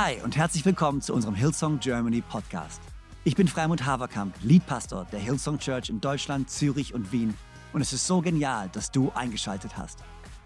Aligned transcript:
Hi 0.00 0.22
und 0.22 0.36
herzlich 0.36 0.64
willkommen 0.64 1.00
zu 1.00 1.12
unserem 1.12 1.34
Hillsong 1.34 1.80
Germany 1.80 2.20
Podcast. 2.20 2.80
Ich 3.24 3.34
bin 3.34 3.48
Freimund 3.48 3.84
Haverkamp, 3.84 4.32
Leadpastor 4.44 5.08
der 5.10 5.18
Hillsong 5.18 5.58
Church 5.58 5.90
in 5.90 6.00
Deutschland, 6.00 6.48
Zürich 6.48 6.94
und 6.94 7.10
Wien. 7.10 7.34
Und 7.72 7.80
es 7.80 7.92
ist 7.92 8.06
so 8.06 8.20
genial, 8.20 8.68
dass 8.72 8.92
du 8.92 9.10
eingeschaltet 9.16 9.76
hast. 9.76 9.98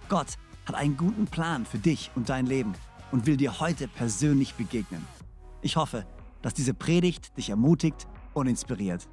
Gott 0.09 0.38
hat 0.65 0.75
einen 0.75 0.96
guten 0.96 1.27
Plan 1.27 1.66
für 1.66 1.77
dich 1.77 2.11
und 2.15 2.30
dein 2.30 2.46
Leben 2.46 2.73
und 3.11 3.27
will 3.27 3.37
dir 3.37 3.61
heute 3.61 3.88
persönlich 3.88 4.55
begegnen. 4.55 5.07
Ich 5.61 5.77
hoffe, 5.77 6.07
dass 6.41 6.55
diese 6.55 6.73
Predigt 6.73 7.37
dich 7.37 7.50
ermutigt 7.50 8.07
und 8.32 8.46
inspiriert. 8.46 9.07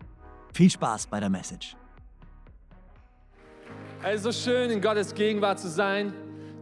Viel 0.53 0.69
Spaß 0.69 1.07
bei 1.07 1.19
der 1.19 1.29
Message. 1.29 1.75
Also 4.01 4.31
schön 4.31 4.69
in 4.69 4.79
Gottes 4.79 5.13
Gegenwart 5.13 5.59
zu 5.59 5.67
sein, 5.67 6.13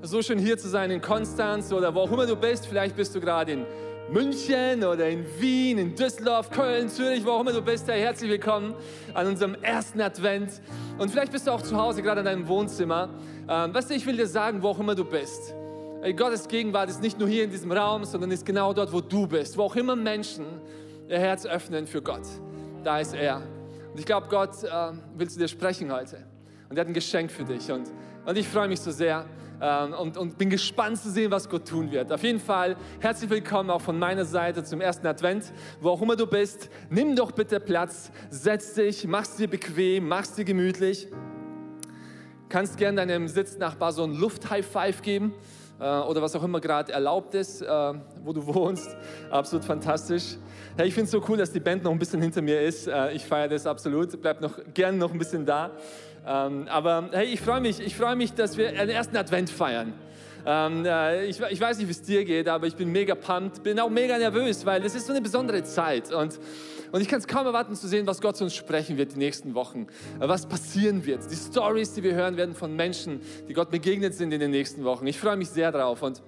so 0.01 0.21
schön 0.21 0.37
hier 0.37 0.57
zu 0.57 0.67
sein 0.67 0.91
in 0.91 1.01
Konstanz 1.01 1.71
oder 1.71 1.93
wo 1.93 2.01
auch 2.01 2.11
immer 2.11 2.25
du 2.25 2.35
bist. 2.35 2.67
Vielleicht 2.67 2.95
bist 2.95 3.15
du 3.15 3.19
gerade 3.19 3.53
in 3.53 3.65
München 4.11 4.83
oder 4.83 5.09
in 5.09 5.25
Wien, 5.39 5.77
in 5.79 5.95
Düsseldorf, 5.95 6.51
Köln, 6.51 6.87
Zürich, 6.87 7.25
wo 7.25 7.31
auch 7.31 7.41
immer 7.41 7.51
du 7.51 7.61
bist. 7.61 7.87
Hey, 7.87 8.01
herzlich 8.01 8.29
willkommen 8.29 8.75
an 9.13 9.27
unserem 9.27 9.55
ersten 9.55 9.99
Advent. 9.99 10.61
Und 10.97 11.09
vielleicht 11.09 11.31
bist 11.31 11.47
du 11.47 11.51
auch 11.51 11.61
zu 11.61 11.75
Hause, 11.75 12.03
gerade 12.03 12.19
in 12.19 12.25
deinem 12.25 12.47
Wohnzimmer. 12.47 13.09
Ähm, 13.49 13.73
weißt 13.73 13.89
du, 13.89 13.95
ich 13.95 14.05
will 14.05 14.15
dir 14.15 14.27
sagen, 14.27 14.61
wo 14.61 14.69
auch 14.69 14.79
immer 14.79 14.95
du 14.95 15.03
bist. 15.03 15.55
Hey, 16.01 16.13
Gottes 16.13 16.47
Gegenwart 16.47 16.89
ist 16.89 17.01
nicht 17.01 17.17
nur 17.19 17.27
hier 17.27 17.43
in 17.43 17.49
diesem 17.49 17.71
Raum, 17.71 18.05
sondern 18.05 18.29
ist 18.31 18.45
genau 18.45 18.73
dort, 18.73 18.93
wo 18.93 19.01
du 19.01 19.27
bist. 19.27 19.57
Wo 19.57 19.63
auch 19.63 19.75
immer 19.75 19.95
Menschen 19.95 20.45
ihr 21.09 21.19
Herz 21.19 21.45
öffnen 21.45 21.87
für 21.87 22.01
Gott. 22.01 22.27
Da 22.83 22.99
ist 22.99 23.15
er. 23.15 23.37
Und 23.91 23.99
ich 23.99 24.05
glaube, 24.05 24.27
Gott 24.29 24.63
äh, 24.63 24.91
will 25.17 25.27
zu 25.27 25.39
dir 25.39 25.47
sprechen 25.47 25.91
heute. 25.91 26.17
Und 26.69 26.77
er 26.77 26.81
hat 26.81 26.87
ein 26.87 26.93
Geschenk 26.93 27.31
für 27.31 27.45
dich. 27.45 27.71
Und, 27.71 27.87
und 28.25 28.37
ich 28.37 28.47
freue 28.47 28.67
mich 28.67 28.79
so 28.79 28.91
sehr 28.91 29.25
ähm, 29.61 29.93
und, 29.93 30.17
und 30.17 30.37
bin 30.37 30.49
gespannt 30.49 30.97
zu 30.97 31.09
sehen, 31.09 31.31
was 31.31 31.49
Gott 31.49 31.67
tun 31.67 31.91
wird. 31.91 32.11
Auf 32.11 32.23
jeden 32.23 32.39
Fall 32.39 32.75
herzlich 32.99 33.29
willkommen 33.29 33.69
auch 33.69 33.81
von 33.81 33.97
meiner 33.97 34.25
Seite 34.25 34.63
zum 34.63 34.81
ersten 34.81 35.07
Advent. 35.07 35.51
Wo 35.81 35.89
auch 35.89 36.01
immer 36.01 36.15
du 36.15 36.27
bist, 36.27 36.69
nimm 36.89 37.15
doch 37.15 37.31
bitte 37.31 37.59
Platz, 37.59 38.11
setz 38.29 38.73
dich, 38.73 39.07
mach's 39.07 39.35
dir 39.35 39.49
bequem, 39.49 40.07
mach's 40.07 40.33
dir 40.33 40.45
gemütlich. 40.45 41.07
Kannst 42.49 42.77
gerne 42.77 43.05
deinem 43.05 43.27
Sitznachbar 43.27 43.91
so 43.91 44.03
ein 44.03 44.13
Luft-High-Five 44.13 45.01
geben 45.01 45.33
äh, 45.79 45.83
oder 45.83 46.21
was 46.21 46.35
auch 46.35 46.43
immer 46.43 46.61
gerade 46.61 46.93
erlaubt 46.93 47.35
ist, 47.35 47.61
äh, 47.61 47.93
wo 48.23 48.33
du 48.33 48.45
wohnst. 48.53 48.95
Absolut 49.29 49.65
fantastisch. 49.65 50.37
Hey, 50.77 50.87
ich 50.87 50.93
finde 50.93 51.05
es 51.05 51.11
so 51.11 51.23
cool, 51.27 51.37
dass 51.37 51.51
die 51.51 51.59
Band 51.59 51.83
noch 51.83 51.91
ein 51.91 51.99
bisschen 51.99 52.21
hinter 52.21 52.41
mir 52.41 52.61
ist. 52.61 52.87
Äh, 52.87 53.13
ich 53.13 53.25
feiere 53.25 53.49
das 53.49 53.65
absolut. 53.65 54.21
Bleib 54.21 54.41
noch 54.41 54.59
gern 54.73 54.97
noch 54.97 55.11
ein 55.11 55.17
bisschen 55.17 55.45
da. 55.45 55.71
Ähm, 56.27 56.67
aber 56.69 57.09
hey, 57.13 57.27
ich 57.27 57.39
freue 57.39 57.61
mich, 57.61 57.79
ich 57.79 57.95
freue 57.95 58.15
mich, 58.15 58.33
dass 58.33 58.57
wir 58.57 58.71
den 58.71 58.89
ersten 58.89 59.15
Advent 59.15 59.49
feiern. 59.49 59.93
Ähm, 60.45 60.85
äh, 60.85 61.25
ich, 61.25 61.39
ich, 61.39 61.59
weiß 61.59 61.77
nicht, 61.77 61.87
wie 61.87 61.91
es 61.91 62.01
dir 62.01 62.25
geht, 62.25 62.47
aber 62.47 62.67
ich 62.67 62.75
bin 62.75 62.91
mega 62.91 63.15
pumped, 63.15 63.63
bin 63.63 63.79
auch 63.79 63.89
mega 63.89 64.17
nervös, 64.17 64.65
weil 64.65 64.83
es 64.85 64.93
ist 64.93 65.07
so 65.07 65.13
eine 65.13 65.21
besondere 65.21 65.63
Zeit 65.63 66.13
und, 66.13 66.39
und 66.91 67.01
ich 67.01 67.07
kann 67.07 67.19
es 67.19 67.27
kaum 67.27 67.45
erwarten 67.45 67.75
zu 67.75 67.87
sehen, 67.87 68.07
was 68.07 68.21
Gott 68.21 68.37
zu 68.37 68.45
uns 68.45 68.55
sprechen 68.55 68.97
wird 68.97 69.13
die 69.13 69.19
nächsten 69.19 69.55
Wochen, 69.55 69.87
was 70.19 70.45
passieren 70.45 71.05
wird, 71.05 71.29
die 71.29 71.35
Stories, 71.35 71.93
die 71.93 72.03
wir 72.03 72.13
hören 72.13 72.37
werden 72.37 72.55
von 72.55 72.75
Menschen, 72.75 73.21
die 73.47 73.53
Gott 73.53 73.71
begegnet 73.71 74.13
sind 74.13 74.31
in 74.31 74.39
den 74.39 74.51
nächsten 74.51 74.83
Wochen. 74.83 75.07
Ich 75.07 75.19
freue 75.19 75.37
mich 75.37 75.49
sehr 75.49 75.71
drauf 75.71 76.01
und 76.01 76.21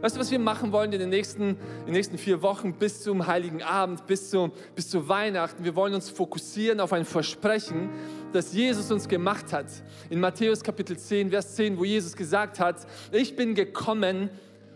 Weißt 0.00 0.14
du, 0.14 0.20
was 0.20 0.30
wir 0.30 0.38
machen 0.38 0.72
wollen 0.72 0.92
in 0.92 0.98
den 0.98 1.08
nächsten, 1.08 1.42
in 1.50 1.86
den 1.86 1.94
nächsten 1.94 2.18
vier 2.18 2.42
Wochen 2.42 2.74
bis 2.74 3.02
zum 3.02 3.26
Heiligen 3.26 3.62
Abend, 3.62 4.06
bis 4.06 4.28
zu, 4.28 4.52
bis 4.74 4.90
zu 4.90 5.08
Weihnachten? 5.08 5.64
Wir 5.64 5.74
wollen 5.74 5.94
uns 5.94 6.10
fokussieren 6.10 6.80
auf 6.80 6.92
ein 6.92 7.06
Versprechen, 7.06 7.88
das 8.36 8.52
Jesus 8.52 8.90
uns 8.90 9.08
gemacht 9.08 9.52
hat. 9.52 9.66
In 10.10 10.20
Matthäus 10.20 10.62
Kapitel 10.62 10.96
10, 10.96 11.30
Vers 11.30 11.54
10, 11.56 11.78
wo 11.78 11.84
Jesus 11.84 12.14
gesagt 12.14 12.60
hat, 12.60 12.86
ich 13.10 13.34
bin 13.34 13.54
gekommen, 13.54 14.30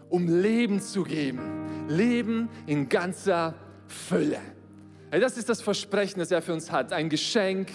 um 0.09 0.27
Leben 0.27 0.81
zu 0.81 1.05
geben. 1.05 1.87
Leben 1.89 2.49
in 2.67 2.89
ganzer 2.89 3.55
Fülle. 3.87 4.41
Das 5.11 5.37
ist 5.37 5.49
das 5.49 5.61
Versprechen, 5.61 6.21
das 6.21 6.31
er 6.31 6.41
für 6.41 6.53
uns 6.53 6.71
hat, 6.71 6.93
ein 6.93 7.09
Geschenk 7.09 7.69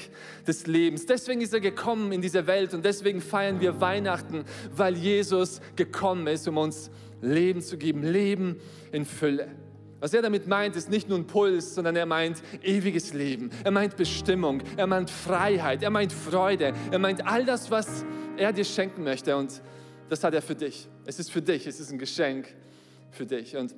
des 0.48 0.68
Lebens. 0.68 1.06
Deswegen 1.06 1.42
ist 1.42 1.54
er 1.54 1.60
gekommen 1.60 2.14
in 2.14 2.22
diese 2.22 2.48
Welt 2.48 2.74
und 2.74 2.84
deswegen 2.86 3.22
feiern 3.22 3.60
wir 3.60 3.82
Weihnachten, 3.82 4.46
weil 4.74 4.96
Jesus 4.96 5.60
gekommen 5.76 6.28
ist, 6.28 6.48
um 6.48 6.58
uns 6.58 6.90
Leben 7.22 7.62
zu 7.62 7.78
geben, 7.78 8.04
Leben 8.04 8.56
in 8.92 9.06
Fülle. 9.06 9.50
Was 10.06 10.14
er 10.14 10.22
damit 10.22 10.46
meint, 10.46 10.76
ist 10.76 10.88
nicht 10.88 11.10
nur 11.10 11.18
ein 11.18 11.26
Puls, 11.26 11.74
sondern 11.74 11.96
er 11.96 12.06
meint 12.06 12.44
ewiges 12.62 13.14
Leben. 13.14 13.50
Er 13.64 13.72
meint 13.72 13.98
Bestimmung, 13.98 14.62
er 14.78 14.86
meint 14.86 15.10
Freiheit, 15.10 15.82
er 15.82 15.90
meint 15.90 16.14
Freude, 16.14 16.74
er 16.92 17.00
meint 17.00 17.26
all 17.26 17.44
das, 17.44 17.72
was 17.72 18.06
er 18.38 18.54
dir 18.54 18.66
schenken 18.66 19.04
möchte. 19.04 19.36
Und 19.36 19.64
das 20.08 20.24
hat 20.24 20.36
er 20.36 20.44
für 20.44 20.54
dich. 20.54 20.88
Es 21.08 21.18
ist 21.18 21.32
für 21.32 21.42
dich, 21.42 21.66
es 21.66 21.80
ist 21.80 21.92
ein 21.92 21.98
Geschenk 21.98 22.54
für 23.10 23.26
dich. 23.26 23.58
Und 23.58 23.74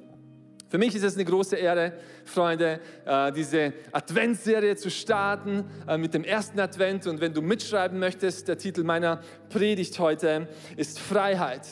für 0.68 0.78
mich 0.78 0.94
ist 0.96 1.04
es 1.04 1.16
eine 1.16 1.24
große 1.24 1.56
Ehre, 1.56 1.94
Freunde, 2.26 2.82
äh, 3.06 3.32
diese 3.32 3.72
Adventsserie 3.94 4.76
zu 4.76 4.92
starten 4.92 5.64
äh, 5.88 5.98
mit 5.98 6.14
dem 6.14 6.26
ersten 6.26 6.60
Advent. 6.60 7.08
Und 7.08 7.22
wenn 7.22 7.34
du 7.34 7.42
mitschreiben 7.42 8.00
möchtest, 8.00 8.50
der 8.50 8.58
Titel 8.58 8.84
meiner 8.84 9.22
Predigt 9.48 9.98
heute 10.00 10.50
ist 10.76 11.00
Freiheit, 11.00 11.66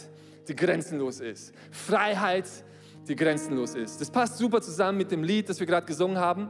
die 0.48 0.56
grenzenlos 0.56 1.20
ist. 1.20 1.54
Freiheit, 1.72 2.46
die 3.08 3.16
grenzenlos 3.16 3.76
ist. 3.76 4.02
Das 4.02 4.10
passt 4.10 4.38
super 4.38 4.62
zusammen 4.62 4.98
mit 4.98 5.12
dem 5.12 5.24
Lied, 5.24 5.50
das 5.50 5.60
wir 5.60 5.68
gerade 5.68 5.86
gesungen 5.86 6.18
haben, 6.18 6.50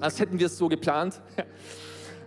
als 0.00 0.20
hätten 0.20 0.38
wir 0.38 0.46
es 0.46 0.56
so 0.56 0.68
geplant. 0.68 1.20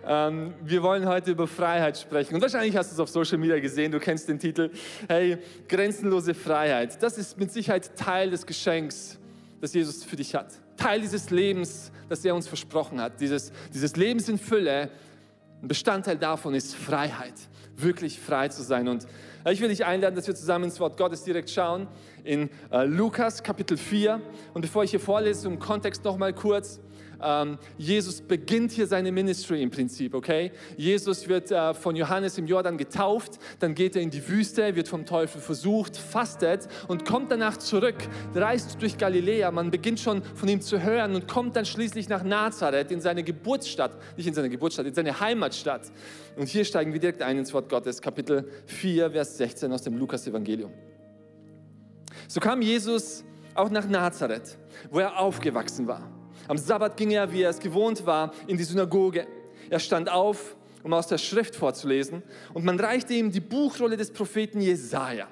Ähm, 0.05 0.53
wir 0.61 0.83
wollen 0.83 1.07
heute 1.07 1.31
über 1.31 1.47
Freiheit 1.47 1.97
sprechen. 1.97 2.35
Und 2.35 2.41
wahrscheinlich 2.41 2.75
hast 2.75 2.91
du 2.91 2.95
es 2.95 2.99
auf 2.99 3.09
Social 3.09 3.37
Media 3.37 3.59
gesehen, 3.59 3.89
du 3.89 3.99
kennst 3.99 4.27
den 4.27 4.37
Titel. 4.37 4.69
Hey, 5.07 5.37
grenzenlose 5.69 6.33
Freiheit. 6.33 7.01
Das 7.01 7.17
ist 7.17 7.37
mit 7.37 7.53
Sicherheit 7.53 7.95
Teil 7.95 8.29
des 8.29 8.45
Geschenks, 8.45 9.17
das 9.61 9.73
Jesus 9.73 10.03
für 10.03 10.17
dich 10.17 10.35
hat. 10.35 10.47
Teil 10.75 10.99
dieses 10.99 11.29
Lebens, 11.29 11.91
das 12.09 12.25
er 12.25 12.35
uns 12.35 12.47
versprochen 12.47 12.99
hat. 12.99 13.21
Dieses, 13.21 13.53
dieses 13.73 13.95
Lebens 13.95 14.27
in 14.27 14.37
Fülle. 14.37 14.89
Ein 15.61 15.69
Bestandteil 15.69 16.17
davon 16.17 16.53
ist 16.53 16.75
Freiheit. 16.75 17.35
Wirklich 17.77 18.19
frei 18.19 18.49
zu 18.49 18.63
sein. 18.63 18.87
Und 18.87 19.07
ich 19.49 19.59
will 19.61 19.69
dich 19.69 19.85
einladen, 19.85 20.15
dass 20.15 20.27
wir 20.27 20.35
zusammen 20.35 20.65
ins 20.65 20.79
Wort 20.79 20.97
Gottes 20.97 21.23
direkt 21.23 21.49
schauen 21.49 21.87
in 22.23 22.49
äh, 22.71 22.85
Lukas 22.85 23.43
Kapitel 23.43 23.77
4. 23.77 24.21
Und 24.53 24.61
bevor 24.61 24.83
ich 24.83 24.91
hier 24.91 24.99
vorlese, 24.99 25.47
im 25.47 25.59
Kontext 25.59 26.03
noch 26.05 26.17
mal 26.17 26.33
kurz. 26.33 26.79
Ähm, 27.23 27.57
Jesus 27.77 28.21
beginnt 28.21 28.71
hier 28.71 28.87
seine 28.87 29.11
Ministry 29.11 29.61
im 29.61 29.71
Prinzip, 29.71 30.13
okay? 30.13 30.51
Jesus 30.77 31.27
wird 31.27 31.51
äh, 31.51 31.73
von 31.73 31.95
Johannes 31.95 32.37
im 32.37 32.47
Jordan 32.47 32.77
getauft, 32.77 33.39
dann 33.59 33.75
geht 33.75 33.95
er 33.95 34.01
in 34.01 34.09
die 34.09 34.27
Wüste, 34.27 34.75
wird 34.75 34.87
vom 34.87 35.05
Teufel 35.05 35.39
versucht, 35.39 35.95
fastet 35.97 36.67
und 36.87 37.05
kommt 37.05 37.31
danach 37.31 37.57
zurück, 37.57 37.95
reist 38.35 38.81
durch 38.81 38.97
Galiläa. 38.97 39.51
Man 39.51 39.71
beginnt 39.71 39.99
schon 39.99 40.23
von 40.23 40.49
ihm 40.49 40.61
zu 40.61 40.81
hören 40.81 41.15
und 41.15 41.27
kommt 41.27 41.55
dann 41.55 41.65
schließlich 41.65 42.09
nach 42.09 42.23
Nazareth 42.23 42.91
in 42.91 43.01
seine 43.01 43.23
Geburtsstadt, 43.23 43.97
nicht 44.17 44.27
in 44.27 44.33
seine 44.33 44.49
Geburtsstadt, 44.49 44.85
in 44.85 44.93
seine 44.93 45.19
Heimatstadt. 45.19 45.91
Und 46.35 46.47
hier 46.47 46.65
steigen 46.65 46.93
wir 46.93 46.99
direkt 46.99 47.21
ein 47.21 47.37
ins 47.37 47.53
Wort 47.53 47.69
Gottes, 47.69 48.01
Kapitel 48.01 48.47
4, 48.65 49.11
Vers 49.11 49.37
16 49.37 49.71
aus 49.71 49.83
dem 49.83 49.97
Lukas-Evangelium. 49.97 50.71
So 52.27 52.39
kam 52.39 52.61
Jesus 52.61 53.23
auch 53.55 53.69
nach 53.69 53.87
Nazareth, 53.87 54.57
wo 54.89 54.99
er 54.99 55.19
aufgewachsen 55.19 55.87
war. 55.87 56.09
Am 56.47 56.57
Sabbat 56.57 56.97
ging 56.97 57.11
er, 57.11 57.31
wie 57.31 57.41
er 57.41 57.49
es 57.49 57.59
gewohnt 57.59 58.05
war, 58.05 58.33
in 58.47 58.57
die 58.57 58.63
Synagoge. 58.63 59.27
Er 59.69 59.79
stand 59.79 60.09
auf, 60.09 60.55
um 60.83 60.93
aus 60.93 61.07
der 61.07 61.17
Schrift 61.17 61.55
vorzulesen, 61.55 62.23
und 62.53 62.65
man 62.65 62.79
reichte 62.79 63.13
ihm 63.13 63.31
die 63.31 63.39
Buchrolle 63.39 63.95
des 63.95 64.11
Propheten 64.11 64.59
Jesaja. 64.59 65.27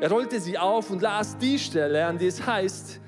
Er 0.00 0.10
rollte 0.10 0.40
sie 0.40 0.58
auf 0.58 0.90
und 0.90 1.00
las 1.00 1.38
die 1.38 1.58
Stelle, 1.58 2.04
an 2.04 2.18
die 2.18 2.26
es 2.26 2.46
heißt: 2.46 3.00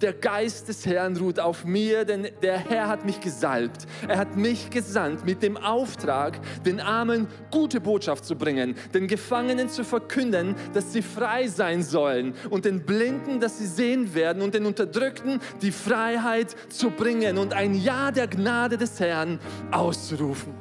der 0.00 0.12
Geist 0.12 0.68
des 0.68 0.86
Herrn 0.86 1.16
ruht 1.16 1.38
auf 1.38 1.64
mir, 1.64 2.04
denn 2.04 2.28
der 2.42 2.58
Herr 2.58 2.88
hat 2.88 3.04
mich 3.04 3.20
gesalbt. 3.20 3.86
Er 4.08 4.18
hat 4.18 4.36
mich 4.36 4.70
gesandt 4.70 5.24
mit 5.24 5.42
dem 5.42 5.56
Auftrag, 5.56 6.40
den 6.64 6.80
Armen 6.80 7.26
gute 7.50 7.80
Botschaft 7.80 8.24
zu 8.24 8.36
bringen, 8.36 8.74
den 8.94 9.06
Gefangenen 9.06 9.68
zu 9.68 9.84
verkünden, 9.84 10.54
dass 10.72 10.92
sie 10.92 11.02
frei 11.02 11.48
sein 11.48 11.82
sollen 11.82 12.34
und 12.48 12.64
den 12.64 12.84
Blinden, 12.84 13.40
dass 13.40 13.58
sie 13.58 13.66
sehen 13.66 14.14
werden 14.14 14.42
und 14.42 14.54
den 14.54 14.66
Unterdrückten 14.66 15.40
die 15.60 15.72
Freiheit 15.72 16.56
zu 16.70 16.90
bringen 16.90 17.38
und 17.38 17.52
ein 17.52 17.74
Ja 17.74 18.10
der 18.10 18.26
Gnade 18.26 18.78
des 18.78 18.98
Herrn 19.00 19.38
auszurufen. 19.70 20.54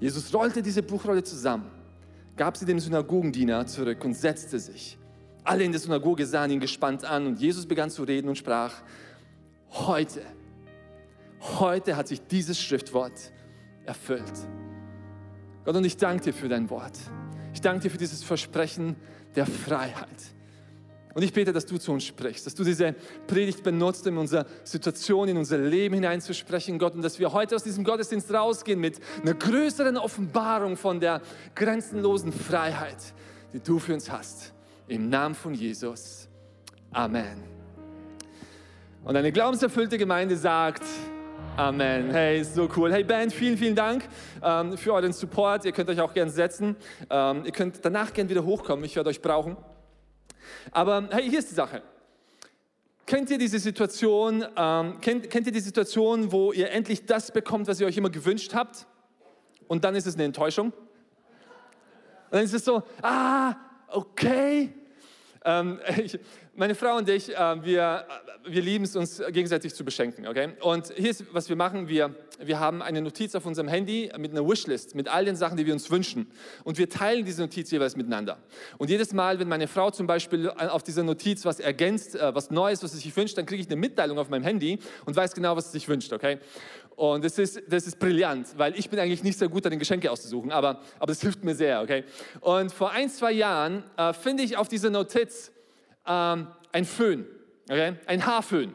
Jesus 0.00 0.32
rollte 0.34 0.62
diese 0.62 0.82
Buchrolle 0.82 1.22
zusammen, 1.22 1.70
gab 2.36 2.56
sie 2.56 2.66
dem 2.66 2.78
Synagogendiener 2.78 3.66
zurück 3.66 4.04
und 4.04 4.14
setzte 4.14 4.58
sich. 4.58 4.98
Alle 5.46 5.62
in 5.62 5.70
der 5.70 5.80
Synagoge 5.80 6.26
sahen 6.26 6.50
ihn 6.50 6.58
gespannt 6.58 7.04
an 7.04 7.24
und 7.24 7.38
Jesus 7.38 7.66
begann 7.66 7.88
zu 7.88 8.02
reden 8.02 8.28
und 8.28 8.36
sprach, 8.36 8.74
heute, 9.70 10.22
heute 11.60 11.96
hat 11.96 12.08
sich 12.08 12.20
dieses 12.26 12.60
Schriftwort 12.60 13.12
erfüllt. 13.84 14.24
Gott, 15.64 15.76
und 15.76 15.84
ich 15.84 15.96
danke 15.96 16.24
dir 16.24 16.34
für 16.34 16.48
dein 16.48 16.68
Wort. 16.68 16.98
Ich 17.54 17.60
danke 17.60 17.82
dir 17.82 17.90
für 17.90 17.96
dieses 17.96 18.24
Versprechen 18.24 18.96
der 19.36 19.46
Freiheit. 19.46 20.08
Und 21.14 21.22
ich 21.22 21.32
bete, 21.32 21.52
dass 21.52 21.64
du 21.64 21.78
zu 21.78 21.92
uns 21.92 22.02
sprichst, 22.02 22.44
dass 22.44 22.56
du 22.56 22.64
diese 22.64 22.96
Predigt 23.28 23.62
benutzt, 23.62 24.04
um 24.08 24.14
in 24.14 24.18
unsere 24.18 24.46
Situation, 24.64 25.28
in 25.28 25.36
unser 25.36 25.58
Leben 25.58 25.94
hineinzusprechen, 25.94 26.76
Gott, 26.80 26.94
und 26.94 27.02
dass 27.02 27.20
wir 27.20 27.32
heute 27.32 27.54
aus 27.54 27.62
diesem 27.62 27.84
Gottesdienst 27.84 28.34
rausgehen 28.34 28.80
mit 28.80 28.98
einer 29.22 29.34
größeren 29.34 29.96
Offenbarung 29.96 30.76
von 30.76 30.98
der 30.98 31.22
grenzenlosen 31.54 32.32
Freiheit, 32.32 32.98
die 33.52 33.60
du 33.60 33.78
für 33.78 33.94
uns 33.94 34.10
hast. 34.10 34.55
Im 34.88 35.08
Namen 35.08 35.34
von 35.34 35.52
Jesus. 35.52 36.28
Amen. 36.92 37.42
Und 39.02 39.16
eine 39.16 39.32
glaubenserfüllte 39.32 39.98
Gemeinde 39.98 40.36
sagt, 40.36 40.84
Amen. 41.56 42.10
Hey, 42.10 42.44
so 42.44 42.68
cool. 42.76 42.92
Hey 42.92 43.02
Band, 43.02 43.32
vielen, 43.32 43.58
vielen 43.58 43.74
Dank 43.74 44.04
ähm, 44.42 44.76
für 44.78 44.92
euren 44.92 45.12
Support. 45.12 45.64
Ihr 45.64 45.72
könnt 45.72 45.88
euch 45.88 46.00
auch 46.00 46.14
gerne 46.14 46.30
setzen. 46.30 46.76
Ähm, 47.10 47.44
ihr 47.44 47.50
könnt 47.50 47.84
danach 47.84 48.12
gerne 48.12 48.30
wieder 48.30 48.44
hochkommen. 48.44 48.84
Ich 48.84 48.94
werde 48.94 49.10
euch 49.10 49.20
brauchen. 49.20 49.56
Aber 50.70 51.08
hey, 51.10 51.28
hier 51.28 51.40
ist 51.40 51.50
die 51.50 51.54
Sache. 51.54 51.82
Kennt 53.06 53.28
ihr 53.30 53.38
diese 53.38 53.58
Situation, 53.58 54.44
ähm, 54.56 55.00
kennt, 55.00 55.30
kennt 55.30 55.46
ihr 55.48 55.52
die 55.52 55.60
Situation, 55.60 56.30
wo 56.30 56.52
ihr 56.52 56.70
endlich 56.70 57.06
das 57.06 57.32
bekommt, 57.32 57.66
was 57.66 57.80
ihr 57.80 57.88
euch 57.88 57.96
immer 57.96 58.10
gewünscht 58.10 58.54
habt? 58.54 58.86
Und 59.66 59.82
dann 59.82 59.96
ist 59.96 60.06
es 60.06 60.14
eine 60.14 60.24
Enttäuschung? 60.24 60.66
Und 60.66 60.74
dann 62.30 62.44
ist 62.44 62.54
es 62.54 62.64
so, 62.64 62.84
ah, 63.02 63.56
okay. 63.88 64.72
Ähm, 65.44 65.80
ich, 65.96 66.18
meine 66.54 66.74
Frau 66.74 66.96
und 66.96 67.08
ich, 67.08 67.34
äh, 67.34 67.64
wir, 67.64 68.06
wir 68.44 68.62
lieben 68.62 68.84
es, 68.84 68.96
uns 68.96 69.22
gegenseitig 69.30 69.74
zu 69.74 69.84
beschenken. 69.84 70.26
Okay? 70.26 70.50
Und 70.60 70.92
hier 70.96 71.10
ist, 71.10 71.24
was 71.32 71.48
wir 71.48 71.56
machen. 71.56 71.88
Wir, 71.88 72.14
wir 72.38 72.60
haben 72.60 72.82
eine 72.82 73.00
Notiz 73.00 73.34
auf 73.34 73.46
unserem 73.46 73.68
Handy 73.68 74.10
mit 74.18 74.32
einer 74.32 74.46
Wishlist, 74.46 74.94
mit 74.94 75.08
all 75.08 75.24
den 75.24 75.36
Sachen, 75.36 75.56
die 75.56 75.66
wir 75.66 75.72
uns 75.72 75.90
wünschen. 75.90 76.30
Und 76.64 76.78
wir 76.78 76.88
teilen 76.88 77.24
diese 77.24 77.42
Notiz 77.42 77.70
jeweils 77.70 77.96
miteinander. 77.96 78.38
Und 78.78 78.90
jedes 78.90 79.12
Mal, 79.12 79.38
wenn 79.38 79.48
meine 79.48 79.68
Frau 79.68 79.90
zum 79.90 80.06
Beispiel 80.06 80.48
auf 80.50 80.82
dieser 80.82 81.02
Notiz 81.02 81.44
was 81.44 81.60
ergänzt, 81.60 82.14
äh, 82.14 82.34
was 82.34 82.50
Neues, 82.50 82.82
was 82.82 82.92
sie 82.92 82.98
sich 82.98 83.16
wünscht, 83.16 83.36
dann 83.38 83.46
kriege 83.46 83.62
ich 83.62 83.68
eine 83.68 83.76
Mitteilung 83.76 84.18
auf 84.18 84.28
meinem 84.28 84.44
Handy 84.44 84.78
und 85.04 85.16
weiß 85.16 85.34
genau, 85.34 85.56
was 85.56 85.66
sie 85.66 85.78
sich 85.78 85.88
wünscht. 85.88 86.12
Okay? 86.12 86.38
Und 86.96 87.24
das 87.24 87.38
ist, 87.38 87.62
das 87.68 87.86
ist 87.86 87.98
brillant, 87.98 88.48
weil 88.56 88.78
ich 88.78 88.88
bin 88.88 88.98
eigentlich 88.98 89.22
nicht 89.22 89.38
sehr 89.38 89.48
gut 89.48 89.64
darin, 89.64 89.78
Geschenke 89.78 90.10
auszusuchen, 90.10 90.50
aber, 90.50 90.80
aber 90.98 91.08
das 91.08 91.20
hilft 91.20 91.44
mir 91.44 91.54
sehr. 91.54 91.82
Okay? 91.82 92.04
Und 92.40 92.72
vor 92.72 92.90
ein, 92.90 93.10
zwei 93.10 93.32
Jahren 93.32 93.84
äh, 93.96 94.12
finde 94.12 94.42
ich 94.42 94.56
auf 94.56 94.68
dieser 94.68 94.90
Notiz, 94.90 95.52
ähm, 96.06 96.46
ein 96.72 96.84
Föhn, 96.84 97.26
okay? 97.68 97.94
ein 98.06 98.24
Haarföhn. 98.24 98.72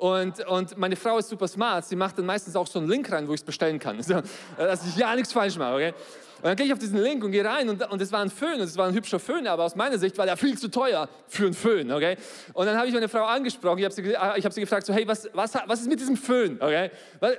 Und, 0.00 0.46
und 0.46 0.78
meine 0.78 0.96
Frau 0.96 1.18
ist 1.18 1.28
super 1.28 1.46
smart, 1.46 1.84
sie 1.84 1.94
macht 1.94 2.16
dann 2.16 2.24
meistens 2.24 2.56
auch 2.56 2.66
so 2.66 2.78
einen 2.78 2.88
Link 2.88 3.12
rein, 3.12 3.28
wo 3.28 3.34
ich 3.34 3.40
es 3.40 3.44
bestellen 3.44 3.78
kann, 3.78 4.02
so, 4.02 4.22
dass 4.56 4.86
ich 4.86 4.96
ja 4.96 5.14
nichts 5.14 5.30
falsch 5.30 5.58
mache. 5.58 5.74
Okay? 5.74 5.94
Und 6.38 6.44
dann 6.44 6.56
gehe 6.56 6.64
ich 6.64 6.72
auf 6.72 6.78
diesen 6.78 7.02
Link 7.02 7.22
und 7.22 7.32
gehe 7.32 7.44
rein 7.44 7.68
und, 7.68 7.86
und 7.90 8.00
es 8.00 8.10
war 8.10 8.22
ein 8.22 8.30
Föhn 8.30 8.54
und 8.54 8.62
es 8.62 8.78
war 8.78 8.88
ein 8.88 8.94
hübscher 8.94 9.18
Föhn, 9.20 9.46
aber 9.46 9.62
aus 9.64 9.76
meiner 9.76 9.98
Sicht 9.98 10.16
war 10.16 10.24
der 10.24 10.38
viel 10.38 10.56
zu 10.56 10.70
teuer 10.70 11.06
für 11.28 11.44
einen 11.44 11.52
Föhn. 11.52 11.92
Okay? 11.92 12.16
Und 12.54 12.64
dann 12.64 12.78
habe 12.78 12.88
ich 12.88 12.94
meine 12.94 13.10
Frau 13.10 13.26
angesprochen, 13.26 13.76
ich 13.76 13.84
habe 13.84 13.94
sie, 13.94 14.16
hab 14.16 14.52
sie 14.54 14.62
gefragt, 14.62 14.86
so, 14.86 14.94
hey, 14.94 15.06
was, 15.06 15.28
was, 15.34 15.52
was 15.66 15.82
ist 15.82 15.90
mit 15.90 16.00
diesem 16.00 16.16
Föhn? 16.16 16.56
Okay? 16.58 16.90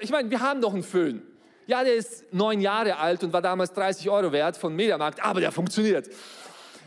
Ich 0.01 0.11
meine, 0.11 0.29
wir 0.29 0.39
haben 0.39 0.61
doch 0.61 0.75
einen 0.75 0.83
Föhn. 0.83 1.23
Ja, 1.65 1.83
der 1.83 1.95
ist 1.95 2.31
neun 2.31 2.61
Jahre 2.61 2.97
alt 2.97 3.23
und 3.23 3.33
war 3.33 3.41
damals 3.41 3.73
30 3.73 4.07
Euro 4.07 4.31
wert 4.31 4.55
von 4.55 4.75
Mediamarkt, 4.75 5.23
aber 5.23 5.39
der 5.39 5.51
funktioniert. 5.51 6.07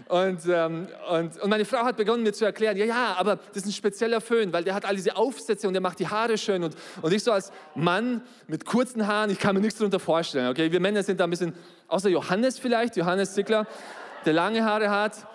Und, 0.07 0.41
ähm, 0.49 0.87
und, 1.11 1.41
und 1.41 1.49
meine 1.49 1.65
Frau 1.65 1.79
hat 1.79 1.97
begonnen 1.97 2.23
mir 2.23 2.33
zu 2.33 2.45
erklären, 2.45 2.77
ja, 2.77 2.85
ja, 2.85 3.15
aber 3.17 3.37
das 3.37 3.63
ist 3.63 3.67
ein 3.67 3.73
spezieller 3.73 4.21
Föhn, 4.21 4.53
weil 4.53 4.63
der 4.63 4.75
hat 4.75 4.85
all 4.85 4.95
diese 4.95 5.17
Aufsätze 5.17 5.67
und 5.67 5.73
der 5.73 5.81
macht 5.81 5.99
die 5.99 6.07
Haare 6.07 6.37
schön. 6.37 6.63
Und, 6.63 6.77
und 7.01 7.13
ich 7.13 7.23
so 7.23 7.33
als 7.33 7.51
Mann 7.75 8.23
mit 8.47 8.67
kurzen 8.67 9.07
Haaren, 9.07 9.31
ich 9.31 9.39
kann 9.39 9.55
mir 9.55 9.63
nichts 9.63 9.79
darunter 9.79 9.99
vorstellen. 9.99 10.49
Okay? 10.49 10.71
Wir 10.71 10.81
Männer 10.81 11.03
sind 11.03 11.21
da 11.21 11.25
ein 11.25 11.31
bisschen, 11.31 11.55
außer 11.89 12.11
Johannes 12.11 12.59
vielleicht, 12.59 12.97
Johannes 12.97 13.33
Zickler, 13.33 13.67
der 14.27 14.35
lange 14.35 14.63
Haare 14.63 14.91
hat. 14.91 15.27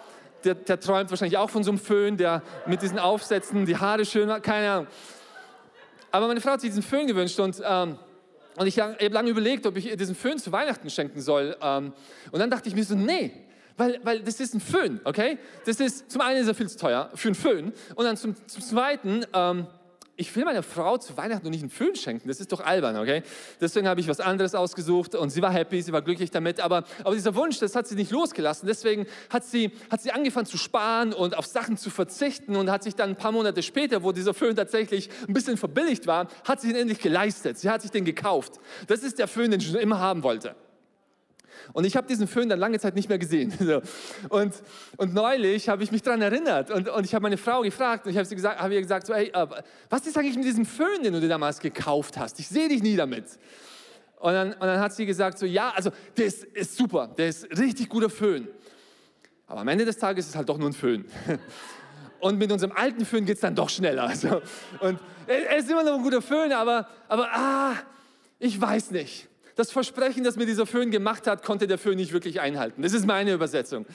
Der, 0.44 0.54
der 0.54 0.80
träumt 0.80 1.10
wahrscheinlich 1.10 1.38
auch 1.38 1.50
von 1.50 1.64
so 1.64 1.72
einem 1.72 1.80
Föhn, 1.80 2.16
der 2.16 2.44
mit 2.66 2.82
diesen 2.82 3.00
Aufsätzen 3.00 3.66
die 3.66 3.76
Haare 3.76 4.06
schön 4.06 4.32
hat, 4.32 4.44
keine 4.44 4.72
Ahnung. 4.72 4.88
Aber 6.12 6.28
meine 6.28 6.42
Frau 6.42 6.52
hat 6.52 6.62
sich 6.62 6.70
diesen 6.70 6.84
Föhn 6.84 7.08
gewünscht 7.08 7.40
und... 7.40 7.62
Ähm, 7.66 7.98
und 8.56 8.68
ich 8.68 8.78
habe 8.78 9.08
lange 9.08 9.30
überlegt, 9.30 9.66
ob 9.66 9.78
ich 9.78 9.96
diesen 9.96 10.16
Föhn 10.16 10.38
zu 10.38 10.52
Weihnachten 10.52 10.90
schenken 10.90 11.22
soll. 11.22 11.56
Ähm, 11.62 11.94
und 12.30 12.40
dann 12.40 12.50
dachte 12.50 12.68
ich 12.68 12.76
mir 12.76 12.84
so, 12.84 12.94
nee, 12.94 13.32
weil, 13.80 14.00
weil 14.04 14.20
das 14.20 14.40
ist 14.40 14.54
ein 14.54 14.60
Föhn, 14.60 15.00
okay? 15.06 15.40
Das 15.66 15.80
ist, 15.80 16.12
zum 16.12 16.22
einen 16.22 16.42
ist 16.42 16.48
er 16.48 16.54
viel 16.54 16.70
zu 16.70 16.78
teuer 16.78 17.10
für 17.16 17.30
einen 17.30 17.36
Föhn 17.36 17.74
und 17.96 18.06
dann 18.06 18.18
zum, 18.18 18.36
zum 18.46 18.62
Zweiten, 18.62 19.26
ähm, 19.34 19.68
ich 20.18 20.36
will 20.36 20.44
meiner 20.44 20.64
Frau 20.64 20.98
zu 20.98 21.16
Weihnachten 21.16 21.46
noch 21.46 21.52
nicht 21.52 21.62
einen 21.62 21.70
Föhn 21.70 21.96
schenken, 21.96 22.28
das 22.28 22.42
ist 22.42 22.52
doch 22.52 22.60
albern, 22.60 22.98
okay? 22.98 23.24
Deswegen 23.62 23.88
habe 23.88 24.02
ich 24.02 24.10
was 24.10 24.20
anderes 24.20 24.54
ausgesucht 24.54 25.16
und 25.16 25.30
sie 25.30 25.42
war 25.42 25.54
happy, 25.54 25.82
sie 25.82 25.94
war 25.94 26.02
glücklich 26.02 26.30
damit, 26.30 26.60
aber, 26.60 26.84
aber 27.06 27.16
dieser 27.16 27.36
Wunsch, 27.36 27.58
das 27.60 27.74
hat 27.74 27.88
sie 27.88 27.96
nicht 27.96 28.12
losgelassen, 28.12 28.68
deswegen 28.68 29.06
hat 29.30 29.46
sie, 29.46 29.72
hat 29.90 30.02
sie 30.02 30.12
angefangen 30.12 30.46
zu 30.46 30.58
sparen 30.58 31.14
und 31.14 31.38
auf 31.38 31.46
Sachen 31.46 31.78
zu 31.78 31.90
verzichten 31.90 32.58
und 32.58 32.70
hat 32.70 32.84
sich 32.84 32.96
dann 32.96 33.12
ein 33.12 33.16
paar 33.16 33.32
Monate 33.32 33.64
später, 33.64 34.04
wo 34.04 34.12
dieser 34.12 34.34
Föhn 34.34 34.58
tatsächlich 34.58 35.10
ein 35.26 35.34
bisschen 35.34 35.56
verbilligt 35.56 36.06
war, 36.06 36.28
hat 36.44 36.60
sie 36.60 36.72
ihn 36.72 36.76
endlich 36.76 37.00
geleistet, 37.00 37.58
sie 37.58 37.70
hat 37.70 37.82
sich 37.82 37.92
den 37.92 38.04
gekauft. 38.04 38.60
Das 38.88 39.04
ist 39.04 39.20
der 39.20 39.30
Föhn, 39.30 39.50
den 39.50 39.62
ich 39.62 39.68
schon 39.68 39.78
immer 39.78 40.00
haben 40.00 40.24
wollte. 40.24 40.54
Und 41.74 41.86
ich 41.86 41.96
habe 41.96 42.08
diesen 42.08 42.28
Föhn 42.28 42.50
dann 42.50 42.60
lange 42.60 42.80
Zeit 42.80 42.96
nicht 42.96 43.10
mehr 43.10 43.20
gesehen. 43.20 43.54
Und, 44.30 44.54
und 44.98 45.14
neulich 45.14 45.70
habe 45.70 45.84
ich 45.84 45.92
mich 45.92 46.02
daran 46.02 46.22
erinnert 46.22 46.72
und, 46.72 46.90
und 46.90 47.06
ich 47.06 47.14
habe 47.16 47.24
meine 47.24 47.38
Frau 47.38 47.62
gefragt 47.62 48.06
und 48.06 48.12
ich 48.12 48.18
habe 48.18 48.28
gesagt, 48.28 48.60
habe 48.60 48.74
ihr 48.74 48.82
gesagt, 48.82 49.08
so, 49.08 49.14
hey, 49.14 49.32
was 49.90 50.06
ist 50.06 50.18
eigentlich 50.18 50.36
mit 50.36 50.46
diesem 50.46 50.66
Föhn, 50.66 51.04
den 51.04 51.14
du 51.14 51.20
dir 51.20 51.30
damals 51.30 51.60
gekauft 51.60 52.18
hast? 52.18 52.40
Ich 52.40 52.48
sehe 52.48 52.68
dich 52.68 52.84
nie 52.84 52.96
damit. 52.96 53.26
Und 54.20 54.34
dann, 54.34 54.54
und 54.54 54.62
dann 54.62 54.80
hat 54.80 54.94
sie 54.94 55.06
gesagt, 55.06 55.40
so, 55.40 55.46
ja, 55.46 55.72
also 55.76 55.92
der 56.18 56.26
ist, 56.26 56.44
ist 56.44 56.76
super, 56.76 57.14
der 57.18 57.30
ist 57.30 57.46
richtig 57.58 57.90
guter 57.90 58.10
Föhn. 58.10 58.48
Aber 59.48 59.62
am 59.62 59.68
Ende 59.68 59.86
des 59.86 59.98
Tages 59.98 60.26
ist 60.26 60.32
es 60.32 60.36
halt 60.36 60.50
doch 60.50 60.58
nur 60.58 60.70
ein 60.70 60.74
Föhn. 60.74 61.06
Und 62.20 62.38
mit 62.38 62.52
unserem 62.52 62.74
alten 62.74 63.06
Föhn 63.06 63.26
geht 63.26 63.36
es 63.36 63.42
dann 63.42 63.56
doch 63.56 63.70
schneller. 63.70 64.12
Und 64.82 65.00
er 65.26 65.58
ist 65.58 65.70
immer 65.70 65.84
noch 65.84 65.96
ein 65.96 66.04
guter 66.04 66.22
Föhn, 66.22 66.52
aber, 66.52 66.88
aber 67.08 67.28
ah, 67.32 67.74
ich 68.40 68.60
weiß 68.60 68.92
nicht 68.92 69.30
das 69.60 69.72
Versprechen, 69.72 70.24
das 70.24 70.38
mir 70.38 70.46
dieser 70.46 70.66
Föhn 70.66 70.90
gemacht 70.90 71.28
hat, 71.28 71.44
konnte 71.44 71.68
der 71.68 71.78
Föhn 71.78 71.98
nicht 71.98 72.14
wirklich 72.14 72.40
einhalten. 72.40 72.82
Das 72.82 72.94
ist 72.94 73.06
meine 73.06 73.34
Übersetzung. 73.34 73.86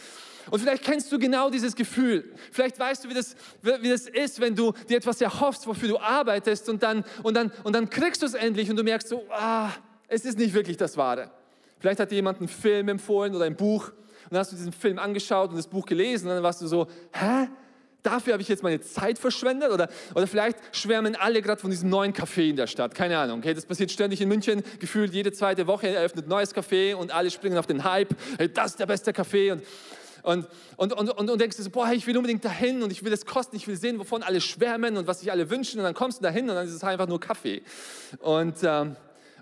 Und 0.51 0.61
vielleicht 0.61 0.85
kennst 0.85 1.11
du 1.11 1.19
genau 1.19 1.49
dieses 1.49 1.75
Gefühl. 1.75 2.33
Vielleicht 2.53 2.79
weißt 2.79 3.05
du, 3.05 3.09
wie 3.09 3.15
das, 3.15 3.35
wie 3.63 3.89
das 3.89 4.07
ist, 4.07 4.41
wenn 4.41 4.55
du 4.55 4.73
dir 4.91 4.99
etwas 4.99 5.23
erhoffst, 5.23 5.67
wofür 5.67 5.89
du 5.89 5.99
arbeitest 5.99 6.69
und 6.69 6.83
dann, 6.83 7.03
und 7.23 7.35
dann, 7.35 7.51
und 7.63 7.75
dann 7.75 7.89
kriegst 7.89 8.21
du 8.21 8.27
es 8.27 8.35
endlich 8.35 8.69
und 8.69 8.77
du 8.77 8.85
merkst 8.85 9.09
so, 9.09 9.25
ah, 9.31 9.71
es 10.07 10.27
ist 10.27 10.37
nicht 10.37 10.53
wirklich 10.53 10.77
das 10.77 10.99
Wahre. 10.99 11.31
Vielleicht 11.79 11.99
hat 11.99 12.11
dir 12.11 12.17
jemand 12.17 12.41
einen 12.41 12.49
Film 12.49 12.89
empfohlen 12.91 13.35
oder 13.35 13.47
ein 13.47 13.57
Buch 13.57 13.89
und 13.89 14.33
dann 14.33 14.41
hast 14.41 14.53
du 14.53 14.57
diesen 14.57 14.73
Film 14.73 14.99
angeschaut 14.99 15.49
und 15.49 15.57
das 15.57 15.67
Buch 15.67 15.87
gelesen 15.87 16.29
und 16.29 16.35
dann 16.35 16.43
warst 16.43 16.61
du 16.61 16.67
so, 16.67 16.89
hä? 17.13 17.49
Dafür 18.05 18.35
habe 18.35 18.43
ich 18.43 18.49
jetzt 18.49 18.63
meine 18.63 18.81
Zeit 18.81 19.19
verschwendet? 19.19 19.73
Oder, 19.73 19.89
oder 20.15 20.27
vielleicht 20.27 20.59
schwärmen 20.73 21.17
alle 21.17 21.43
gerade 21.43 21.61
von 21.61 21.71
diesem 21.71 21.89
neuen 21.89 22.13
Café 22.13 22.51
in 22.51 22.57
der 22.57 22.67
Stadt. 22.67 22.95
Keine 22.95 23.19
Ahnung. 23.19 23.41
Okay? 23.41 23.55
Das 23.55 23.67
passiert 23.67 23.91
ständig 23.91 24.21
in 24.21 24.29
München. 24.29 24.63
Gefühlt 24.79 25.13
jede 25.13 25.33
zweite 25.33 25.67
Woche 25.67 25.89
eröffnet 25.89 26.27
ein 26.27 26.29
neues 26.29 26.55
Café 26.55 26.95
und 26.95 27.13
alle 27.13 27.31
springen 27.31 27.59
auf 27.59 27.67
den 27.67 27.85
Hype. 27.85 28.15
Hey, 28.39 28.53
das 28.53 28.73
ist 28.73 28.81
der 28.81 28.87
beste 28.87 29.11
Café. 29.11 29.53
Und, 29.53 29.65
und, 30.23 30.47
und, 30.77 30.93
und, 30.93 31.11
und, 31.11 31.31
und 31.31 31.41
denkst 31.41 31.57
du 31.57 31.63
so, 31.63 31.71
boah, 31.71 31.93
ich 31.93 32.07
will 32.07 32.17
unbedingt 32.17 32.45
dahin 32.45 32.83
und 32.83 32.91
ich 32.91 33.05
will 33.05 33.13
es 33.13 33.27
kosten, 33.27 33.57
ich 33.57 33.67
will 33.67 33.77
sehen, 33.77 33.99
wovon 33.99 34.23
alle 34.23 34.41
schwärmen 34.41 34.97
und 34.97 35.07
was 35.07 35.21
sich 35.21 35.31
alle 35.31 35.51
wünschen. 35.51 35.81
Und 35.81 35.85
dann 35.85 35.95
kommst 35.95 36.21
du 36.21 36.23
dahin 36.23 36.49
und 36.49 36.55
dann 36.55 36.67
ist 36.67 36.73
es 36.73 36.83
einfach 36.83 37.07
nur 37.07 37.21
Kaffee. 37.21 37.63
Und, 38.21 38.57
ähm, 38.63 38.97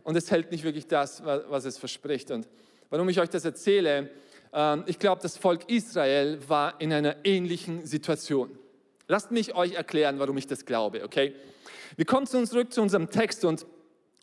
und 0.05 0.17
es 0.17 0.31
hält 0.31 0.51
nicht 0.51 0.65
wirklich 0.65 0.89
das, 0.89 1.23
was 1.25 1.65
es 1.65 1.79
verspricht. 1.79 2.31
Und 2.31 2.49
warum 2.91 3.09
ich 3.09 3.21
euch 3.21 3.31
das 3.31 3.45
erzähle, 3.45 4.11
ich 4.87 4.99
glaube, 4.99 5.23
das 5.23 5.37
Volk 5.39 5.71
Israel 5.71 6.39
war 6.47 6.81
in 6.81 6.93
einer 6.93 7.17
ähnlichen 7.25 7.87
Situation. 7.87 8.51
Lasst 9.09 9.31
mich 9.31 9.55
euch 9.55 9.73
erklären, 9.73 10.19
warum 10.19 10.37
ich 10.37 10.47
das 10.47 10.67
glaube, 10.67 11.05
okay? 11.05 11.35
Wir 11.97 12.05
kommen 12.05 12.27
zurück 12.27 12.73
zu 12.73 12.83
unserem 12.83 13.11
Text 13.11 13.45
und 13.45 13.67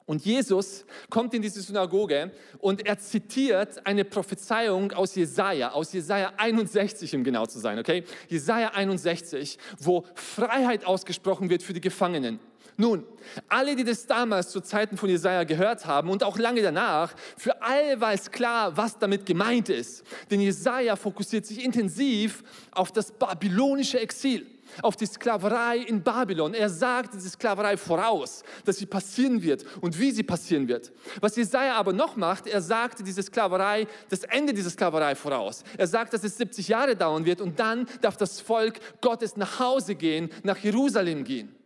und 0.09 0.25
Jesus 0.25 0.85
kommt 1.11 1.35
in 1.35 1.43
diese 1.43 1.61
Synagoge 1.61 2.31
und 2.57 2.83
er 2.83 2.97
zitiert 2.97 3.85
eine 3.85 4.03
Prophezeiung 4.03 4.91
aus 4.91 5.13
Jesaja, 5.13 5.71
aus 5.71 5.93
Jesaja 5.93 6.33
61, 6.35 7.13
um 7.13 7.23
genau 7.23 7.45
zu 7.45 7.59
sein, 7.59 7.77
okay? 7.77 8.03
Jesaja 8.27 8.69
61, 8.69 9.59
wo 9.77 10.03
Freiheit 10.15 10.83
ausgesprochen 10.83 11.51
wird 11.51 11.61
für 11.61 11.73
die 11.73 11.81
Gefangenen. 11.81 12.39
Nun, 12.79 13.03
alle, 13.49 13.75
die 13.75 13.83
das 13.83 14.07
damals 14.07 14.51
zu 14.51 14.61
Zeiten 14.61 14.95
von 14.95 15.09
Jesaja 15.09 15.43
gehört 15.43 15.85
haben 15.85 16.09
und 16.09 16.23
auch 16.23 16.37
lange 16.37 16.61
danach, 16.61 17.13
für 17.35 17.61
alle 17.61 17.99
war 17.99 18.13
es 18.13 18.31
klar, 18.31 18.77
was 18.77 18.97
damit 18.97 19.25
gemeint 19.25 19.67
ist. 19.67 20.05
Denn 20.31 20.39
Jesaja 20.39 20.95
fokussiert 20.95 21.45
sich 21.45 21.61
intensiv 21.61 22.41
auf 22.71 22.93
das 22.93 23.11
babylonische 23.11 23.99
Exil 23.99 24.47
auf 24.81 24.95
die 24.95 25.07
Sklaverei 25.07 25.79
in 25.79 26.01
Babylon. 26.01 26.53
Er 26.53 26.69
sagt 26.69 27.15
diese 27.15 27.29
Sklaverei 27.29 27.75
voraus, 27.75 28.43
dass 28.63 28.77
sie 28.77 28.85
passieren 28.85 29.41
wird 29.41 29.65
und 29.81 29.99
wie 29.99 30.11
sie 30.11 30.23
passieren 30.23 30.67
wird. 30.67 30.93
Was 31.19 31.35
Jesaja 31.35 31.73
aber 31.73 31.91
noch 31.91 32.15
macht, 32.15 32.47
er 32.47 32.61
sagt 32.61 33.05
diese 33.05 33.23
Sklaverei, 33.23 33.87
das 34.09 34.23
Ende 34.23 34.53
dieser 34.53 34.69
Sklaverei 34.69 35.15
voraus. 35.15 35.63
Er 35.75 35.87
sagt, 35.87 36.13
dass 36.13 36.23
es 36.23 36.37
70 36.37 36.67
Jahre 36.67 36.95
dauern 36.95 37.25
wird 37.25 37.41
und 37.41 37.59
dann 37.59 37.87
darf 37.99 38.15
das 38.15 38.39
Volk 38.39 38.79
Gottes 39.01 39.35
nach 39.35 39.59
Hause 39.59 39.95
gehen, 39.95 40.29
nach 40.43 40.57
Jerusalem 40.59 41.23
gehen. 41.23 41.58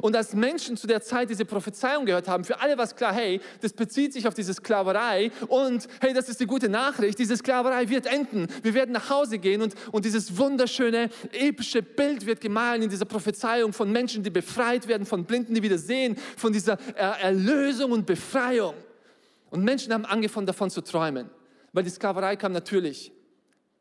Und 0.00 0.16
als 0.16 0.34
Menschen 0.34 0.76
zu 0.76 0.86
der 0.86 1.00
Zeit 1.00 1.30
diese 1.30 1.44
Prophezeiung 1.44 2.06
gehört 2.06 2.28
haben, 2.28 2.44
für 2.44 2.60
alle 2.60 2.76
war 2.76 2.84
es 2.84 2.94
klar, 2.94 3.12
hey, 3.12 3.40
das 3.60 3.72
bezieht 3.72 4.12
sich 4.12 4.26
auf 4.26 4.34
diese 4.34 4.54
Sklaverei 4.54 5.30
und 5.48 5.86
hey, 6.00 6.12
das 6.12 6.28
ist 6.28 6.40
die 6.40 6.46
gute 6.46 6.68
Nachricht, 6.68 7.18
diese 7.18 7.36
Sklaverei 7.36 7.88
wird 7.88 8.06
enden. 8.06 8.46
Wir 8.62 8.74
werden 8.74 8.92
nach 8.92 9.10
Hause 9.10 9.38
gehen 9.38 9.62
und, 9.62 9.74
und 9.92 10.04
dieses 10.04 10.36
wunderschöne, 10.36 11.10
epische 11.32 11.82
Bild 11.82 12.26
wird 12.26 12.40
gemahlen 12.40 12.82
in 12.82 12.90
dieser 12.90 13.04
Prophezeiung 13.04 13.72
von 13.72 13.90
Menschen, 13.90 14.22
die 14.22 14.30
befreit 14.30 14.88
werden, 14.88 15.06
von 15.06 15.24
Blinden, 15.24 15.54
die 15.54 15.62
wieder 15.62 15.78
sehen, 15.78 16.16
von 16.36 16.52
dieser 16.52 16.78
Erlösung 16.96 17.92
und 17.92 18.06
Befreiung. 18.06 18.74
Und 19.50 19.64
Menschen 19.64 19.92
haben 19.92 20.04
angefangen 20.04 20.46
davon 20.46 20.70
zu 20.70 20.82
träumen, 20.82 21.30
weil 21.72 21.84
die 21.84 21.90
Sklaverei 21.90 22.36
kam 22.36 22.52
natürlich. 22.52 23.12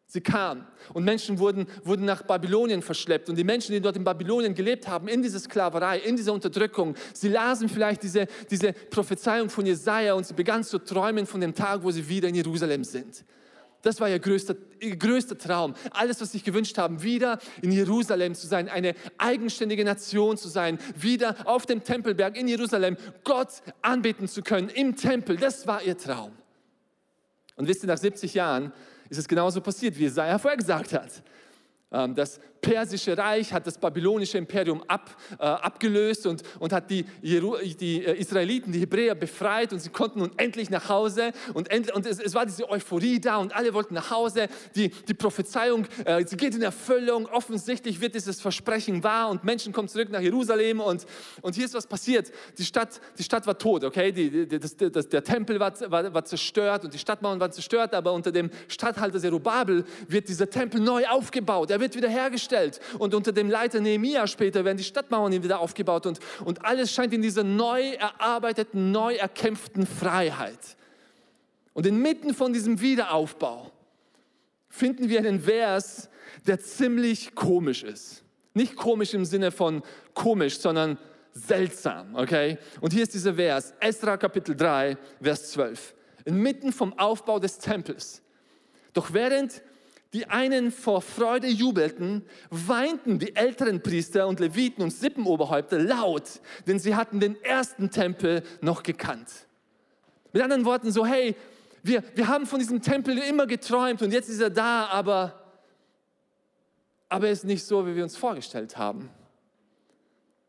Sie 0.09 0.21
kam 0.21 0.65
und 0.93 1.03
Menschen 1.03 1.37
wurden, 1.37 1.67
wurden 1.83 2.05
nach 2.05 2.23
Babylonien 2.23 2.81
verschleppt. 2.81 3.27
Und 3.27 3.35
die 3.35 3.43
Menschen, 3.43 3.73
die 3.73 3.81
dort 3.81 3.97
in 3.97 4.05
Babylonien 4.05 4.55
gelebt 4.55 4.87
haben, 4.87 5.09
in 5.09 5.21
dieser 5.21 5.39
Sklaverei, 5.39 5.99
in 5.99 6.15
dieser 6.15 6.31
Unterdrückung, 6.31 6.95
sie 7.13 7.27
lasen 7.27 7.67
vielleicht 7.67 8.03
diese, 8.03 8.25
diese 8.49 8.71
Prophezeiung 8.71 9.49
von 9.49 9.65
Jesaja 9.65 10.13
und 10.13 10.25
sie 10.25 10.33
begannen 10.33 10.63
zu 10.63 10.79
träumen 10.79 11.25
von 11.25 11.41
dem 11.41 11.53
Tag, 11.53 11.83
wo 11.83 11.91
sie 11.91 12.07
wieder 12.07 12.29
in 12.29 12.35
Jerusalem 12.35 12.85
sind. 12.85 13.25
Das 13.81 13.99
war 13.99 14.09
ihr 14.09 14.19
größter, 14.19 14.55
ihr 14.79 14.95
größter 14.95 15.37
Traum. 15.37 15.73
Alles, 15.91 16.21
was 16.21 16.31
sie 16.31 16.37
sich 16.37 16.45
gewünscht 16.45 16.77
haben, 16.77 17.03
wieder 17.03 17.37
in 17.61 17.73
Jerusalem 17.73 18.33
zu 18.33 18.47
sein, 18.47 18.69
eine 18.69 18.95
eigenständige 19.17 19.83
Nation 19.83 20.37
zu 20.37 20.47
sein, 20.47 20.79
wieder 20.95 21.35
auf 21.43 21.65
dem 21.65 21.83
Tempelberg 21.83 22.37
in 22.37 22.47
Jerusalem 22.47 22.95
Gott 23.25 23.61
anbeten 23.81 24.29
zu 24.29 24.41
können 24.41 24.69
im 24.69 24.95
Tempel. 24.95 25.35
Das 25.35 25.67
war 25.67 25.83
ihr 25.83 25.97
Traum. 25.97 26.31
Und 27.57 27.67
wisst 27.67 27.83
ihr, 27.83 27.87
nach 27.87 27.97
70 27.97 28.33
Jahren 28.33 28.71
ist 29.09 29.17
es 29.17 29.27
genauso 29.27 29.61
passiert, 29.61 29.97
wie 29.97 30.03
Jesaja 30.03 30.37
vorher 30.37 30.57
gesagt 30.57 30.93
hat. 30.93 31.23
Ähm, 31.91 32.15
das 32.15 32.39
persische 32.67 33.17
Reich 33.17 33.53
hat 33.53 33.65
das 33.65 33.77
babylonische 33.77 34.37
Imperium 34.37 34.83
ab, 34.87 35.15
äh, 35.39 35.43
abgelöst 35.43 36.27
und, 36.27 36.43
und 36.59 36.73
hat 36.73 36.89
die, 36.89 37.05
die 37.23 38.03
äh, 38.03 38.19
Israeliten, 38.19 38.73
die 38.73 38.79
Hebräer 38.79 39.15
befreit 39.15 39.71
und 39.71 39.79
sie 39.79 39.89
konnten 39.89 40.19
nun 40.19 40.31
endlich 40.35 40.69
nach 40.69 40.89
Hause 40.89 41.31
und, 41.53 41.71
end, 41.71 41.91
und 41.91 42.05
es, 42.05 42.19
es, 42.19 42.33
war 42.33 42.45
diese 42.45 42.69
Euphorie 42.69 43.21
da 43.21 43.37
und 43.37 43.55
alle 43.55 43.73
wollten 43.73 43.93
nach 43.93 44.11
Hause. 44.11 44.47
Die, 44.75 44.89
die 44.89 45.13
Prophezeiung, 45.13 45.87
äh, 46.03 46.25
sie 46.27 46.35
geht 46.35 46.55
in 46.55 46.61
Erfüllung, 46.61 47.27
offensichtlich 47.27 48.01
wird 48.01 48.15
dieses 48.15 48.41
Versprechen 48.41 49.01
wahr 49.01 49.29
und 49.29 49.45
Menschen 49.45 49.71
kommen 49.71 49.87
zurück 49.87 50.09
nach 50.09 50.21
Jerusalem 50.21 50.81
und, 50.81 51.05
und 51.41 51.55
hier 51.55 51.65
ist 51.65 51.73
was 51.73 51.87
passiert. 51.87 52.31
Die 52.57 52.65
Stadt, 52.65 52.99
die 53.17 53.23
Stadt 53.23 53.47
war 53.47 53.57
tot, 53.57 53.85
okay? 53.85 54.11
Die, 54.11 54.45
die, 54.45 54.59
das, 54.59 54.75
das, 54.75 55.07
der 55.07 55.23
Tempel 55.23 55.59
war, 55.59 55.73
war, 55.89 56.13
war 56.13 56.25
zerstört 56.25 56.83
und 56.83 56.93
die 56.93 56.99
Stadtmauern 56.99 57.39
waren 57.39 57.51
zerstört, 57.53 57.93
aber 57.93 58.11
unter 58.11 58.33
dem 58.33 58.49
Statthalter 58.67 59.19
Zerubabel 59.19 59.85
wird 60.09 60.27
dieser 60.27 60.49
Tempel 60.49 60.81
neu 60.81 61.05
aufgebaut, 61.07 61.71
er 61.71 61.79
wird 61.79 61.95
wiederhergestellt 61.95 62.17
hergestellt. 62.17 62.56
Und 62.99 63.13
unter 63.13 63.31
dem 63.31 63.49
Leiter 63.49 63.79
Nehemia 63.79 64.27
später 64.27 64.65
werden 64.65 64.77
die 64.77 64.83
Stadtmauern 64.83 65.31
wieder 65.43 65.59
aufgebaut 65.59 66.05
und, 66.05 66.19
und 66.43 66.65
alles 66.65 66.91
scheint 66.91 67.13
in 67.13 67.21
dieser 67.21 67.43
neu 67.43 67.91
erarbeiteten, 67.91 68.91
neu 68.91 69.15
erkämpften 69.15 69.85
Freiheit. 69.85 70.77
Und 71.73 71.85
inmitten 71.85 72.33
von 72.33 72.53
diesem 72.53 72.81
Wiederaufbau 72.81 73.71
finden 74.69 75.09
wir 75.09 75.19
einen 75.19 75.41
Vers, 75.41 76.09
der 76.45 76.59
ziemlich 76.59 77.35
komisch 77.35 77.83
ist. 77.83 78.23
Nicht 78.53 78.75
komisch 78.75 79.13
im 79.13 79.25
Sinne 79.25 79.51
von 79.51 79.83
komisch, 80.13 80.59
sondern 80.59 80.97
seltsam, 81.33 82.15
okay? 82.15 82.57
Und 82.81 82.93
hier 82.93 83.03
ist 83.03 83.13
dieser 83.13 83.35
Vers, 83.35 83.73
Esra 83.79 84.17
Kapitel 84.17 84.55
3, 84.55 84.97
Vers 85.21 85.51
12. 85.51 85.93
Inmitten 86.25 86.73
vom 86.73 86.97
Aufbau 86.97 87.39
des 87.39 87.59
Tempels. 87.59 88.21
Doch 88.93 89.13
während 89.13 89.61
die 90.13 90.27
einen 90.27 90.71
vor 90.71 91.01
Freude 91.01 91.47
jubelten, 91.47 92.23
weinten 92.49 93.19
die 93.19 93.35
älteren 93.35 93.81
Priester 93.81 94.27
und 94.27 94.39
Leviten 94.39 94.81
und 94.81 94.91
Sippenoberhäupter 94.91 95.79
laut, 95.79 96.39
denn 96.65 96.79
sie 96.79 96.95
hatten 96.95 97.19
den 97.19 97.41
ersten 97.43 97.91
Tempel 97.91 98.43
noch 98.61 98.83
gekannt. 98.83 99.29
Mit 100.31 100.41
anderen 100.41 100.65
Worten 100.65 100.91
so, 100.91 101.05
hey, 101.05 101.35
wir, 101.83 102.03
wir 102.15 102.27
haben 102.27 102.45
von 102.45 102.59
diesem 102.59 102.81
Tempel 102.81 103.17
immer 103.17 103.47
geträumt 103.47 104.01
und 104.01 104.11
jetzt 104.11 104.29
ist 104.29 104.41
er 104.41 104.49
da, 104.49 104.87
aber, 104.87 105.41
aber 107.09 107.27
er 107.27 107.33
ist 107.33 107.45
nicht 107.45 107.63
so, 107.63 107.85
wie 107.85 107.95
wir 107.95 108.03
uns 108.03 108.17
vorgestellt 108.17 108.77
haben. 108.77 109.09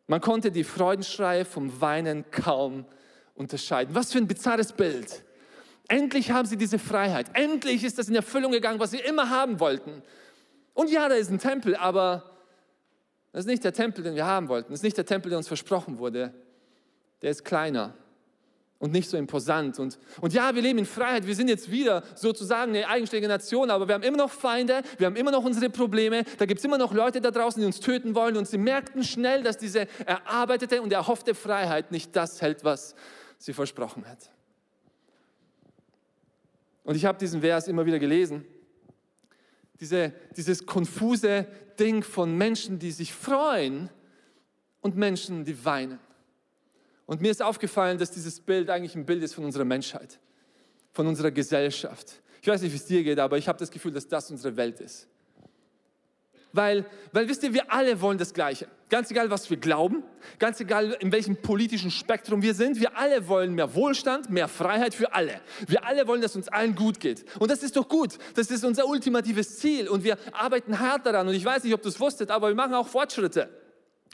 Man 0.07 0.21
konnte 0.21 0.51
die 0.51 0.65
Freudenschreie 0.65 1.45
vom 1.45 1.81
Weinen 1.81 2.31
kaum 2.31 2.87
unterscheiden. 3.35 3.95
Was 3.95 4.13
für 4.13 4.19
ein 4.19 4.27
bizarres 4.27 4.73
Bild. 4.73 5.23
Endlich 5.89 6.31
haben 6.31 6.47
sie 6.47 6.57
diese 6.57 6.79
Freiheit. 6.79 7.31
Endlich 7.33 7.83
ist 7.83 7.99
das 7.99 8.09
in 8.09 8.15
Erfüllung 8.15 8.53
gegangen, 8.53 8.79
was 8.79 8.91
sie 8.91 8.99
immer 8.99 9.31
haben 9.31 9.59
wollten. 9.59 10.03
Und 10.75 10.91
ja, 10.91 11.09
da 11.09 11.15
ist 11.15 11.31
ein 11.31 11.39
Tempel, 11.39 11.75
aber 11.75 12.25
das 13.33 13.41
ist 13.41 13.47
nicht 13.47 13.65
der 13.65 13.73
Tempel, 13.73 14.05
den 14.05 14.15
wir 14.15 14.27
haben 14.27 14.49
wollten. 14.49 14.71
Das 14.71 14.81
ist 14.81 14.85
nicht 14.85 14.97
der 14.97 15.07
Tempel, 15.07 15.31
der 15.31 15.39
uns 15.39 15.49
versprochen 15.49 15.99
wurde. 15.99 16.33
Der 17.23 17.31
ist 17.31 17.45
kleiner 17.45 17.95
und 18.79 18.93
nicht 18.93 19.09
so 19.09 19.17
imposant. 19.17 19.79
Und, 19.79 19.99
und 20.21 20.33
ja, 20.33 20.55
wir 20.55 20.63
leben 20.63 20.79
in 20.79 20.87
Freiheit. 20.87 21.27
Wir 21.27 21.35
sind 21.35 21.49
jetzt 21.49 21.71
wieder 21.71 22.03
sozusagen 22.15 22.75
eine 22.75 22.87
eigenständige 22.87 23.29
Nation, 23.29 23.71
aber 23.71 23.89
wir 23.89 23.95
haben 23.95 24.05
immer 24.05 24.19
noch 24.19 24.31
Feinde, 24.31 24.83
wir 24.99 25.07
haben 25.07 25.17
immer 25.17 25.31
noch 25.31 25.45
unsere 25.45 25.69
Probleme. 25.69 26.25
Da 26.39 26.47
gibt 26.47 26.59
es 26.59 26.65
immer 26.65 26.79
noch 26.79 26.93
Leute 26.93 27.21
da 27.21 27.31
draußen, 27.31 27.61
die 27.61 27.67
uns 27.67 27.81
töten 27.81 28.15
wollen. 28.15 28.37
Und 28.37 28.47
sie 28.47 28.59
merkten 28.59 29.03
schnell, 29.03 29.43
dass 29.43 29.57
diese 29.57 29.89
erarbeitete 30.07 30.81
und 30.81 30.93
erhoffte 30.93 31.35
Freiheit 31.35 31.91
nicht 31.91 32.15
das 32.15 32.41
hält, 32.41 32.63
was 32.63 32.95
sie 33.39 33.53
versprochen 33.53 34.07
hat. 34.07 34.31
Und 36.89 36.95
ich 36.95 37.05
habe 37.05 37.19
diesen 37.19 37.43
Vers 37.43 37.69
immer 37.69 37.85
wieder 37.85 37.99
gelesen. 37.99 38.47
Diese, 39.79 40.11
dieses 40.35 40.65
konfuse 40.65 41.47
Ding 41.79 42.03
von 42.03 42.35
Menschen, 42.35 42.79
die 42.79 42.93
sich 42.93 43.13
freuen 43.13 43.91
und 44.81 44.97
Menschen, 44.97 45.45
die 45.45 45.67
weinen. 45.67 45.99
Und 47.05 47.21
mir 47.21 47.31
ist 47.31 47.43
aufgefallen, 47.43 47.99
dass 47.99 48.11
dieses 48.13 48.41
Bild 48.41 48.71
eigentlich 48.71 48.95
ein 48.95 49.05
Bild 49.05 49.23
ist 49.23 49.35
von 49.35 49.45
unserer 49.45 49.67
Menschheit, 49.67 50.19
von 50.93 51.07
unserer 51.07 51.31
Gesellschaft. 51.31 52.23
Ich 52.41 52.49
weiß 52.49 52.63
nicht, 52.63 52.73
wie 52.73 52.77
es 52.77 52.87
dir 52.87 53.05
geht, 53.05 53.19
aber 53.19 53.37
ich 53.37 53.49
habe 53.49 53.59
das 53.59 53.71
Gefühl, 53.71 53.93
dass 53.93 54.09
das 54.09 54.31
unsere 54.31 54.57
Welt 54.57 54.81
ist. 54.81 55.09
Weil, 56.53 56.87
weil 57.13 57.29
wisst 57.29 57.43
ihr, 57.43 57.53
wir 57.53 57.73
alle 57.73 58.01
wollen 58.01 58.19
das 58.19 58.33
Gleiche. 58.33 58.69
Ganz 58.89 59.11
egal, 59.11 59.31
was 59.31 59.51
wir 59.51 59.59
glauben, 59.59 60.03
ganz 60.39 60.61
egal, 60.61 60.97
in 61.01 61.13
welchem 61.13 61.37
politischen 61.37 61.91
Spektrum 61.91 62.41
wir 62.41 62.55
sind, 62.55 62.81
wir 62.81 62.97
alle 62.97 63.29
wollen 63.29 63.55
mehr 63.55 63.75
Wohlstand, 63.75 64.31
mehr 64.31 64.49
Freiheit 64.49 64.95
für 64.95 65.13
alle. 65.13 65.41
Wir 65.67 65.85
alle 65.85 66.07
wollen, 66.07 66.23
dass 66.23 66.37
uns 66.37 66.49
allen 66.49 66.75
gut 66.75 66.99
geht. 66.99 67.27
Und 67.39 67.51
das 67.51 67.63
ist 67.63 67.77
doch 67.77 67.87
gut. 67.87 68.17
Das 68.35 68.51
ist 68.51 68.65
unser 68.65 68.87
ultimatives 68.87 69.59
Ziel. 69.59 69.89
Und 69.89 70.05
wir 70.05 70.17
arbeiten 70.33 70.79
hart 70.79 71.05
daran. 71.05 71.29
Und 71.29 71.35
ich 71.35 71.45
weiß 71.45 71.65
nicht, 71.65 71.75
ob 71.75 71.83
du 71.83 71.91
es 71.91 72.01
wusstet, 72.01 72.31
aber 72.31 72.49
wir 72.49 72.55
machen 72.55 72.73
auch 72.75 72.89
Fortschritte. 72.89 73.51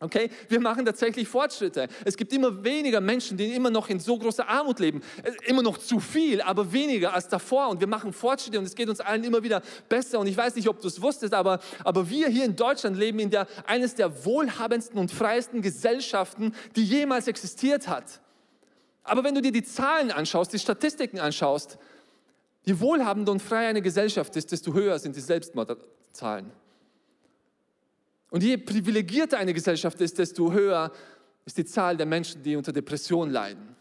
Okay, 0.01 0.29
wir 0.49 0.59
machen 0.61 0.85
tatsächlich 0.85 1.29
Fortschritte. 1.29 1.87
Es 2.05 2.17
gibt 2.17 2.33
immer 2.33 2.65
weniger 2.65 3.01
Menschen, 3.01 3.37
die 3.37 3.55
immer 3.55 3.71
noch 3.71 3.89
in 3.89 4.01
so 4.01 4.19
großer 4.19 4.49
Armut 4.49 4.81
leben. 4.81 5.01
Immer 5.47 5.63
noch 5.63 5.79
zu 5.79 6.01
viel, 6.01 6.43
aber 6.43 6.73
weniger 6.73 7.15
als 7.15 7.29
davor. 7.29 7.69
Und 7.69 7.79
wir 7.79 7.87
machen 7.87 8.13
Fortschritte 8.13 8.59
und 8.59 8.65
es 8.65 8.75
geht 8.75 8.89
uns 8.89 9.01
allen 9.01 9.23
immer 9.23 9.45
wieder 9.45 9.63
besser. 9.89 10.19
Und 10.19 10.27
ich 10.27 10.37
weiß 10.37 10.57
nicht, 10.57 10.69
ob 10.69 10.81
du 10.81 10.89
es 10.89 11.01
wusstest, 11.01 11.33
aber, 11.33 11.61
aber 11.85 12.11
wir 12.11 12.27
hier 12.29 12.45
in 12.45 12.57
Deutschland 12.57 12.99
leben 12.99 13.21
in 13.21 13.31
der, 13.31 13.47
eines 13.67 13.95
der 13.95 14.25
wohlhabendsten 14.25 14.99
und 14.99 15.13
freiesten 15.13 15.63
Gesellschaften, 15.63 16.55
die 16.75 16.85
jemals 16.85 17.29
existiert 17.29 17.87
hat. 17.87 18.21
Aber 19.05 19.23
wenn 19.23 19.35
du 19.37 19.43
dir 19.43 19.53
die 19.53 19.63
Zahlen 19.63 20.11
anschaust, 20.11 20.53
die 20.53 20.59
Statistiken 20.59 21.21
anschaust, 21.21 21.79
je 22.65 22.81
wohlhabender 22.81 23.31
und 23.31 23.41
freier 23.41 23.69
eine 23.69 23.83
Gesellschaft 23.83 24.35
ist, 24.35 24.51
desto 24.51 24.73
höher 24.75 24.99
sind 24.99 25.15
die 25.15 25.21
Selbstmordzahlen. 25.21 26.51
Und 28.35 28.43
je 28.43 28.57
privilegierter 28.57 29.39
eine 29.39 29.55
Gesellschaft 29.55 30.01
ist, 30.01 30.19
desto 30.19 30.51
höher 30.51 30.91
ist 31.45 31.57
die 31.57 31.65
Zahl 31.65 31.97
der 31.97 32.05
Menschen, 32.05 32.43
die 32.43 32.57
unter 32.57 32.73
Depression 32.73 33.31
leiden. 33.31 33.77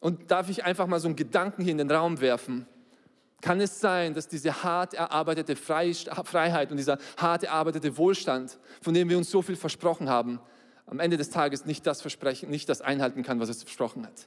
Und 0.00 0.28
darf 0.28 0.48
ich 0.50 0.64
einfach 0.64 0.88
mal 0.88 0.98
so 0.98 1.06
einen 1.06 1.14
Gedanken 1.14 1.62
hier 1.62 1.70
in 1.70 1.78
den 1.78 1.88
Raum 1.88 2.20
werfen? 2.20 2.66
Kann 3.40 3.60
es 3.60 3.78
sein, 3.78 4.12
dass 4.12 4.26
diese 4.26 4.64
hart 4.64 4.94
erarbeitete 4.94 5.54
Freiheit 5.54 6.72
und 6.72 6.78
dieser 6.78 6.98
hart 7.16 7.44
erarbeitete 7.44 7.96
Wohlstand, 7.96 8.58
von 8.82 8.92
dem 8.92 9.08
wir 9.08 9.16
uns 9.16 9.30
so 9.30 9.40
viel 9.40 9.54
versprochen 9.54 10.08
haben, 10.08 10.40
am 10.86 10.98
Ende 10.98 11.16
des 11.16 11.30
Tages 11.30 11.64
nicht 11.64 11.86
das 11.86 12.00
versprechen, 12.00 12.50
nicht 12.50 12.68
das 12.68 12.80
einhalten 12.80 13.22
kann, 13.22 13.38
was 13.38 13.50
es 13.50 13.62
versprochen 13.62 14.04
hat? 14.04 14.26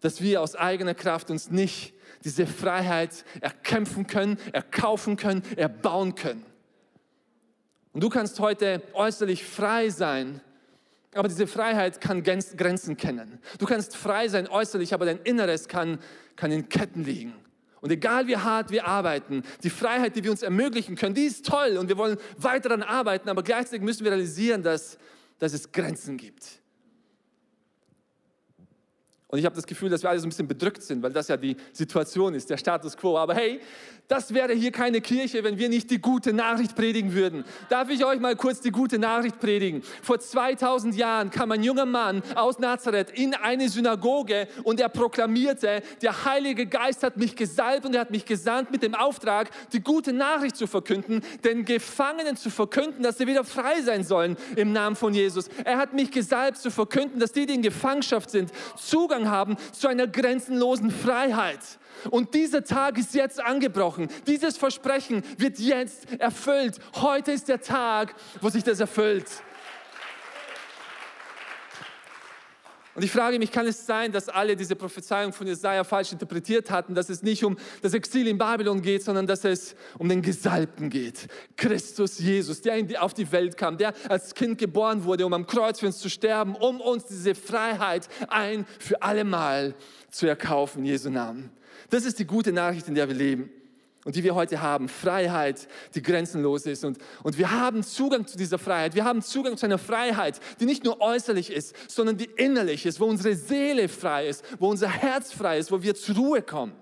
Dass 0.00 0.20
wir 0.20 0.42
aus 0.42 0.56
eigener 0.56 0.94
Kraft 0.94 1.30
uns 1.30 1.52
nicht 1.52 1.94
diese 2.24 2.48
Freiheit 2.48 3.24
erkämpfen 3.40 4.08
können, 4.08 4.36
erkaufen 4.52 5.16
können, 5.16 5.44
erbauen 5.54 6.16
können. 6.16 6.44
Und 7.92 8.02
du 8.02 8.08
kannst 8.08 8.40
heute 8.40 8.82
äußerlich 8.94 9.44
frei 9.44 9.90
sein, 9.90 10.40
aber 11.14 11.28
diese 11.28 11.46
Freiheit 11.46 12.00
kann 12.00 12.22
Grenzen 12.22 12.96
kennen. 12.96 13.38
Du 13.58 13.66
kannst 13.66 13.96
frei 13.96 14.28
sein 14.28 14.48
äußerlich, 14.48 14.94
aber 14.94 15.04
dein 15.04 15.18
Inneres 15.18 15.68
kann, 15.68 15.98
kann 16.36 16.50
in 16.50 16.68
Ketten 16.68 17.04
liegen. 17.04 17.34
Und 17.82 17.90
egal 17.90 18.28
wie 18.28 18.36
hart 18.36 18.70
wir 18.70 18.86
arbeiten, 18.86 19.42
die 19.62 19.68
Freiheit, 19.68 20.16
die 20.16 20.24
wir 20.24 20.30
uns 20.30 20.42
ermöglichen 20.42 20.94
können, 20.94 21.14
die 21.14 21.24
ist 21.24 21.44
toll 21.44 21.76
und 21.76 21.88
wir 21.88 21.98
wollen 21.98 22.16
weiter 22.38 22.70
daran 22.70 22.84
arbeiten, 22.84 23.28
aber 23.28 23.42
gleichzeitig 23.42 23.82
müssen 23.82 24.04
wir 24.04 24.12
realisieren, 24.12 24.62
dass, 24.62 24.98
dass 25.38 25.52
es 25.52 25.72
Grenzen 25.72 26.16
gibt. 26.16 26.61
Und 29.32 29.38
ich 29.38 29.46
habe 29.46 29.56
das 29.56 29.66
Gefühl, 29.66 29.88
dass 29.88 30.02
wir 30.02 30.10
alle 30.10 30.18
so 30.18 30.26
ein 30.26 30.28
bisschen 30.28 30.46
bedrückt 30.46 30.82
sind, 30.82 31.02
weil 31.02 31.10
das 31.10 31.28
ja 31.28 31.38
die 31.38 31.56
Situation 31.72 32.34
ist, 32.34 32.50
der 32.50 32.58
Status 32.58 32.94
quo. 32.94 33.16
Aber 33.16 33.34
hey, 33.34 33.60
das 34.06 34.34
wäre 34.34 34.52
hier 34.52 34.72
keine 34.72 35.00
Kirche, 35.00 35.42
wenn 35.42 35.56
wir 35.56 35.70
nicht 35.70 35.90
die 35.90 36.02
gute 36.02 36.34
Nachricht 36.34 36.76
predigen 36.76 37.14
würden. 37.14 37.44
Darf 37.70 37.88
ich 37.88 38.04
euch 38.04 38.20
mal 38.20 38.36
kurz 38.36 38.60
die 38.60 38.70
gute 38.70 38.98
Nachricht 38.98 39.40
predigen? 39.40 39.82
Vor 40.02 40.20
2000 40.20 40.94
Jahren 40.94 41.30
kam 41.30 41.50
ein 41.50 41.62
junger 41.62 41.86
Mann 41.86 42.22
aus 42.34 42.58
Nazareth 42.58 43.10
in 43.12 43.32
eine 43.32 43.70
Synagoge 43.70 44.48
und 44.64 44.80
er 44.80 44.90
proklamierte, 44.90 45.80
der 46.02 46.24
Heilige 46.26 46.66
Geist 46.66 47.02
hat 47.02 47.16
mich 47.16 47.34
gesalbt 47.34 47.86
und 47.86 47.94
er 47.94 48.02
hat 48.02 48.10
mich 48.10 48.26
gesandt 48.26 48.70
mit 48.70 48.82
dem 48.82 48.94
Auftrag, 48.94 49.48
die 49.72 49.80
gute 49.80 50.12
Nachricht 50.12 50.56
zu 50.56 50.66
verkünden, 50.66 51.22
den 51.42 51.64
Gefangenen 51.64 52.36
zu 52.36 52.50
verkünden, 52.50 53.02
dass 53.02 53.16
sie 53.16 53.26
wieder 53.26 53.44
frei 53.44 53.80
sein 53.80 54.04
sollen 54.04 54.36
im 54.56 54.74
Namen 54.74 54.94
von 54.94 55.14
Jesus. 55.14 55.48
Er 55.64 55.78
hat 55.78 55.94
mich 55.94 56.10
gesalbt 56.10 56.58
zu 56.58 56.70
verkünden, 56.70 57.18
dass 57.18 57.32
die, 57.32 57.46
die 57.46 57.54
in 57.54 57.62
Gefangenschaft 57.62 58.28
sind, 58.28 58.52
Zugang 58.76 59.21
Zugang 59.22 59.30
haben 59.30 59.56
zu 59.72 59.88
einer 59.88 60.06
grenzenlosen 60.06 60.90
Freiheit. 60.90 61.60
Und 62.10 62.34
dieser 62.34 62.64
Tag 62.64 62.98
ist 62.98 63.14
jetzt 63.14 63.40
angebrochen. 63.40 64.08
Dieses 64.26 64.56
Versprechen 64.56 65.22
wird 65.38 65.58
jetzt 65.58 66.06
erfüllt. 66.18 66.78
Heute 66.96 67.32
ist 67.32 67.48
der 67.48 67.60
Tag, 67.60 68.14
wo 68.40 68.48
sich 68.48 68.64
das 68.64 68.80
erfüllt. 68.80 69.26
Und 72.94 73.02
ich 73.02 73.10
frage 73.10 73.38
mich, 73.38 73.50
kann 73.50 73.66
es 73.66 73.86
sein, 73.86 74.12
dass 74.12 74.28
alle 74.28 74.54
diese 74.54 74.76
Prophezeiung 74.76 75.32
von 75.32 75.46
Jesaja 75.46 75.82
falsch 75.82 76.12
interpretiert 76.12 76.70
hatten, 76.70 76.94
dass 76.94 77.08
es 77.08 77.22
nicht 77.22 77.42
um 77.42 77.56
das 77.80 77.94
Exil 77.94 78.26
in 78.26 78.36
Babylon 78.36 78.82
geht, 78.82 79.02
sondern 79.02 79.26
dass 79.26 79.44
es 79.44 79.74
um 79.98 80.08
den 80.08 80.20
Gesalbten 80.20 80.90
geht. 80.90 81.28
Christus 81.56 82.18
Jesus, 82.18 82.60
der 82.60 83.02
auf 83.02 83.14
die 83.14 83.32
Welt 83.32 83.56
kam, 83.56 83.78
der 83.78 83.94
als 84.08 84.34
Kind 84.34 84.58
geboren 84.58 85.04
wurde, 85.04 85.24
um 85.24 85.32
am 85.32 85.46
Kreuz 85.46 85.80
für 85.80 85.86
uns 85.86 85.98
zu 85.98 86.10
sterben, 86.10 86.54
um 86.54 86.80
uns 86.82 87.06
diese 87.06 87.34
Freiheit 87.34 88.08
ein 88.28 88.66
für 88.78 89.00
alle 89.00 89.24
Mal 89.24 89.74
zu 90.10 90.26
erkaufen 90.26 90.80
in 90.80 90.86
Jesu 90.86 91.08
Namen. 91.08 91.50
Das 91.88 92.04
ist 92.04 92.18
die 92.18 92.26
gute 92.26 92.52
Nachricht, 92.52 92.88
in 92.88 92.94
der 92.94 93.08
wir 93.08 93.14
leben 93.14 93.50
und 94.04 94.16
die 94.16 94.24
wir 94.24 94.34
heute 94.34 94.60
haben. 94.60 94.88
Freiheit, 94.88 95.68
die 95.94 96.02
grenzenlos 96.02 96.66
ist. 96.66 96.84
Und, 96.84 96.98
und 97.22 97.38
wir 97.38 97.50
haben 97.50 97.82
Zugang 97.82 98.26
zu 98.26 98.36
dieser 98.36 98.58
Freiheit. 98.58 98.94
Wir 98.94 99.04
haben 99.04 99.22
Zugang 99.22 99.56
zu 99.56 99.66
einer 99.66 99.78
Freiheit, 99.78 100.40
die 100.60 100.64
nicht 100.64 100.84
nur 100.84 101.00
äußerlich 101.00 101.52
ist, 101.52 101.74
sondern 101.88 102.16
die 102.16 102.28
innerlich 102.36 102.86
ist, 102.86 103.00
wo 103.00 103.04
unsere 103.04 103.34
Seele 103.34 103.88
frei 103.88 104.28
ist, 104.28 104.44
wo 104.58 104.68
unser 104.68 104.88
Herz 104.88 105.32
frei 105.32 105.58
ist, 105.58 105.70
wo 105.70 105.82
wir 105.82 105.94
zur 105.94 106.16
Ruhe 106.16 106.42
kommen. 106.42 106.72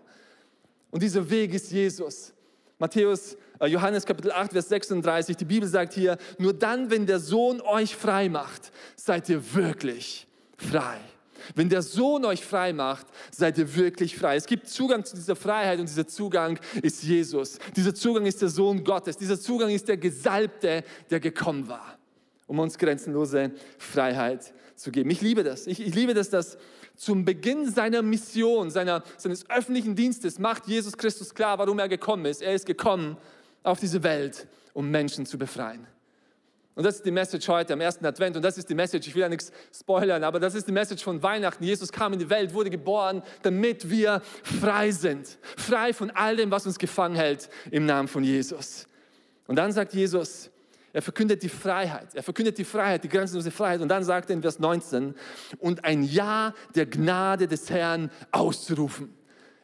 Und 0.90 1.02
dieser 1.02 1.28
Weg 1.28 1.54
ist 1.54 1.70
Jesus. 1.70 2.32
Matthäus, 2.78 3.36
äh, 3.60 3.66
Johannes 3.66 4.06
Kapitel 4.06 4.32
8, 4.32 4.52
Vers 4.52 4.68
36, 4.70 5.36
die 5.36 5.44
Bibel 5.44 5.68
sagt 5.68 5.92
hier, 5.92 6.16
nur 6.38 6.54
dann, 6.54 6.90
wenn 6.90 7.06
der 7.06 7.20
Sohn 7.20 7.60
euch 7.60 7.94
frei 7.94 8.28
macht, 8.30 8.72
seid 8.96 9.28
ihr 9.28 9.54
wirklich 9.54 10.26
frei. 10.56 10.98
Wenn 11.54 11.68
der 11.68 11.82
Sohn 11.82 12.24
euch 12.24 12.44
frei 12.44 12.72
macht, 12.72 13.06
seid 13.30 13.58
ihr 13.58 13.74
wirklich 13.74 14.16
frei. 14.16 14.36
Es 14.36 14.46
gibt 14.46 14.68
Zugang 14.68 15.04
zu 15.04 15.16
dieser 15.16 15.36
Freiheit 15.36 15.80
und 15.80 15.88
dieser 15.88 16.06
Zugang 16.06 16.58
ist 16.82 17.02
Jesus. 17.02 17.58
Dieser 17.76 17.94
Zugang 17.94 18.26
ist 18.26 18.42
der 18.42 18.48
Sohn 18.48 18.84
Gottes. 18.84 19.16
Dieser 19.16 19.40
Zugang 19.40 19.70
ist 19.70 19.88
der 19.88 19.96
Gesalbte, 19.96 20.84
der 21.10 21.20
gekommen 21.20 21.68
war, 21.68 21.98
um 22.46 22.58
uns 22.58 22.78
grenzenlose 22.78 23.52
Freiheit 23.78 24.52
zu 24.76 24.90
geben. 24.90 25.10
Ich 25.10 25.20
liebe 25.20 25.44
das. 25.44 25.66
Ich, 25.66 25.80
ich 25.80 25.94
liebe 25.94 26.14
das, 26.14 26.30
dass 26.30 26.58
zum 26.96 27.24
Beginn 27.24 27.70
seiner 27.70 28.02
Mission, 28.02 28.70
seiner, 28.70 29.02
seines 29.16 29.48
öffentlichen 29.48 29.94
Dienstes 29.94 30.38
macht 30.38 30.66
Jesus 30.66 30.96
Christus 30.96 31.34
klar, 31.34 31.58
warum 31.58 31.78
er 31.78 31.88
gekommen 31.88 32.26
ist. 32.26 32.42
Er 32.42 32.54
ist 32.54 32.66
gekommen 32.66 33.16
auf 33.62 33.80
diese 33.80 34.02
Welt, 34.02 34.46
um 34.74 34.90
Menschen 34.90 35.26
zu 35.26 35.38
befreien. 35.38 35.86
Und 36.80 36.84
das 36.84 36.96
ist 36.96 37.04
die 37.04 37.10
Message 37.10 37.46
heute 37.46 37.74
am 37.74 37.82
ersten 37.82 38.06
Advent. 38.06 38.36
Und 38.36 38.42
das 38.42 38.56
ist 38.56 38.70
die 38.70 38.74
Message, 38.74 39.06
ich 39.06 39.14
will 39.14 39.20
ja 39.20 39.28
nichts 39.28 39.52
spoilern, 39.70 40.24
aber 40.24 40.40
das 40.40 40.54
ist 40.54 40.66
die 40.66 40.72
Message 40.72 41.04
von 41.04 41.22
Weihnachten. 41.22 41.62
Jesus 41.62 41.92
kam 41.92 42.14
in 42.14 42.18
die 42.18 42.30
Welt, 42.30 42.54
wurde 42.54 42.70
geboren, 42.70 43.22
damit 43.42 43.90
wir 43.90 44.22
frei 44.42 44.90
sind. 44.90 45.36
Frei 45.58 45.92
von 45.92 46.10
all 46.10 46.36
dem, 46.36 46.50
was 46.50 46.64
uns 46.64 46.78
gefangen 46.78 47.16
hält, 47.16 47.50
im 47.70 47.84
Namen 47.84 48.08
von 48.08 48.24
Jesus. 48.24 48.88
Und 49.46 49.56
dann 49.56 49.72
sagt 49.72 49.92
Jesus, 49.92 50.50
er 50.94 51.02
verkündet 51.02 51.42
die 51.42 51.50
Freiheit. 51.50 52.14
Er 52.14 52.22
verkündet 52.22 52.56
die 52.56 52.64
Freiheit, 52.64 53.04
die 53.04 53.10
grenzenlose 53.10 53.50
Freiheit. 53.50 53.82
Und 53.82 53.88
dann 53.88 54.02
sagt 54.02 54.30
er 54.30 54.36
in 54.36 54.40
Vers 54.40 54.58
19, 54.58 55.14
und 55.58 55.84
ein 55.84 56.02
Ja 56.02 56.54
der 56.74 56.86
Gnade 56.86 57.46
des 57.46 57.68
Herrn 57.68 58.10
auszurufen. 58.32 59.14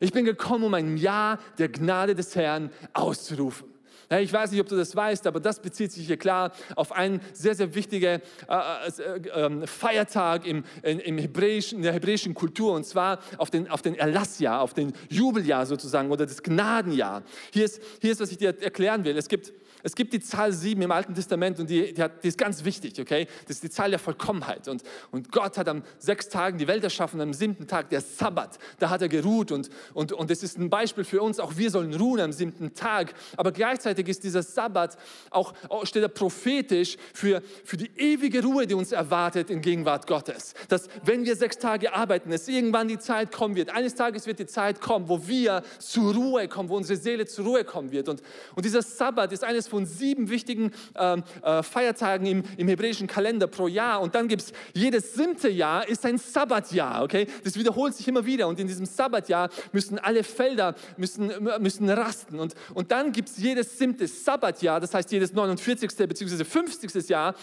Ich 0.01 0.13
bin 0.13 0.27
gekommen, 0.27 0.65
um 0.65 0.75
ein 0.75 0.99
Ja 0.99 1.39
der 1.57 1.71
Gnade 1.71 2.15
des 2.15 2.37
Herrn 2.37 2.69
auszurufen. 2.93 3.75
Ich 4.09 4.33
weiß 4.33 4.53
nicht, 4.53 4.61
ob 4.61 4.69
du 4.69 4.77
das 4.77 4.95
weißt, 4.95 5.27
aber 5.27 5.41
das 5.41 5.61
bezieht 5.61 5.91
sich 5.91 6.07
hier 6.07 6.17
klar 6.17 6.53
auf 6.77 6.93
einen 6.93 7.21
sehr, 7.33 7.57
sehr 7.57 7.75
wichtigen 7.75 8.21
äh, 8.49 8.89
äh, 8.99 9.29
ähm, 9.35 9.67
Feiertag 9.67 10.47
im, 10.47 10.65
im 10.83 11.19
hebräischen, 11.19 11.79
in 11.79 11.83
der 11.83 11.93
hebräischen 11.93 12.33
Kultur 12.35 12.75
und 12.75 12.85
zwar 12.87 13.19
auf 13.37 13.51
den, 13.51 13.69
auf 13.69 13.83
den 13.83 13.97
Erlassjahr, 13.97 14.61
auf 14.61 14.75
den 14.75 14.93
Jubeljahr 15.09 15.67
sozusagen 15.67 16.11
oder 16.13 16.25
das 16.25 16.43
Gnadenjahr. 16.43 17.25
Hier 17.53 17.65
ist, 17.65 17.83
hier 18.01 18.13
ist, 18.13 18.21
was 18.21 18.31
ich 18.31 18.39
dir 18.39 18.57
erklären 18.61 19.05
will. 19.05 19.17
Es 19.17 19.29
gibt 19.29 19.53
es 19.83 19.95
gibt 19.95 20.13
die 20.13 20.21
Zahl 20.21 20.53
sieben 20.53 20.83
im 20.83 20.91
Alten 20.91 21.15
Testament 21.15 21.59
und 21.61 21.71
die, 21.71 21.93
die, 21.93 22.03
hat, 22.03 22.23
die, 22.23 22.29
ist 22.29 22.39
ganz 22.39 22.65
wichtig, 22.65 23.01
okay? 23.01 23.27
Das 23.47 23.57
ist 23.57 23.65
die 23.65 23.71
Zahl 23.71 23.91
der 23.91 23.99
Vollkommenheit. 23.99 24.69
Und, 24.69 24.83
und 25.11 25.31
Gott 25.31 25.59
hat 25.59 25.69
am 25.69 25.83
sechs 25.99 26.29
Tagen 26.29 26.59
die 26.59 26.67
Welt 26.67 26.83
erschaffen, 26.85 27.21
am 27.21 27.33
siebten 27.33 27.67
Tag 27.67 27.91
der 27.91 28.01
Sabbat, 28.01 28.59
da 28.79 28.91
hat 28.91 29.03
er 29.03 29.09
geruht 29.09 29.53
und, 29.53 29.71
und, 29.95 30.13
und 30.13 30.31
das 30.31 30.43
ist 30.43 30.59
ein 30.59 30.71
Beispiel 30.71 31.05
für 31.05 31.23
uns, 31.23 31.39
auch 31.39 31.57
wir 31.57 31.71
sollen 31.71 31.95
ruhen 31.95 32.21
am 32.21 32.33
siebten 32.33 32.75
Tag. 32.75 33.15
Aber 33.37 33.53
gleichzeitig 33.53 34.09
ist 34.09 34.25
dieser 34.25 34.43
Sabbat 34.43 34.97
auch, 35.31 35.55
steht 35.85 36.03
er 36.03 36.09
prophetisch 36.09 36.97
für, 37.13 37.43
für 37.65 37.77
die 37.77 37.91
ewige 37.97 38.43
Ruhe, 38.43 38.67
die 38.67 38.75
uns 38.75 38.93
erwartet 38.93 39.51
in 39.51 39.61
Gegenwart 39.61 40.07
Gottes. 40.07 40.55
Dass 40.69 40.89
wenn 41.05 41.25
wir 41.25 41.37
sechs 41.37 41.59
Tage 41.59 41.93
arbeiten, 41.95 42.33
es 42.33 42.49
irgendwann 42.49 42.89
die 42.89 42.99
Zeit 42.99 43.33
kommen 43.33 43.57
wird, 43.57 43.71
eines 43.71 43.95
Tages 43.95 44.27
wird 44.27 44.39
die 44.39 44.47
Zeit 44.47 44.81
kommen, 44.81 45.09
wo 45.09 45.27
wir 45.27 45.63
zur 45.79 46.15
Ruhe 46.15 46.49
kommen, 46.49 46.69
wo 46.69 46.77
unsere 46.77 46.99
Seele 46.99 47.27
zur 47.27 47.45
Ruhe 47.45 47.65
kommen 47.65 47.93
wird. 47.93 48.09
Und, 48.09 48.23
und 48.55 48.65
dieser 48.65 48.83
Sabbat 48.83 49.33
ist 49.33 49.45
eines 49.45 49.69
von 49.69 49.76
von 49.77 49.85
sieben 49.85 50.31
wichtigen 50.31 50.73
äh, 50.95 51.19
äh, 51.43 51.63
Feiertagen 51.63 52.27
im, 52.27 52.43
im, 52.57 52.67
hebräischen 52.67 53.07
Kalender 53.07 53.47
pro 53.47 53.69
Jahr. 53.69 54.01
Und 54.01 54.15
dann 54.15 54.27
gibt 54.27 54.41
es 54.41 54.53
jedes 54.73 55.15
siebte 55.15 55.51
Jahr 55.51 55.87
ist 55.87 56.07
ein 56.07 56.17
Sabbatjahr. 56.17 57.05
Okay? 57.05 57.27
Das 57.45 57.57
wiederholt 57.59 57.95
sich 57.95 58.09
immer 58.09 58.25
wieder. 58.25 58.49
Und 58.49 58.59
in 58.59 58.67
diesem 58.67 58.87
Sabbatjahr 58.87 59.51
müssen 59.73 59.99
alle 59.99 60.25
Felder 60.25 60.75
müssen, 60.97 61.31
müssen 61.61 61.91
rasten. 61.91 62.41
Und, 62.41 62.55
und 62.73 62.91
dann 62.91 63.13
gibt 63.13 63.29
es 63.29 63.37
jedes 63.37 63.79
siebte 63.79 64.07
Sabbatjahr, 64.07 64.81
das 64.81 64.95
heißt 64.95 65.13
jedes 65.13 65.35
49. 65.35 65.91
bzw. 65.95 66.45
50. 66.45 67.09
Jahr, 67.11 67.35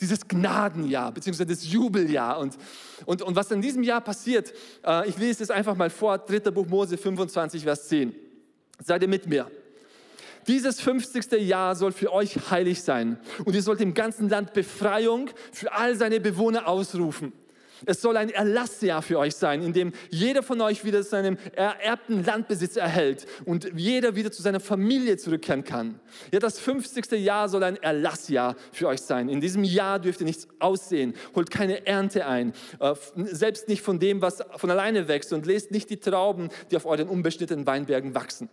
dieses 0.00 0.26
Gnadenjahr 0.26 1.12
bzw. 1.12 1.44
das 1.44 1.70
Jubeljahr. 1.70 2.38
Und, 2.38 2.56
und, 3.04 3.20
und 3.20 3.36
was 3.36 3.50
in 3.50 3.60
diesem 3.60 3.82
Jahr 3.82 4.00
passiert, 4.00 4.54
äh, 4.82 5.06
ich 5.08 5.18
lese 5.18 5.42
es 5.42 5.50
einfach 5.50 5.76
mal 5.76 5.90
vor, 5.90 6.16
3. 6.16 6.50
Buch 6.50 6.66
Mose 6.66 6.96
25, 6.96 7.64
Vers 7.64 7.88
10. 7.88 8.14
Seid 8.82 9.02
ihr 9.02 9.08
mit 9.08 9.26
mir? 9.26 9.50
Dieses 10.46 10.80
50. 10.80 11.32
Jahr 11.40 11.76
soll 11.76 11.92
für 11.92 12.12
euch 12.12 12.50
heilig 12.50 12.82
sein 12.82 13.18
und 13.44 13.54
ihr 13.54 13.62
sollt 13.62 13.80
im 13.80 13.94
ganzen 13.94 14.28
Land 14.28 14.52
Befreiung 14.52 15.30
für 15.52 15.72
all 15.72 15.96
seine 15.96 16.20
Bewohner 16.20 16.66
ausrufen. 16.66 17.32
Es 17.86 18.00
soll 18.00 18.16
ein 18.16 18.30
Erlassjahr 18.30 19.02
für 19.02 19.18
euch 19.18 19.34
sein, 19.34 19.62
in 19.62 19.72
dem 19.72 19.92
jeder 20.10 20.42
von 20.42 20.60
euch 20.60 20.84
wieder 20.84 21.02
seinen 21.02 21.38
ererbten 21.54 22.24
Landbesitz 22.24 22.76
erhält 22.76 23.26
und 23.44 23.72
jeder 23.74 24.14
wieder 24.14 24.30
zu 24.30 24.42
seiner 24.42 24.60
Familie 24.60 25.16
zurückkehren 25.16 25.64
kann. 25.64 25.98
Ja, 26.32 26.38
das 26.38 26.58
50. 26.60 27.10
Jahr 27.12 27.48
soll 27.48 27.64
ein 27.64 27.76
Erlassjahr 27.76 28.56
für 28.72 28.88
euch 28.88 29.00
sein. 29.00 29.28
In 29.28 29.40
diesem 29.40 29.64
Jahr 29.64 29.98
dürft 29.98 30.20
ihr 30.20 30.26
nichts 30.26 30.46
aussehen, 30.58 31.14
holt 31.34 31.50
keine 31.50 31.86
Ernte 31.86 32.26
ein, 32.26 32.52
äh, 32.78 32.94
selbst 33.16 33.68
nicht 33.68 33.82
von 33.82 33.98
dem, 33.98 34.22
was 34.22 34.42
von 34.56 34.70
alleine 34.70 35.08
wächst 35.08 35.32
und 35.32 35.46
lest 35.46 35.70
nicht 35.70 35.90
die 35.90 35.98
Trauben, 35.98 36.50
die 36.70 36.76
auf 36.76 36.86
euren 36.86 37.08
unbeschnittenen 37.08 37.66
Weinbergen 37.66 38.14
wachsen. 38.14 38.48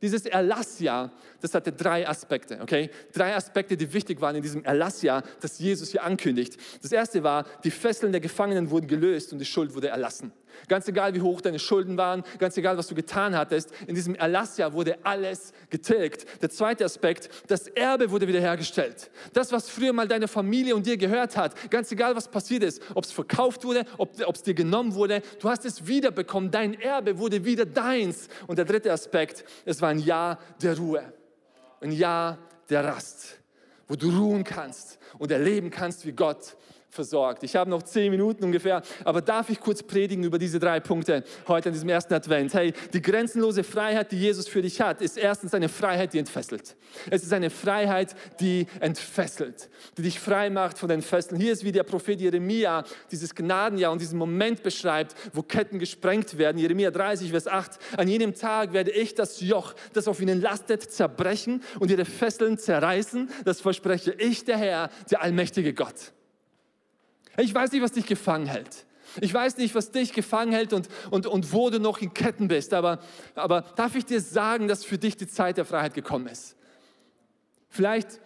Dieses 0.00 0.26
Erlassjahr, 0.26 1.10
das 1.40 1.54
hatte 1.54 1.72
drei 1.72 2.08
Aspekte, 2.08 2.58
okay? 2.60 2.90
Drei 3.12 3.34
Aspekte, 3.34 3.76
die 3.76 3.92
wichtig 3.92 4.20
waren 4.20 4.36
in 4.36 4.42
diesem 4.42 4.64
Erlassjahr, 4.64 5.22
das 5.40 5.58
Jesus 5.58 5.90
hier 5.90 6.02
ankündigt. 6.02 6.56
Das 6.82 6.92
erste 6.92 7.22
war, 7.22 7.44
die 7.64 7.70
Fesseln 7.70 8.12
der 8.12 8.20
Gefangenen 8.20 8.70
wurden 8.70 8.88
gelöst 8.88 9.32
und 9.32 9.38
die 9.38 9.44
Schuld 9.44 9.74
wurde 9.74 9.88
erlassen. 9.88 10.32
Ganz 10.66 10.88
egal, 10.88 11.14
wie 11.14 11.20
hoch 11.20 11.40
deine 11.40 11.58
Schulden 11.58 11.96
waren, 11.96 12.24
ganz 12.38 12.56
egal, 12.56 12.76
was 12.76 12.88
du 12.88 12.94
getan 12.94 13.36
hattest, 13.36 13.70
in 13.86 13.94
diesem 13.94 14.14
Erlassjahr 14.14 14.72
wurde 14.72 14.98
alles 15.04 15.52
getilgt. 15.70 16.42
Der 16.42 16.50
zweite 16.50 16.84
Aspekt, 16.84 17.28
das 17.46 17.68
Erbe 17.68 18.10
wurde 18.10 18.26
wiederhergestellt. 18.26 19.10
Das, 19.32 19.52
was 19.52 19.70
früher 19.70 19.92
mal 19.92 20.08
deine 20.08 20.26
Familie 20.26 20.74
und 20.74 20.86
dir 20.86 20.96
gehört 20.96 21.36
hat, 21.36 21.70
ganz 21.70 21.92
egal, 21.92 22.16
was 22.16 22.28
passiert 22.28 22.64
ist, 22.64 22.82
ob 22.94 23.04
es 23.04 23.12
verkauft 23.12 23.64
wurde, 23.64 23.84
ob 23.98 24.18
es 24.34 24.42
dir 24.42 24.54
genommen 24.54 24.94
wurde, 24.94 25.22
du 25.40 25.48
hast 25.48 25.64
es 25.64 25.86
wiederbekommen. 25.86 26.50
Dein 26.50 26.74
Erbe 26.80 27.18
wurde 27.18 27.44
wieder 27.44 27.64
deins. 27.64 28.28
Und 28.46 28.58
der 28.58 28.64
dritte 28.64 28.92
Aspekt, 28.92 29.44
es 29.64 29.80
war 29.80 29.90
ein 29.90 30.00
Jahr 30.00 30.38
der 30.60 30.76
Ruhe, 30.76 31.12
ein 31.80 31.92
Jahr 31.92 32.38
der 32.68 32.84
Rast, 32.84 33.38
wo 33.86 33.96
du 33.96 34.10
ruhen 34.10 34.44
kannst 34.44 34.98
und 35.18 35.30
erleben 35.30 35.70
kannst, 35.70 36.06
wie 36.06 36.12
Gott 36.12 36.56
versorgt. 36.90 37.42
Ich 37.42 37.56
habe 37.56 37.70
noch 37.70 37.82
zehn 37.82 38.10
Minuten 38.10 38.44
ungefähr, 38.44 38.82
aber 39.04 39.20
darf 39.20 39.50
ich 39.50 39.60
kurz 39.60 39.82
predigen 39.82 40.24
über 40.24 40.38
diese 40.38 40.58
drei 40.58 40.80
Punkte 40.80 41.22
heute 41.46 41.68
an 41.68 41.72
diesem 41.72 41.88
ersten 41.88 42.14
Advent? 42.14 42.54
Hey, 42.54 42.72
die 42.92 43.02
grenzenlose 43.02 43.62
Freiheit, 43.64 44.12
die 44.12 44.18
Jesus 44.18 44.48
für 44.48 44.62
dich 44.62 44.80
hat, 44.80 45.00
ist 45.02 45.18
erstens 45.18 45.54
eine 45.54 45.68
Freiheit, 45.68 46.12
die 46.14 46.18
entfesselt. 46.18 46.76
Es 47.10 47.22
ist 47.22 47.32
eine 47.32 47.50
Freiheit, 47.50 48.14
die 48.40 48.66
entfesselt, 48.80 49.68
die 49.96 50.02
dich 50.02 50.18
frei 50.18 50.50
macht 50.50 50.78
von 50.78 50.88
den 50.88 51.02
Fesseln. 51.02 51.40
Hier 51.40 51.52
ist 51.52 51.64
wie 51.64 51.72
der 51.72 51.82
Prophet 51.82 52.20
Jeremia 52.20 52.84
dieses 53.10 53.34
Gnadenjahr 53.34 53.92
und 53.92 54.00
diesen 54.00 54.18
Moment 54.18 54.62
beschreibt, 54.62 55.14
wo 55.32 55.42
Ketten 55.42 55.78
gesprengt 55.78 56.38
werden. 56.38 56.58
Jeremia 56.58 56.90
30, 56.90 57.30
Vers 57.30 57.46
8. 57.46 57.78
An 57.96 58.08
jenem 58.08 58.34
Tag 58.34 58.72
werde 58.72 58.90
ich 58.90 59.14
das 59.14 59.40
Joch, 59.40 59.74
das 59.92 60.08
auf 60.08 60.20
ihnen 60.20 60.40
lastet, 60.40 60.82
zerbrechen 60.90 61.62
und 61.78 61.90
ihre 61.90 62.04
Fesseln 62.04 62.58
zerreißen. 62.58 63.30
Das 63.44 63.60
verspreche 63.60 64.12
ich, 64.12 64.44
der 64.44 64.56
Herr, 64.56 64.90
der 65.10 65.22
allmächtige 65.22 65.74
Gott. 65.74 66.12
Ich 67.38 67.54
weiß 67.54 67.72
nicht, 67.72 67.82
was 67.82 67.92
dich 67.92 68.06
gefangen 68.06 68.46
hält. 68.46 68.84
Ich 69.20 69.32
weiß 69.32 69.56
nicht, 69.56 69.74
was 69.74 69.90
dich 69.90 70.12
gefangen 70.12 70.52
hält 70.52 70.72
und, 70.72 70.88
und, 71.10 71.26
und 71.26 71.52
wo 71.52 71.70
du 71.70 71.80
noch 71.80 71.98
in 71.98 72.12
Ketten 72.12 72.48
bist. 72.48 72.74
Aber, 72.74 73.00
aber 73.34 73.62
darf 73.76 73.94
ich 73.94 74.04
dir 74.04 74.20
sagen, 74.20 74.68
dass 74.68 74.84
für 74.84 74.98
dich 74.98 75.16
die 75.16 75.26
Zeit 75.26 75.56
der 75.56 75.64
Freiheit 75.64 75.94
gekommen 75.94 76.26
ist? 76.26 76.56
Vielleicht, 77.68 78.20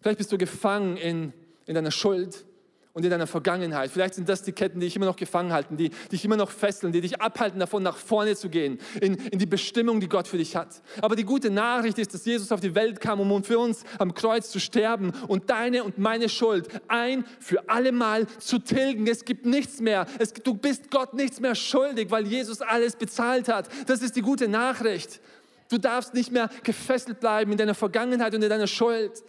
vielleicht 0.00 0.18
bist 0.18 0.32
du 0.32 0.38
gefangen 0.38 0.96
in, 0.96 1.32
in 1.66 1.74
deiner 1.74 1.90
Schuld. 1.90 2.44
Und 2.92 3.04
in 3.04 3.10
deiner 3.10 3.26
Vergangenheit. 3.26 3.90
Vielleicht 3.90 4.14
sind 4.14 4.28
das 4.28 4.42
die 4.42 4.52
Ketten, 4.52 4.80
die 4.80 4.86
dich 4.86 4.96
immer 4.96 5.06
noch 5.06 5.16
gefangen 5.16 5.52
halten, 5.52 5.76
die 5.76 5.90
dich 6.10 6.24
immer 6.24 6.36
noch 6.36 6.50
fesseln, 6.50 6.92
die 6.92 7.00
dich 7.00 7.20
abhalten 7.20 7.60
davon, 7.60 7.82
nach 7.82 7.96
vorne 7.96 8.34
zu 8.34 8.48
gehen, 8.48 8.78
in, 9.00 9.14
in 9.14 9.38
die 9.38 9.46
Bestimmung, 9.46 10.00
die 10.00 10.08
Gott 10.08 10.26
für 10.26 10.38
dich 10.38 10.56
hat. 10.56 10.82
Aber 11.00 11.14
die 11.14 11.24
gute 11.24 11.50
Nachricht 11.50 11.98
ist, 11.98 12.14
dass 12.14 12.24
Jesus 12.24 12.50
auf 12.50 12.60
die 12.60 12.74
Welt 12.74 13.00
kam, 13.00 13.20
um 13.20 13.44
für 13.44 13.58
uns 13.58 13.84
am 13.98 14.14
Kreuz 14.14 14.50
zu 14.50 14.58
sterben 14.58 15.12
und 15.28 15.50
deine 15.50 15.84
und 15.84 15.98
meine 15.98 16.28
Schuld 16.28 16.68
ein 16.88 17.24
für 17.40 17.68
alle 17.68 17.92
Mal 17.92 18.26
zu 18.38 18.58
tilgen. 18.58 19.06
Es 19.06 19.24
gibt 19.24 19.46
nichts 19.46 19.80
mehr. 19.80 20.06
Es, 20.18 20.32
du 20.32 20.54
bist 20.54 20.90
Gott 20.90 21.14
nichts 21.14 21.40
mehr 21.40 21.54
schuldig, 21.54 22.10
weil 22.10 22.26
Jesus 22.26 22.60
alles 22.60 22.96
bezahlt 22.96 23.48
hat. 23.48 23.68
Das 23.86 24.02
ist 24.02 24.16
die 24.16 24.22
gute 24.22 24.48
Nachricht. 24.48 25.20
Du 25.68 25.78
darfst 25.78 26.14
nicht 26.14 26.32
mehr 26.32 26.48
gefesselt 26.64 27.20
bleiben 27.20 27.52
in 27.52 27.58
deiner 27.58 27.74
Vergangenheit 27.74 28.34
und 28.34 28.42
in 28.42 28.48
deiner 28.48 28.66
Schuld. 28.66 29.22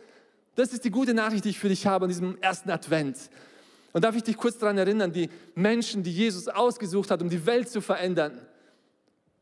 Das 0.55 0.73
ist 0.73 0.83
die 0.83 0.91
gute 0.91 1.13
Nachricht, 1.13 1.45
die 1.45 1.49
ich 1.49 1.59
für 1.59 1.69
dich 1.69 1.85
habe 1.85 2.05
an 2.05 2.09
diesem 2.09 2.37
ersten 2.41 2.69
Advent. 2.69 3.17
Und 3.93 4.03
darf 4.03 4.15
ich 4.15 4.23
dich 4.23 4.37
kurz 4.37 4.57
daran 4.57 4.77
erinnern, 4.77 5.11
die 5.11 5.29
Menschen, 5.55 6.03
die 6.03 6.11
Jesus 6.11 6.47
ausgesucht 6.47 7.09
hat, 7.11 7.21
um 7.21 7.29
die 7.29 7.45
Welt 7.45 7.69
zu 7.69 7.81
verändern, 7.81 8.39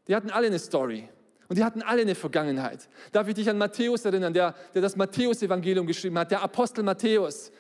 die 0.08 0.16
hatten 0.16 0.30
alle 0.30 0.48
eine 0.48 0.60
Story. 0.60 1.10
Und 1.50 1.58
die 1.58 1.64
hatten 1.64 1.82
alle 1.82 2.02
eine 2.02 2.16
Vergangenheit. 2.16 2.90
Darf 3.12 3.28
ich 3.28 3.36
dich 3.36 3.50
an 3.50 3.58
Matthäus 3.58 4.04
erinnern, 4.04 4.34
der, 4.34 4.54
der 4.74 4.82
das 4.82 4.96
Matthäus-Evangelium 4.96 5.88
geschrieben 5.88 6.18
hat, 6.20 6.32
der 6.32 6.42
Apostel 6.42 6.84
Matthäus. 6.84 7.52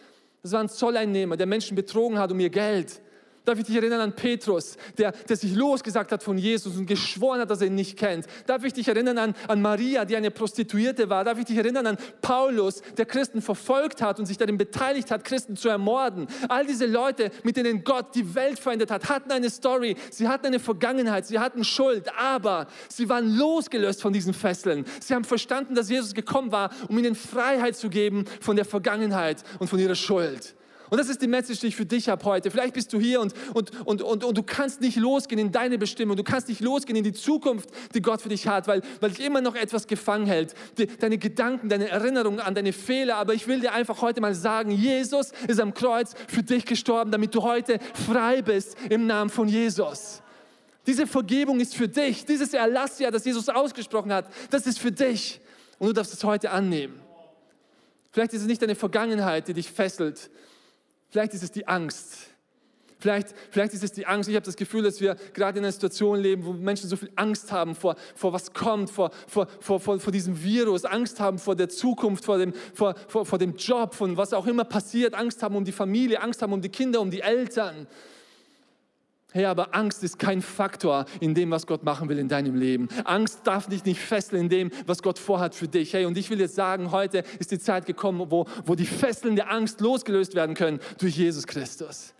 Das 0.43 0.51
war 0.51 0.59
ein 0.59 0.69
Zolleinnehmer, 0.69 1.37
der 1.37 1.47
Menschen 1.47 1.75
betrogen 1.75 2.17
hat 2.19 2.31
um 2.31 2.39
ihr 2.39 2.49
Geld. 2.49 3.01
Darf 3.47 3.59
ich 3.59 3.65
dich 3.65 3.77
erinnern 3.77 4.01
an 4.01 4.11
Petrus, 4.11 4.75
der, 4.97 5.13
der 5.13 5.37
sich 5.37 5.55
losgesagt 5.55 6.11
hat 6.11 6.21
von 6.21 6.37
Jesus 6.37 6.75
und 6.75 6.85
geschworen 6.85 7.39
hat, 7.39 7.49
dass 7.49 7.61
er 7.61 7.67
ihn 7.67 7.75
nicht 7.75 7.97
kennt? 7.97 8.25
Darf 8.45 8.65
ich 8.65 8.73
dich 8.73 8.89
erinnern 8.89 9.17
an, 9.17 9.35
an 9.47 9.61
Maria, 9.61 10.03
die 10.03 10.17
eine 10.17 10.31
Prostituierte 10.31 11.09
war? 11.09 11.23
Darf 11.23 11.39
ich 11.39 11.45
dich 11.45 11.55
erinnern 11.55 11.87
an 11.87 11.97
Paulus, 12.21 12.81
der 12.97 13.05
Christen 13.05 13.41
verfolgt 13.41 14.01
hat 14.01 14.19
und 14.19 14.25
sich 14.25 14.37
darin 14.37 14.57
beteiligt 14.57 15.11
hat, 15.11 15.23
Christen 15.23 15.55
zu 15.55 15.69
ermorden? 15.69 16.27
All 16.49 16.65
diese 16.65 16.87
Leute, 16.87 17.31
mit 17.43 17.55
denen 17.55 17.85
Gott 17.85 18.15
die 18.15 18.35
Welt 18.35 18.59
verändert 18.59 18.91
hat, 18.91 19.07
hatten 19.07 19.31
eine 19.31 19.49
Story, 19.49 19.95
sie 20.11 20.27
hatten 20.27 20.47
eine 20.47 20.59
Vergangenheit, 20.59 21.25
sie 21.25 21.39
hatten 21.39 21.63
Schuld, 21.63 22.13
aber 22.19 22.67
sie 22.89 23.07
waren 23.07 23.33
losgelöst 23.33 24.01
von 24.01 24.11
diesen 24.11 24.33
Fesseln. 24.33 24.83
Sie 24.99 25.15
haben 25.15 25.23
verstanden, 25.23 25.73
dass 25.73 25.89
Jesus 25.89 26.13
gekommen 26.13 26.51
war, 26.51 26.69
um 26.89 26.97
ihnen 26.97 27.15
Freiheit 27.15 27.77
zu 27.77 27.87
geben 27.87 28.25
von 28.41 28.57
der 28.57 28.65
Vergangenheit 28.65 29.41
und 29.59 29.69
von 29.69 29.79
ihrer 29.79 29.95
Schuld. 29.95 30.53
Und 30.89 30.97
das 30.97 31.09
ist 31.09 31.21
die 31.21 31.27
Message, 31.27 31.59
die 31.59 31.67
ich 31.67 31.75
für 31.75 31.85
dich 31.85 32.07
habe 32.09 32.23
heute. 32.25 32.49
Vielleicht 32.49 32.73
bist 32.73 32.93
du 32.93 32.99
hier 32.99 33.19
und, 33.19 33.33
und, 33.53 33.71
und, 33.85 34.01
und, 34.01 34.23
und 34.23 34.37
du 34.37 34.43
kannst 34.43 34.81
nicht 34.81 34.95
losgehen 34.95 35.39
in 35.39 35.51
deine 35.51 35.77
Bestimmung. 35.77 36.15
Du 36.15 36.23
kannst 36.23 36.47
nicht 36.47 36.61
losgehen 36.61 36.95
in 36.95 37.03
die 37.03 37.13
Zukunft, 37.13 37.69
die 37.93 38.01
Gott 38.01 38.21
für 38.21 38.29
dich 38.29 38.47
hat, 38.47 38.67
weil, 38.67 38.81
weil 39.01 39.09
dich 39.09 39.25
immer 39.25 39.41
noch 39.41 39.55
etwas 39.55 39.87
gefangen 39.87 40.27
hält. 40.27 40.53
Die, 40.77 40.87
deine 40.87 41.17
Gedanken, 41.17 41.69
deine 41.69 41.89
Erinnerungen 41.89 42.39
an 42.39 42.55
deine 42.55 42.73
Fehler. 42.73 43.17
Aber 43.17 43.33
ich 43.33 43.47
will 43.47 43.59
dir 43.59 43.73
einfach 43.73 44.01
heute 44.01 44.21
mal 44.21 44.33
sagen, 44.33 44.71
Jesus 44.71 45.31
ist 45.47 45.59
am 45.59 45.73
Kreuz 45.73 46.13
für 46.27 46.43
dich 46.43 46.65
gestorben, 46.65 47.11
damit 47.11 47.35
du 47.35 47.43
heute 47.43 47.79
frei 48.05 48.41
bist 48.41 48.77
im 48.89 49.07
Namen 49.07 49.29
von 49.29 49.47
Jesus. 49.47 50.21
Diese 50.85 51.05
Vergebung 51.05 51.59
ist 51.59 51.75
für 51.75 51.89
dich. 51.89 52.25
Dieses 52.25 52.53
Erlass, 52.53 52.97
ja, 52.99 53.11
das 53.11 53.25
Jesus 53.25 53.49
ausgesprochen 53.49 54.13
hat, 54.13 54.29
das 54.49 54.65
ist 54.65 54.79
für 54.79 54.91
dich. 54.91 55.41
Und 55.79 55.87
du 55.87 55.93
darfst 55.93 56.13
es 56.13 56.23
heute 56.23 56.49
annehmen. 56.49 56.99
Vielleicht 58.11 58.33
ist 58.33 58.41
es 58.41 58.47
nicht 58.47 58.61
deine 58.61 58.75
Vergangenheit, 58.75 59.47
die 59.47 59.53
dich 59.53 59.69
fesselt, 59.69 60.31
Vielleicht 61.09 61.33
ist 61.33 61.43
es 61.43 61.51
die 61.51 61.67
Angst. 61.67 62.37
Vielleicht, 62.99 63.35
vielleicht 63.51 63.73
ist 63.73 63.83
es 63.83 63.91
die 63.91 64.07
Angst. 64.07 64.27
Ich 64.27 64.35
habe 64.35 64.45
das 64.45 64.55
Gefühl, 64.55 64.83
dass 64.83 64.99
wir 64.99 65.15
gerade 65.33 65.59
in 65.59 65.65
einer 65.65 65.71
Situation 65.71 66.19
leben, 66.19 66.43
wo 66.45 66.53
Menschen 66.53 66.89
so 66.89 66.95
viel 66.95 67.11
Angst 67.15 67.51
haben 67.51 67.75
vor, 67.75 67.95
vor 68.15 68.33
was 68.33 68.53
kommt, 68.53 68.89
vor, 68.89 69.11
vor, 69.27 69.47
vor, 69.59 69.79
vor, 69.79 70.11
diesem 70.11 70.43
Virus, 70.43 70.83
Angst 70.83 71.19
haben 71.19 71.37
vor 71.37 71.55
der 71.55 71.69
Zukunft, 71.69 72.25
vor 72.25 72.39
dem, 72.39 72.53
vor, 72.73 72.95
vor, 73.07 73.25
vor 73.25 73.37
dem 73.37 73.55
Job, 73.55 73.93
von 73.93 74.17
was 74.17 74.33
auch 74.33 74.47
immer 74.47 74.63
passiert, 74.63 75.13
Angst 75.13 75.43
haben 75.43 75.55
um 75.55 75.63
die 75.63 75.71
Familie, 75.71 76.21
Angst 76.21 76.41
haben 76.41 76.53
um 76.53 76.61
die 76.61 76.69
Kinder, 76.69 76.99
um 76.99 77.11
die 77.11 77.21
Eltern. 77.21 77.85
Hey, 79.37 79.45
aber 79.45 79.75
Angst 79.75 80.03
ist 80.03 80.17
kein 80.17 80.41
Faktor 80.41 81.05
in 81.19 81.35
dem, 81.35 81.51
was 81.51 81.67
Gott 81.67 81.83
machen 81.83 82.09
will 82.09 82.17
in 82.17 82.27
deinem 82.27 82.55
Leben. 82.55 82.89
Angst 83.03 83.41
darf 83.43 83.67
dich 83.67 83.85
nicht 83.85 83.99
fesseln 83.99 84.41
in 84.41 84.49
dem, 84.49 84.71
was 84.87 85.03
Gott 85.03 85.19
vorhat 85.19 85.53
für 85.53 85.67
dich. 85.67 85.93
Hey, 85.93 86.05
und 86.05 86.17
ich 86.17 86.31
will 86.31 86.39
jetzt 86.39 86.55
sagen, 86.55 86.91
heute 86.91 87.23
ist 87.37 87.51
die 87.51 87.59
Zeit 87.59 87.85
gekommen, 87.85 88.31
wo, 88.31 88.47
wo 88.65 88.73
die 88.73 88.87
Fesseln 88.87 89.35
der 89.35 89.51
Angst 89.51 89.79
losgelöst 89.79 90.33
werden 90.33 90.55
können 90.55 90.79
durch 90.97 91.15
Jesus 91.15 91.45
Christus. 91.45 92.15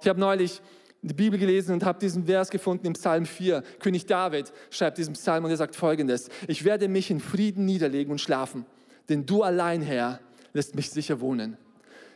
Ich 0.00 0.06
habe 0.06 0.20
neulich 0.20 0.62
die 1.02 1.12
Bibel 1.12 1.40
gelesen 1.40 1.72
und 1.72 1.84
habe 1.84 1.98
diesen 1.98 2.26
Vers 2.26 2.50
gefunden 2.50 2.86
im 2.86 2.92
Psalm 2.92 3.26
4. 3.26 3.64
König 3.80 4.06
David 4.06 4.52
schreibt 4.70 4.98
diesen 4.98 5.14
Psalm 5.14 5.42
und 5.42 5.50
er 5.50 5.56
sagt 5.56 5.74
folgendes: 5.74 6.28
Ich 6.46 6.64
werde 6.64 6.86
mich 6.86 7.10
in 7.10 7.18
Frieden 7.18 7.64
niederlegen 7.64 8.12
und 8.12 8.20
schlafen, 8.20 8.64
denn 9.08 9.26
du 9.26 9.42
allein, 9.42 9.82
Herr, 9.82 10.20
lässt 10.52 10.76
mich 10.76 10.88
sicher 10.88 11.20
wohnen. 11.20 11.56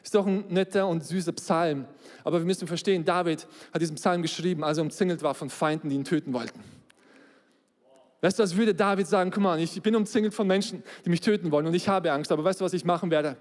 Ist 0.05 0.15
doch 0.15 0.27
ein 0.27 0.45
netter 0.49 0.87
und 0.87 1.03
süßer 1.03 1.33
Psalm. 1.33 1.87
Aber 2.25 2.39
wir 2.39 2.45
müssen 2.45 2.69
verstehen, 2.69 3.07
David 3.07 3.47
hat 3.73 3.81
diesen 3.81 3.97
Psalm 3.97 4.21
geschrieben, 4.21 4.63
als 4.63 4.77
er 4.77 4.85
umzingelt 4.85 5.23
war 5.23 5.35
von 5.35 5.49
Feinden, 5.49 5.89
die 5.89 5.97
ihn 5.97 6.05
töten 6.05 6.35
wollten. 6.35 6.61
Weißt 8.21 8.39
du, 8.39 8.43
als 8.43 8.55
würde 8.55 8.75
David 8.75 9.07
sagen, 9.07 9.31
guck 9.31 9.43
mal, 9.43 9.59
ich 9.59 9.81
bin 9.81 9.97
umzingelt 9.97 10.35
von 10.35 10.47
Menschen, 10.47 10.83
die 11.07 11.11
mich 11.11 11.23
töten 11.23 11.51
wollen 11.51 11.67
und 11.67 11.73
ich 11.73 11.89
habe 11.89 12.13
Angst, 12.13 12.31
aber 12.33 12.45
weißt 12.45 12.61
du, 12.61 12.67
was 12.67 12.75
ich 12.75 12.85
machen 12.85 13.11
werde? 13.11 13.39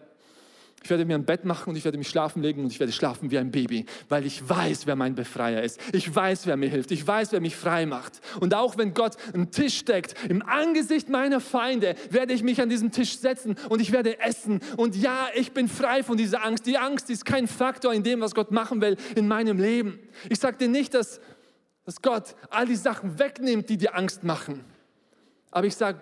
Ich 0.84 0.90
werde 0.90 1.06
mir 1.06 1.16
ein 1.16 1.24
Bett 1.24 1.46
machen 1.46 1.70
und 1.70 1.78
ich 1.78 1.86
werde 1.86 1.98
mich 1.98 2.10
schlafen 2.10 2.42
legen 2.42 2.62
und 2.62 2.72
ich 2.72 2.80
werde 2.80 2.92
schlafen 2.92 3.32
wie 3.32 3.38
ein 3.38 3.52
Baby, 3.52 3.86
weil 4.10 4.26
ich 4.26 4.48
weiß, 4.48 4.86
wer 4.86 4.98
mein 4.98 5.16
Befreier 5.16 5.64
ist. 5.64 5.80
Ich 5.94 6.14
weiß, 6.14 6.46
wer 6.46 6.58
mir 6.58 6.68
hilft. 6.68 6.92
Ich 6.92 7.08
weiß, 7.08 7.32
wer 7.32 7.40
mich 7.40 7.56
frei 7.56 7.86
macht. 7.86 8.20
Und 8.42 8.54
auch 8.54 8.78
wenn 8.78 8.94
Gott 8.94 9.16
einen 9.34 9.50
Tisch 9.50 9.78
steckt 9.78 10.14
im 10.28 10.42
Angesicht 10.42 11.08
meiner 11.08 11.40
Feinde, 11.40 11.96
werde 12.10 12.34
ich 12.34 12.44
mich 12.44 12.62
an 12.62 12.68
diesen 12.68 12.92
Tisch 12.92 13.18
setzen 13.18 13.56
und 13.70 13.80
ich 13.80 13.94
werde 13.94 14.20
essen. 14.20 14.60
Und 14.76 14.98
ja, 14.98 15.28
ich 15.34 15.54
bin 15.54 15.70
frei 15.70 16.04
von 16.04 16.18
dieser 16.18 16.44
Angst. 16.44 16.66
Die 16.66 16.78
Angst 16.78 17.10
ist 17.10 17.24
kein 17.24 17.48
Faktor 17.48 17.94
in 17.94 18.04
dem, 18.04 18.20
was 18.20 18.36
Gott 18.36 18.52
machen 18.52 18.82
will 18.82 18.98
in 19.16 19.30
meinem 19.30 19.60
Leben. 19.60 20.00
Ich 20.30 20.40
sage 20.40 20.58
dir 20.58 20.68
nicht, 20.68 20.94
dass, 20.94 21.22
dass 21.86 22.02
Gott 22.02 22.36
all 22.50 22.66
die 22.66 22.76
Sachen 22.76 23.18
wegnimmt, 23.20 23.70
die 23.70 23.78
dir 23.78 23.96
Angst 23.96 24.26
machen. 24.26 24.66
Aber 25.54 25.68
ich 25.68 25.76
sage, 25.76 26.00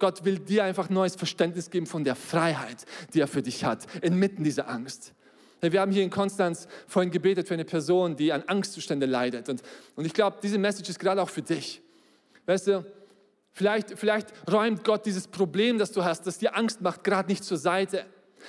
Gott 0.00 0.24
will 0.24 0.40
dir 0.40 0.64
einfach 0.64 0.90
neues 0.90 1.14
Verständnis 1.14 1.70
geben 1.70 1.86
von 1.86 2.02
der 2.02 2.16
Freiheit, 2.16 2.84
die 3.14 3.20
er 3.20 3.28
für 3.28 3.42
dich 3.42 3.64
hat, 3.64 3.86
inmitten 4.02 4.42
dieser 4.42 4.68
Angst. 4.68 5.14
Wir 5.60 5.80
haben 5.80 5.92
hier 5.92 6.02
in 6.02 6.10
Konstanz 6.10 6.66
vorhin 6.88 7.12
gebetet 7.12 7.46
für 7.46 7.54
eine 7.54 7.64
Person, 7.64 8.16
die 8.16 8.32
an 8.32 8.42
Angstzuständen 8.48 9.08
leidet. 9.08 9.48
Und, 9.48 9.62
und 9.94 10.04
ich 10.04 10.12
glaube, 10.14 10.38
diese 10.42 10.58
Message 10.58 10.90
ist 10.90 10.98
gerade 10.98 11.22
auch 11.22 11.30
für 11.30 11.42
dich. 11.42 11.80
Weißt 12.46 12.66
du, 12.66 12.84
vielleicht, 13.52 13.96
vielleicht 13.96 14.32
räumt 14.50 14.82
Gott 14.82 15.06
dieses 15.06 15.28
Problem, 15.28 15.78
das 15.78 15.92
du 15.92 16.02
hast, 16.02 16.26
das 16.26 16.38
dir 16.38 16.56
Angst 16.56 16.80
macht, 16.80 17.04
gerade 17.04 17.28
nicht 17.28 17.44
zur 17.44 17.56
Seite. 17.56 18.04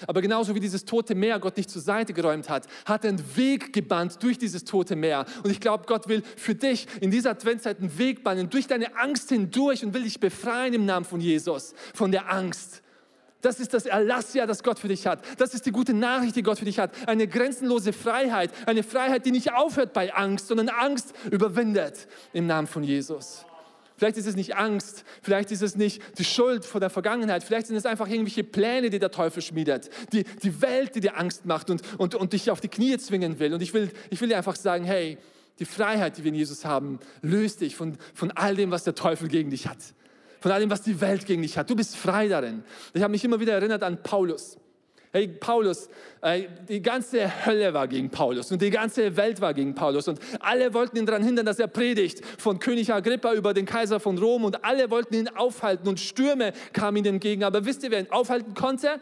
Aber 0.08 0.22
genauso 0.22 0.56
wie 0.56 0.60
dieses 0.60 0.86
tote 0.86 1.16
Meer 1.16 1.40
Gott 1.40 1.58
nicht 1.58 1.70
zur 1.70 1.82
Seite 1.82 2.14
geräumt 2.14 2.50
hat, 2.50 2.68
hat 2.86 3.04
er 3.04 3.10
einen 3.10 3.36
Weg 3.36 3.74
gebannt 3.74 4.22
durch 4.22 4.38
dieses 4.38 4.64
tote 4.64 4.96
Meer. 4.96 5.26
Und 5.44 5.52
ich 5.52 5.60
glaube, 5.60 5.86
Gott 5.88 6.08
will 6.08 6.24
für 6.36 6.56
dich 6.56 6.88
in 7.02 7.12
dieser 7.12 7.32
Adventszeit 7.32 7.80
einen 7.80 7.98
Weg 7.98 8.24
bannen, 8.24 8.50
durch 8.50 8.68
deine 8.68 8.96
Angst 8.98 9.30
hindurch 9.30 9.84
und 9.84 9.94
will 9.94 10.04
dich 10.04 10.20
befreien 10.20 10.74
im 10.74 10.86
Namen 10.86 11.06
von 11.06 11.22
Jesus, 11.22 11.74
von 11.94 12.12
der 12.12 12.32
Angst. 12.32 12.82
Das 13.42 13.60
ist 13.60 13.74
das 13.74 13.86
Erlassja, 13.86 14.46
das 14.46 14.64
Gott 14.64 14.80
für 14.80 14.90
dich 14.90 15.08
hat. 15.08 15.24
Das 15.40 15.54
ist 15.54 15.66
die 15.66 15.72
gute 15.72 15.94
Nachricht, 15.94 16.36
die 16.36 16.44
Gott 16.44 16.60
für 16.60 16.66
dich 16.66 16.78
hat. 16.78 16.92
Eine 17.08 17.28
grenzenlose 17.28 17.94
Freiheit. 17.94 18.52
Eine 18.66 18.84
Freiheit, 18.84 19.26
die 19.26 19.32
nicht 19.32 19.54
aufhört 19.54 19.94
bei 19.94 20.14
Angst, 20.14 20.48
sondern 20.48 20.68
Angst 20.70 21.14
überwindet 21.32 22.08
im 22.34 22.48
Namen 22.48 22.68
von 22.68 22.84
Jesus. 22.84 23.46
Vielleicht 24.00 24.18
ist 24.18 24.28
es 24.28 24.38
nicht 24.38 24.56
Angst, 24.56 25.04
vielleicht 25.22 25.52
ist 25.52 25.62
es 25.62 25.76
nicht 25.76 26.02
die 26.18 26.24
Schuld 26.24 26.64
vor 26.64 26.80
der 26.80 26.90
Vergangenheit, 26.90 27.44
vielleicht 27.44 27.68
sind 27.68 27.76
es 27.76 27.86
einfach 27.86 28.08
irgendwelche 28.08 28.46
Pläne, 28.46 28.90
die 28.90 28.98
der 28.98 29.12
Teufel 29.12 29.42
schmiedet, 29.42 29.90
die, 30.14 30.24
die 30.24 30.62
Welt, 30.62 30.96
die 30.96 31.02
dir 31.02 31.18
Angst 31.18 31.46
macht 31.46 31.70
und, 31.70 31.82
und, 32.00 32.16
und 32.16 32.32
dich 32.32 32.50
auf 32.50 32.62
die 32.62 32.70
Knie 32.70 32.98
zwingen 32.98 33.40
will. 33.40 33.54
Und 33.54 33.62
ich 33.62 33.74
will, 33.74 33.92
ich 34.10 34.22
will 34.22 34.30
dir 34.30 34.38
einfach 34.38 34.56
sagen, 34.56 34.86
hey, 34.86 35.18
die 35.60 35.66
Freiheit, 35.66 36.18
die 36.18 36.24
wir 36.24 36.30
in 36.30 36.36
Jesus 36.36 36.64
haben, 36.64 37.00
löst 37.22 37.60
dich 37.60 37.76
von, 37.76 37.98
von 38.14 38.32
all 38.32 38.56
dem, 38.56 38.72
was 38.72 38.86
der 38.86 38.96
Teufel 38.96 39.28
gegen 39.28 39.50
dich 39.50 39.68
hat. 39.68 39.80
Von 40.40 40.54
all 40.54 40.62
dem, 40.62 40.70
was 40.70 40.82
die 40.82 41.02
Welt 41.02 41.26
gegen 41.26 41.42
dich 41.42 41.58
hat. 41.58 41.70
Du 41.70 41.76
bist 41.76 41.98
frei 41.98 42.30
darin. 42.30 42.64
Ich 42.94 43.02
habe 43.02 43.12
mich 43.12 43.26
immer 43.26 43.42
wieder 43.42 43.52
erinnert 43.52 43.84
an 43.84 44.02
Paulus. 44.02 44.58
Hey, 45.12 45.28
Paulus, 45.28 45.90
äh, 46.22 46.44
die 46.68 46.84
ganze 46.84 47.46
Hölle 47.46 47.74
war 47.74 47.88
gegen 47.88 48.12
Paulus 48.12 48.52
und 48.52 48.62
die 48.62 48.70
ganze 48.70 49.18
Welt 49.18 49.42
war 49.42 49.56
gegen 49.56 49.74
Paulus 49.74 50.08
und 50.08 50.20
alle 50.40 50.72
wollten 50.76 50.98
ihn 50.98 51.08
daran 51.08 51.24
hindern, 51.24 51.48
dass 51.48 51.58
er 51.58 51.66
predigt, 51.68 52.24
von 52.38 52.60
König 52.60 52.94
Agrippa 52.94 53.34
über 53.34 53.56
den 53.56 53.66
Kaiser 53.66 54.00
von 54.00 54.20
Rom 54.20 54.44
und 54.44 54.64
alle 54.64 54.92
wollten 54.92 55.16
ihn 55.16 55.28
aufhalten 55.30 55.88
und 55.88 56.00
Stürme 56.00 56.54
kamen 56.74 56.98
ihm 56.98 57.06
entgegen. 57.06 57.44
Aber 57.44 57.66
wisst 57.66 57.82
ihr, 57.82 57.90
wer 57.90 58.02
ihn 58.02 58.12
aufhalten 58.12 58.54
konnte? 58.54 59.00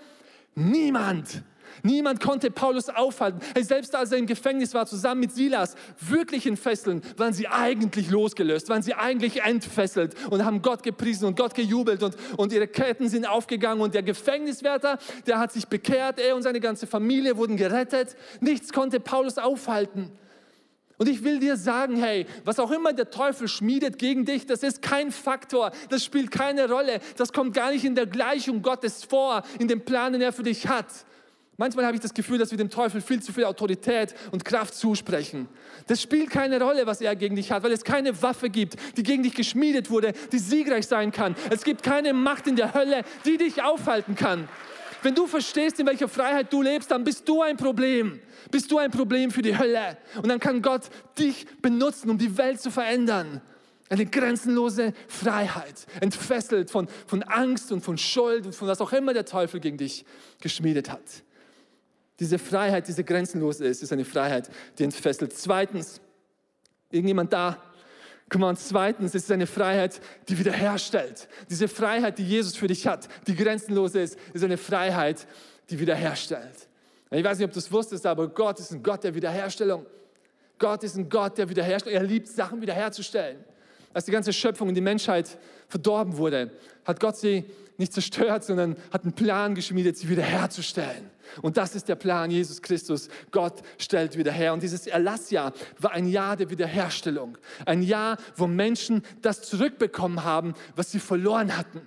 Niemand. 0.55 1.43
Niemand 1.83 2.19
konnte 2.19 2.51
Paulus 2.51 2.89
aufhalten. 2.89 3.39
Hey, 3.53 3.63
selbst 3.63 3.95
als 3.95 4.11
er 4.11 4.17
im 4.17 4.25
Gefängnis 4.25 4.73
war, 4.73 4.85
zusammen 4.85 5.21
mit 5.21 5.31
Silas, 5.31 5.75
wirklich 5.99 6.45
in 6.45 6.57
Fesseln, 6.57 7.01
waren 7.17 7.33
sie 7.33 7.47
eigentlich 7.47 8.09
losgelöst, 8.09 8.69
waren 8.69 8.81
sie 8.81 8.93
eigentlich 8.93 9.43
entfesselt 9.43 10.15
und 10.29 10.43
haben 10.43 10.61
Gott 10.61 10.83
gepriesen 10.83 11.27
und 11.27 11.37
Gott 11.37 11.53
gejubelt 11.55 12.03
und, 12.03 12.15
und 12.37 12.53
ihre 12.53 12.67
Ketten 12.67 13.09
sind 13.09 13.27
aufgegangen 13.27 13.81
und 13.81 13.93
der 13.93 14.03
Gefängniswärter, 14.03 14.97
der 15.25 15.39
hat 15.39 15.51
sich 15.51 15.67
bekehrt, 15.67 16.19
er 16.19 16.35
und 16.35 16.43
seine 16.43 16.59
ganze 16.59 16.87
Familie 16.87 17.37
wurden 17.37 17.57
gerettet. 17.57 18.15
Nichts 18.39 18.73
konnte 18.73 18.99
Paulus 18.99 19.37
aufhalten. 19.37 20.11
Und 20.97 21.07
ich 21.07 21.23
will 21.23 21.39
dir 21.39 21.57
sagen, 21.57 21.97
hey, 21.97 22.25
was 22.43 22.59
auch 22.59 22.71
immer 22.71 22.91
der 22.91 23.11
Teufel 23.11 23.47
schmiedet 23.47 23.99
gegen 23.99 24.25
dich, 24.25 24.47
das 24.47 24.63
ist 24.63 24.81
kein 24.81 25.11
Faktor, 25.11 25.71
das 25.89 26.03
spielt 26.03 26.31
keine 26.31 26.67
Rolle, 26.69 26.99
das 27.17 27.31
kommt 27.31 27.53
gar 27.53 27.71
nicht 27.71 27.85
in 27.85 27.93
der 27.93 28.07
Gleichung 28.07 28.63
Gottes 28.63 29.03
vor, 29.03 29.43
in 29.59 29.67
dem 29.67 29.85
Plan, 29.85 30.13
den 30.13 30.21
er 30.23 30.33
für 30.33 30.43
dich 30.43 30.67
hat. 30.67 30.87
Manchmal 31.59 31.85
habe 31.85 31.95
ich 31.95 32.01
das 32.01 32.13
Gefühl, 32.13 32.37
dass 32.37 32.51
wir 32.51 32.57
dem 32.57 32.69
Teufel 32.69 33.01
viel 33.01 33.19
zu 33.19 33.33
viel 33.33 33.45
Autorität 33.45 34.13
und 34.31 34.45
Kraft 34.45 34.75
zusprechen. 34.75 35.47
Das 35.87 35.99
spielt 35.99 36.29
keine 36.29 36.61
Rolle, 36.61 36.85
was 36.85 37.01
er 37.01 37.15
gegen 37.15 37.35
dich 37.35 37.51
hat, 37.51 37.63
weil 37.63 37.71
es 37.71 37.83
keine 37.83 38.21
Waffe 38.21 38.51
gibt, 38.51 38.75
die 38.95 39.01
gegen 39.01 39.23
dich 39.23 39.33
geschmiedet 39.33 39.89
wurde, 39.89 40.13
die 40.31 40.37
siegreich 40.37 40.85
sein 40.85 41.11
kann. 41.11 41.35
Es 41.49 41.63
gibt 41.63 41.81
keine 41.81 42.13
Macht 42.13 42.45
in 42.45 42.55
der 42.55 42.75
Hölle, 42.75 43.03
die 43.25 43.37
dich 43.37 43.63
aufhalten 43.63 44.13
kann. 44.13 44.47
Wenn 45.01 45.15
du 45.15 45.25
verstehst, 45.25 45.79
in 45.79 45.87
welcher 45.87 46.07
Freiheit 46.07 46.53
du 46.53 46.61
lebst, 46.61 46.91
dann 46.91 47.03
bist 47.03 47.27
du 47.27 47.41
ein 47.41 47.57
Problem. 47.57 48.19
Bist 48.51 48.71
du 48.71 48.77
ein 48.77 48.91
Problem 48.91 49.31
für 49.31 49.41
die 49.41 49.57
Hölle. 49.57 49.97
Und 50.17 50.27
dann 50.27 50.39
kann 50.39 50.61
Gott 50.61 50.83
dich 51.17 51.47
benutzen, 51.61 52.11
um 52.11 52.19
die 52.19 52.37
Welt 52.37 52.61
zu 52.61 52.69
verändern. 52.69 53.41
Eine 53.89 54.05
grenzenlose 54.05 54.93
Freiheit, 55.07 55.87
entfesselt 56.01 56.69
von, 56.69 56.87
von 57.07 57.23
Angst 57.23 57.71
und 57.71 57.81
von 57.81 57.97
Schuld 57.97 58.45
und 58.45 58.53
von 58.53 58.67
was 58.67 58.81
auch 58.81 58.93
immer 58.93 59.13
der 59.13 59.25
Teufel 59.25 59.59
gegen 59.59 59.77
dich 59.77 60.05
geschmiedet 60.39 60.91
hat. 60.91 61.23
Diese 62.19 62.39
Freiheit, 62.39 62.87
diese 62.87 63.03
grenzenlos 63.03 63.59
ist, 63.59 63.83
ist 63.83 63.93
eine 63.93 64.05
Freiheit, 64.05 64.49
die 64.77 64.83
entfesselt. 64.83 65.33
Zweitens, 65.33 66.01
irgendjemand 66.89 67.31
da? 67.33 67.61
Komm 68.29 68.41
mal, 68.41 68.57
zweitens 68.57 69.15
ist 69.15 69.25
es 69.25 69.31
eine 69.31 69.47
Freiheit, 69.47 70.01
die 70.27 70.37
wiederherstellt. 70.37 71.29
Diese 71.49 71.67
Freiheit, 71.67 72.17
die 72.17 72.25
Jesus 72.25 72.57
für 72.57 72.67
dich 72.67 72.85
hat, 72.85 73.07
die 73.25 73.35
grenzenlos 73.35 73.95
ist, 73.95 74.17
ist 74.33 74.43
eine 74.43 74.57
Freiheit, 74.57 75.27
die 75.69 75.79
wiederherstellt. 75.79 76.67
Ich 77.09 77.23
weiß 77.23 77.37
nicht, 77.37 77.45
ob 77.45 77.53
du 77.53 77.59
es 77.59 77.71
wusstest, 77.71 78.05
aber 78.05 78.27
Gott 78.27 78.59
ist 78.59 78.71
ein 78.71 78.83
Gott 78.83 79.03
der 79.03 79.15
Wiederherstellung. 79.15 79.85
Gott 80.59 80.83
ist 80.83 80.97
ein 80.97 81.07
Gott 81.07 81.37
der 81.37 81.47
Wiederherstellung. 81.47 82.01
Er 82.01 82.05
liebt 82.05 82.27
Sachen 82.27 82.61
wiederherzustellen. 82.61 83.37
Als 83.93 84.05
die 84.05 84.11
ganze 84.11 84.33
Schöpfung 84.33 84.67
und 84.67 84.75
die 84.75 84.81
Menschheit 84.81 85.37
verdorben 85.69 86.17
wurde, 86.17 86.51
hat 86.83 86.99
Gott 86.99 87.15
sie 87.15 87.45
nicht 87.77 87.93
zerstört, 87.93 88.43
sondern 88.43 88.75
hat 88.91 89.03
einen 89.03 89.13
Plan 89.13 89.55
geschmiedet, 89.55 89.97
sie 89.97 90.09
wiederherzustellen. 90.09 91.09
Und 91.41 91.57
das 91.57 91.75
ist 91.75 91.87
der 91.87 91.95
Plan 91.95 92.31
Jesus 92.31 92.61
Christus. 92.61 93.09
Gott 93.31 93.61
stellt 93.77 94.17
wieder 94.17 94.31
her. 94.31 94.53
Und 94.53 94.63
dieses 94.63 94.87
Erlassjahr 94.87 95.53
war 95.79 95.91
ein 95.91 96.07
Jahr 96.07 96.35
der 96.35 96.49
Wiederherstellung. 96.49 97.37
Ein 97.65 97.81
Jahr, 97.81 98.17
wo 98.35 98.47
Menschen 98.47 99.03
das 99.21 99.41
zurückbekommen 99.41 100.23
haben, 100.23 100.53
was 100.75 100.91
sie 100.91 100.99
verloren 100.99 101.57
hatten. 101.57 101.81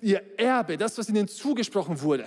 Ihr 0.00 0.22
Erbe, 0.38 0.76
das, 0.76 0.96
was 0.98 1.08
ihnen 1.08 1.28
zugesprochen 1.28 2.00
wurde. 2.00 2.26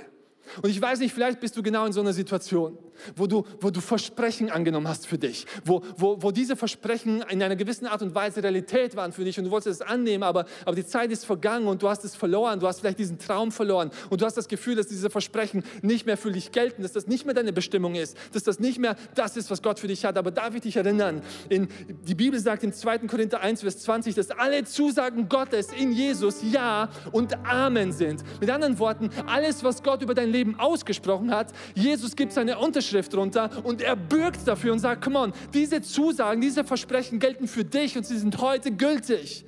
Und 0.61 0.69
ich 0.69 0.81
weiß 0.81 0.99
nicht, 0.99 1.13
vielleicht 1.13 1.39
bist 1.39 1.57
du 1.57 1.63
genau 1.63 1.85
in 1.85 1.91
so 1.91 2.01
einer 2.01 2.13
Situation, 2.13 2.77
wo 3.15 3.27
du, 3.27 3.45
wo 3.59 3.69
du 3.69 3.81
Versprechen 3.81 4.49
angenommen 4.49 4.87
hast 4.87 5.07
für 5.07 5.17
dich, 5.17 5.45
wo, 5.65 5.81
wo, 5.97 6.21
wo 6.21 6.31
diese 6.31 6.55
Versprechen 6.55 7.23
in 7.29 7.41
einer 7.41 7.55
gewissen 7.55 7.87
Art 7.87 8.01
und 8.01 8.15
Weise 8.15 8.43
Realität 8.43 8.95
waren 8.95 9.11
für 9.11 9.23
dich 9.23 9.37
und 9.37 9.45
du 9.45 9.51
wolltest 9.51 9.81
es 9.81 9.87
annehmen, 9.87 10.23
aber, 10.23 10.45
aber 10.65 10.75
die 10.75 10.85
Zeit 10.85 11.11
ist 11.11 11.25
vergangen 11.25 11.67
und 11.67 11.81
du 11.81 11.89
hast 11.89 12.03
es 12.05 12.15
verloren, 12.15 12.59
du 12.59 12.67
hast 12.67 12.79
vielleicht 12.79 12.99
diesen 12.99 13.19
Traum 13.19 13.51
verloren 13.51 13.91
und 14.09 14.21
du 14.21 14.25
hast 14.25 14.37
das 14.37 14.47
Gefühl, 14.47 14.75
dass 14.75 14.87
diese 14.87 15.09
Versprechen 15.09 15.63
nicht 15.81 16.05
mehr 16.05 16.17
für 16.17 16.31
dich 16.31 16.51
gelten, 16.51 16.81
dass 16.81 16.93
das 16.93 17.07
nicht 17.07 17.25
mehr 17.25 17.33
deine 17.33 17.53
Bestimmung 17.53 17.95
ist, 17.95 18.17
dass 18.33 18.43
das 18.43 18.59
nicht 18.59 18.79
mehr 18.79 18.95
das 19.15 19.37
ist, 19.37 19.49
was 19.49 19.61
Gott 19.61 19.79
für 19.79 19.87
dich 19.87 20.05
hat. 20.05 20.17
Aber 20.17 20.31
darf 20.31 20.55
ich 20.55 20.61
dich 20.61 20.77
erinnern, 20.77 21.21
in, 21.49 21.67
die 22.07 22.15
Bibel 22.15 22.39
sagt 22.39 22.63
in 22.63 22.73
2. 22.73 22.99
Korinther 22.99 23.41
1, 23.41 23.61
Vers 23.61 23.79
20, 23.79 24.15
dass 24.15 24.31
alle 24.31 24.63
Zusagen 24.63 25.29
Gottes 25.29 25.69
in 25.71 25.91
Jesus 25.91 26.41
Ja 26.51 26.89
und 27.11 27.37
Amen 27.45 27.91
sind. 27.91 28.23
Mit 28.39 28.49
anderen 28.49 28.79
Worten, 28.79 29.09
alles, 29.25 29.63
was 29.63 29.83
Gott 29.83 30.01
über 30.01 30.13
dein 30.13 30.31
Leben 30.31 30.59
ausgesprochen 30.59 31.31
hat. 31.31 31.51
Jesus 31.75 32.15
gibt 32.15 32.33
seine 32.33 32.57
Unterschrift 32.87 33.15
runter 33.15 33.49
und 33.63 33.81
er 33.81 33.95
bürgt 33.95 34.47
dafür 34.47 34.71
und 34.71 34.79
sagt, 34.79 35.03
come 35.03 35.19
on, 35.19 35.33
diese 35.53 35.81
Zusagen, 35.81 36.41
diese 36.41 36.63
Versprechen 36.63 37.19
gelten 37.19 37.47
für 37.47 37.65
dich 37.65 37.97
und 37.97 38.05
sie 38.05 38.17
sind 38.17 38.39
heute 38.41 38.71
gültig. 38.71 39.45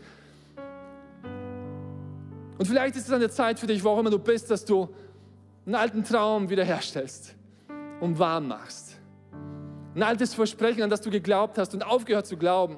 Und 2.58 2.65
vielleicht 2.65 2.97
ist 2.97 3.08
es 3.08 3.13
eine 3.13 3.30
Zeit 3.30 3.60
für 3.60 3.67
dich, 3.67 3.84
wo 3.84 3.89
auch 3.89 3.99
immer 3.99 4.10
du 4.10 4.19
bist, 4.19 4.52
dass 4.52 4.65
du 4.65 4.89
einen 5.65 5.75
alten 5.75 6.04
Traum 6.04 6.49
wiederherstellst 6.49 7.36
und 8.02 8.19
warm 8.19 8.49
machst. 8.49 8.97
Ein 9.95 10.04
altes 10.04 10.34
Versprechen, 10.34 10.84
an 10.84 10.89
das 10.89 11.02
du 11.02 11.10
geglaubt 11.10 11.58
hast 11.58 11.73
und 11.73 11.84
aufgehört 11.84 12.28
zu 12.28 12.36
glauben, 12.36 12.78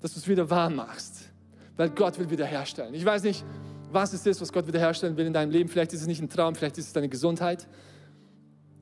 dass 0.00 0.14
du 0.14 0.18
es 0.18 0.28
wieder 0.28 0.50
warm 0.50 0.76
machst. 0.76 1.28
Weil 1.76 1.90
Gott 1.90 2.18
will 2.18 2.28
wiederherstellen. 2.30 2.94
Ich 2.94 3.04
weiß 3.04 3.22
nicht, 3.22 3.44
was 3.92 4.12
es 4.12 4.26
ist, 4.26 4.40
was 4.40 4.52
Gott 4.52 4.66
wiederherstellen 4.66 5.16
will 5.16 5.26
in 5.26 5.32
deinem 5.32 5.50
Leben. 5.50 5.68
Vielleicht 5.68 5.92
ist 5.92 6.00
es 6.00 6.06
nicht 6.08 6.20
ein 6.20 6.28
Traum, 6.28 6.56
vielleicht 6.56 6.78
ist 6.78 6.88
es 6.88 6.92
deine 6.92 7.08
Gesundheit, 7.08 7.68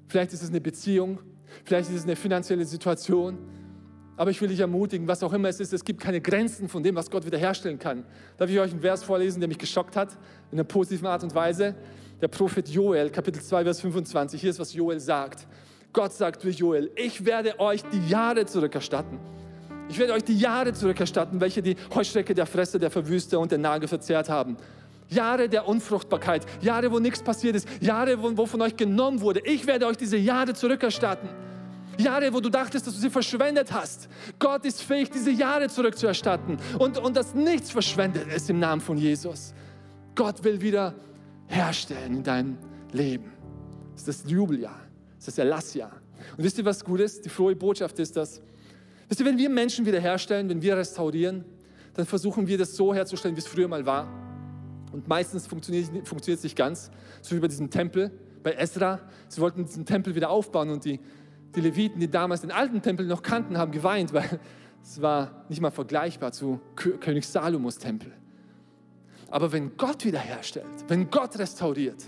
vielleicht 0.09 0.33
ist 0.33 0.43
es 0.43 0.51
eine 0.51 0.61
Beziehung, 0.61 1.19
vielleicht 1.65 1.91
ist 1.91 1.97
es 1.97 2.05
eine 2.05 2.17
finanzielle 2.17 2.65
Situation. 2.65 3.39
Aber 4.17 4.31
ich 4.31 4.41
will 4.41 4.49
dich 4.49 4.61
ermutigen, 4.61 5.07
was 5.07 5.23
auch 5.23 5.33
immer 5.33 5.49
es 5.49 5.61
ist, 5.61 5.73
es 5.75 5.85
gibt 5.85 6.01
keine 6.01 6.21
Grenzen 6.21 6.69
von 6.69 6.83
dem, 6.83 6.95
was 6.95 7.11
Gott 7.11 7.27
wiederherstellen 7.27 7.79
kann. 7.79 8.05
Darf 8.39 8.49
ich 8.49 8.59
euch 8.59 8.71
einen 8.71 8.81
Vers 8.81 9.05
vorlesen, 9.05 9.41
der 9.41 9.49
mich 9.49 9.59
geschockt 9.59 9.95
hat, 9.95 10.17
in 10.51 10.59
einer 10.59 10.65
positiven 10.65 11.07
Art 11.07 11.23
und 11.23 11.35
Weise? 11.35 11.75
Der 12.23 12.29
Prophet 12.29 12.67
Joel, 12.67 13.11
Kapitel 13.11 13.43
2, 13.43 13.65
Vers 13.65 13.81
25. 13.83 14.41
Hier 14.41 14.51
ist, 14.51 14.59
was 14.59 14.73
Joel 14.73 15.01
sagt. 15.01 15.47
Gott 15.93 16.15
sagt 16.15 16.45
durch 16.45 16.57
Joel, 16.57 16.91
ich 16.97 17.25
werde 17.27 17.61
euch 17.61 17.83
die 17.83 18.09
Jahre 18.09 18.47
zurückerstatten. 18.47 19.19
Ich 19.89 19.99
werde 19.99 20.15
euch 20.15 20.25
die 20.25 20.37
Jahre 20.37 20.73
zurückerstatten, 20.73 21.41
welche 21.41 21.63
die 21.63 21.77
Heuschrecke 21.95 22.35
der 22.35 22.47
Fresse, 22.47 22.79
der 22.79 22.91
Verwüster 22.91 23.39
und 23.39 23.51
der 23.53 23.59
Nagel 23.59 23.87
verzehrt 23.87 24.29
haben. 24.29 24.57
Jahre 25.09 25.49
der 25.49 25.69
Unfruchtbarkeit, 25.69 26.47
Jahre, 26.61 26.91
wo 26.91 26.99
nichts 26.99 27.23
passiert 27.23 27.57
ist, 27.57 27.69
Jahre, 27.81 28.21
wo, 28.21 28.37
wo 28.37 28.47
von 28.47 28.61
euch 28.63 28.77
genommen 28.77 29.21
wurde. 29.21 29.41
Ich 29.45 29.67
werde 29.67 29.87
euch 29.87 29.97
diese 29.97 30.17
Jahre 30.17 30.55
zurückerstatten. 30.55 31.29
Jahre, 31.99 32.33
wo 32.33 32.41
du 32.41 32.51
dachtest, 32.51 32.87
dass 32.87 32.95
du 32.95 33.01
sie 33.01 33.11
verschwendet 33.11 33.73
hast. 33.73 34.09
Gott 34.39 34.65
ist 34.65 34.83
fähig, 34.83 35.11
diese 35.11 35.31
Jahre 35.31 35.69
zurückzuerstatten 35.69 36.59
und, 36.79 36.99
und 36.99 37.17
dass 37.17 37.35
nichts 37.35 37.71
verschwendet 37.71 38.27
ist 38.33 38.51
im 38.51 38.59
Namen 38.59 38.81
von 38.81 38.99
Jesus. 38.99 39.55
Gott 40.15 40.43
will 40.45 40.61
wieder 40.61 40.95
herstellen 41.47 42.17
in 42.17 42.23
deinem 42.23 42.59
Leben. 42.93 43.33
Das 43.93 44.09
ist 44.09 44.25
das 44.25 44.31
Jubeljahr, 44.31 44.81
das 45.17 45.29
ist 45.29 45.39
das 45.39 45.45
Erlassjahr. 45.45 45.93
Und 46.37 46.45
wisst 46.45 46.59
ihr, 46.59 46.65
was 46.65 46.85
gut 46.85 47.01
ist? 47.01 47.25
Die 47.25 47.29
frohe 47.29 47.57
Botschaft 47.57 47.99
ist 47.99 48.17
das. 48.17 48.43
Wisst 49.09 49.21
ihr, 49.21 49.27
wenn 49.27 49.39
wir 49.39 49.49
Menschen 49.49 49.87
wiederherstellen, 49.87 50.49
wenn 50.49 50.61
wir 50.61 50.77
restaurieren, 50.77 51.45
dann 51.95 52.05
versuchen 52.05 52.47
wir 52.47 52.59
das 52.59 52.77
so 52.77 52.93
herzustellen, 52.93 53.37
wie 53.37 53.41
es 53.41 53.47
früher 53.47 53.69
mal 53.69 53.87
war. 53.87 54.26
Und 54.97 55.09
meistens 55.09 55.47
funktioniert, 55.47 55.91
es 56.27 56.43
nicht 56.43 56.57
ganz. 56.57 56.91
So 57.21 57.37
wie 57.37 57.41
bei 57.41 57.49
diesem 57.49 57.69
Tempel, 57.69 58.11
bei 58.43 58.53
Esra. 58.53 59.01
Sie 59.29 59.43
wollten 59.43 59.67
diesen 59.67 59.85
Tempel 59.85 60.15
wieder 60.15 60.31
aufbauen 60.31 60.71
und 60.71 60.87
die, 60.87 61.01
die 61.55 61.61
Leviten, 61.61 62.01
die 62.01 62.11
damals 62.11 62.41
den 62.41 62.51
alten 62.51 62.81
Tempel 62.81 63.07
noch 63.07 63.23
kannten, 63.23 63.59
haben 63.59 63.73
geweint, 63.73 64.15
weil 64.15 64.41
es 64.83 65.03
war 65.03 65.45
nicht 65.51 65.61
mal 65.61 65.71
vergleichbar 65.71 66.33
zu 66.33 66.63
König 66.77 67.27
Salomos 67.27 67.77
Tempel. 67.77 68.11
Aber 69.29 69.53
wenn 69.53 69.77
Gott 69.77 70.03
wiederherstellt, 70.07 70.65
wenn 70.89 71.11
Gott 71.11 71.39
restauriert, 71.39 72.03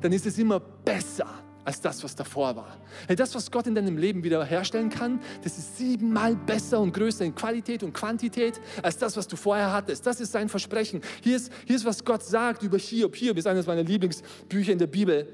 dann 0.00 0.10
ist 0.10 0.26
es 0.26 0.36
immer 0.36 0.58
besser 0.58 1.28
als 1.64 1.80
das, 1.80 2.02
was 2.02 2.14
davor 2.16 2.56
war. 2.56 2.76
Das, 3.16 3.34
was 3.34 3.50
Gott 3.50 3.66
in 3.66 3.74
deinem 3.74 3.96
Leben 3.96 4.24
wiederherstellen 4.24 4.90
kann, 4.90 5.20
das 5.42 5.58
ist 5.58 5.78
siebenmal 5.78 6.34
besser 6.34 6.80
und 6.80 6.92
größer 6.92 7.24
in 7.24 7.34
Qualität 7.34 7.82
und 7.82 7.92
Quantität 7.92 8.60
als 8.82 8.98
das, 8.98 9.16
was 9.16 9.28
du 9.28 9.36
vorher 9.36 9.72
hattest. 9.72 10.06
Das 10.06 10.20
ist 10.20 10.32
sein 10.32 10.48
Versprechen. 10.48 11.00
Hier 11.22 11.36
ist, 11.36 11.52
hier 11.66 11.76
ist 11.76 11.84
was 11.84 12.04
Gott 12.04 12.22
sagt 12.22 12.62
über 12.62 12.78
Hiob. 12.78 13.14
Hiob 13.14 13.36
ist 13.36 13.46
eines 13.46 13.66
meiner 13.66 13.84
Lieblingsbücher 13.84 14.72
in 14.72 14.78
der 14.78 14.88
Bibel. 14.88 15.26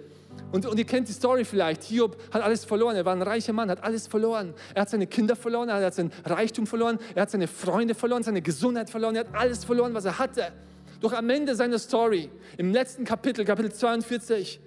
Und, 0.53 0.67
und 0.67 0.79
ihr 0.79 0.85
kennt 0.85 1.09
die 1.09 1.13
Story 1.13 1.45
vielleicht. 1.45 1.83
Hiob 1.85 2.17
hat 2.33 2.43
alles 2.43 2.65
verloren. 2.65 2.97
Er 2.97 3.05
war 3.05 3.15
ein 3.15 3.23
reicher 3.23 3.53
Mann, 3.53 3.71
hat 3.71 3.83
alles 3.83 4.07
verloren. 4.07 4.55
Er 4.75 4.83
hat 4.83 4.91
seine 4.91 5.07
Kinder 5.07 5.37
verloren, 5.37 5.69
er 5.69 5.85
hat 5.85 5.95
seinen 5.95 6.13
Reichtum 6.25 6.67
verloren, 6.67 6.99
er 7.15 7.23
hat 7.23 7.31
seine 7.31 7.49
Freunde 7.49 7.95
verloren, 7.95 8.23
seine 8.23 8.43
Gesundheit 8.43 8.91
verloren, 8.91 9.17
er 9.17 9.21
hat 9.21 9.35
alles 9.35 9.65
verloren, 9.65 9.95
was 9.95 10.05
er 10.05 10.19
hatte. 10.19 10.53
Doch 11.01 11.13
am 11.13 11.29
Ende 11.31 11.55
seiner 11.55 11.79
Story, 11.79 12.31
im 12.57 12.73
letzten 12.73 13.05
Kapitel, 13.05 13.45
Kapitel 13.45 13.73
42, 13.73 14.61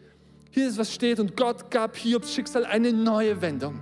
hier 0.51 0.67
ist, 0.67 0.77
was 0.77 0.93
steht, 0.93 1.19
und 1.19 1.35
Gott 1.35 1.71
gab 1.71 1.95
Hiobs 1.95 2.33
Schicksal 2.33 2.65
eine 2.65 2.91
neue 2.93 3.41
Wendung. 3.41 3.79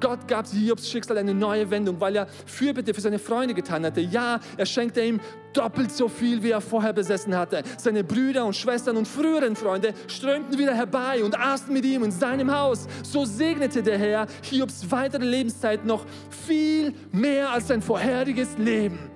Gott 0.00 0.28
gab 0.28 0.46
Hiobs 0.48 0.90
Schicksal 0.90 1.18
eine 1.18 1.34
neue 1.34 1.70
Wendung, 1.70 2.00
weil 2.00 2.16
er 2.16 2.26
Fürbitte 2.46 2.92
für 2.92 3.00
seine 3.00 3.18
Freunde 3.18 3.54
getan 3.54 3.84
hatte. 3.84 4.00
Ja, 4.00 4.40
er 4.56 4.66
schenkte 4.66 5.02
ihm 5.02 5.20
doppelt 5.52 5.90
so 5.90 6.08
viel, 6.08 6.42
wie 6.42 6.50
er 6.50 6.60
vorher 6.60 6.92
besessen 6.92 7.34
hatte. 7.34 7.62
Seine 7.78 8.04
Brüder 8.04 8.44
und 8.44 8.54
Schwestern 8.54 8.96
und 8.98 9.08
früheren 9.08 9.56
Freunde 9.56 9.94
strömten 10.06 10.58
wieder 10.58 10.74
herbei 10.74 11.24
und 11.24 11.38
aßen 11.38 11.72
mit 11.72 11.84
ihm 11.86 12.04
in 12.04 12.10
seinem 12.10 12.54
Haus. 12.54 12.86
So 13.02 13.24
segnete 13.24 13.82
der 13.82 13.96
Herr 13.98 14.26
Hiobs 14.42 14.90
weitere 14.90 15.24
Lebenszeit 15.24 15.86
noch 15.86 16.04
viel 16.46 16.92
mehr 17.12 17.50
als 17.50 17.68
sein 17.68 17.80
vorheriges 17.80 18.58
Leben. 18.58 19.15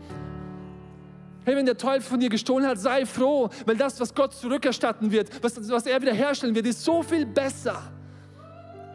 Hey, 1.45 1.57
wenn 1.57 1.67
der 1.67 1.79
Teufel 1.79 2.03
von 2.03 2.21
dir 2.21 2.29
gestohlen 2.29 2.67
hat, 2.67 2.79
sei 2.79 3.07
froh, 3.07 3.49
weil 3.65 3.77
das, 3.77 3.99
was 3.99 4.15
Gott 4.15 4.35
zurückerstatten 4.35 5.11
wird, 5.11 5.43
was, 5.43 5.57
was 5.71 5.87
er 5.87 6.01
wiederherstellen 6.01 6.55
wird, 6.55 6.67
ist 6.67 6.85
so 6.85 7.03
viel 7.03 7.25
besser. 7.25 7.83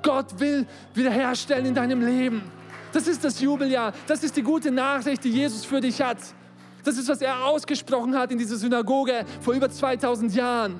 Gott 0.03 0.39
will 0.39 0.67
wiederherstellen 0.93 1.65
in 1.65 1.73
deinem 1.73 2.05
Leben. 2.05 2.43
Das 2.93 3.07
ist 3.07 3.23
das 3.23 3.41
Jubeljahr. 3.41 3.91
Das 4.07 4.23
ist 4.23 4.37
die 4.37 4.43
gute 4.43 4.69
Nachricht, 4.69 5.23
die 5.23 5.29
Jesus 5.29 5.65
für 5.65 5.81
dich 5.81 6.01
hat. 6.01 6.19
Das 6.83 6.97
ist, 6.97 7.09
was 7.09 7.19
er 7.19 7.43
ausgesprochen 7.45 8.15
hat 8.15 8.31
in 8.31 8.37
dieser 8.37 8.57
Synagoge 8.57 9.25
vor 9.41 9.55
über 9.55 9.69
2000 9.69 10.35
Jahren. 10.35 10.79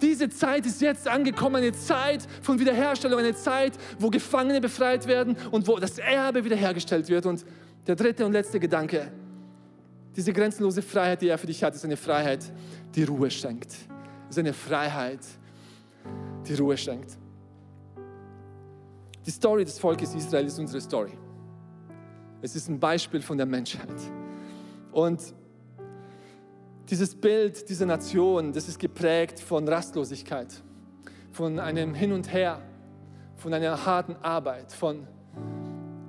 Diese 0.00 0.30
Zeit 0.30 0.64
ist 0.64 0.80
jetzt 0.80 1.08
angekommen, 1.08 1.56
eine 1.56 1.72
Zeit 1.72 2.26
von 2.40 2.58
Wiederherstellung, 2.58 3.18
eine 3.18 3.34
Zeit, 3.34 3.72
wo 3.98 4.08
Gefangene 4.08 4.60
befreit 4.60 5.06
werden 5.06 5.36
und 5.50 5.66
wo 5.66 5.76
das 5.76 5.98
Erbe 5.98 6.44
wiederhergestellt 6.44 7.08
wird. 7.08 7.26
Und 7.26 7.44
der 7.86 7.96
dritte 7.96 8.24
und 8.24 8.32
letzte 8.32 8.60
Gedanke, 8.60 9.10
diese 10.16 10.32
grenzenlose 10.32 10.82
Freiheit, 10.82 11.22
die 11.22 11.28
er 11.28 11.38
für 11.38 11.46
dich 11.46 11.62
hat, 11.62 11.74
ist 11.74 11.84
eine 11.84 11.96
Freiheit, 11.96 12.44
die 12.94 13.04
Ruhe 13.04 13.30
schenkt. 13.30 13.74
Ist 14.28 14.38
eine 14.38 14.52
Freiheit, 14.52 15.20
die 16.46 16.54
Ruhe 16.54 16.76
schenkt. 16.76 17.16
Die 19.24 19.30
Story 19.30 19.64
des 19.64 19.78
Volkes 19.78 20.14
Israel 20.14 20.46
ist 20.46 20.58
unsere 20.58 20.80
Story. 20.80 21.12
Es 22.42 22.56
ist 22.56 22.68
ein 22.68 22.80
Beispiel 22.80 23.20
von 23.20 23.36
der 23.36 23.46
Menschheit. 23.46 23.88
Und 24.92 25.20
dieses 26.88 27.14
Bild 27.14 27.68
dieser 27.68 27.86
Nation, 27.86 28.52
das 28.52 28.68
ist 28.68 28.78
geprägt 28.78 29.38
von 29.38 29.68
Rastlosigkeit, 29.68 30.48
von 31.30 31.60
einem 31.60 31.94
Hin 31.94 32.12
und 32.12 32.32
Her, 32.32 32.62
von 33.36 33.54
einer 33.54 33.84
harten 33.86 34.16
Arbeit, 34.16 34.72
von 34.72 35.06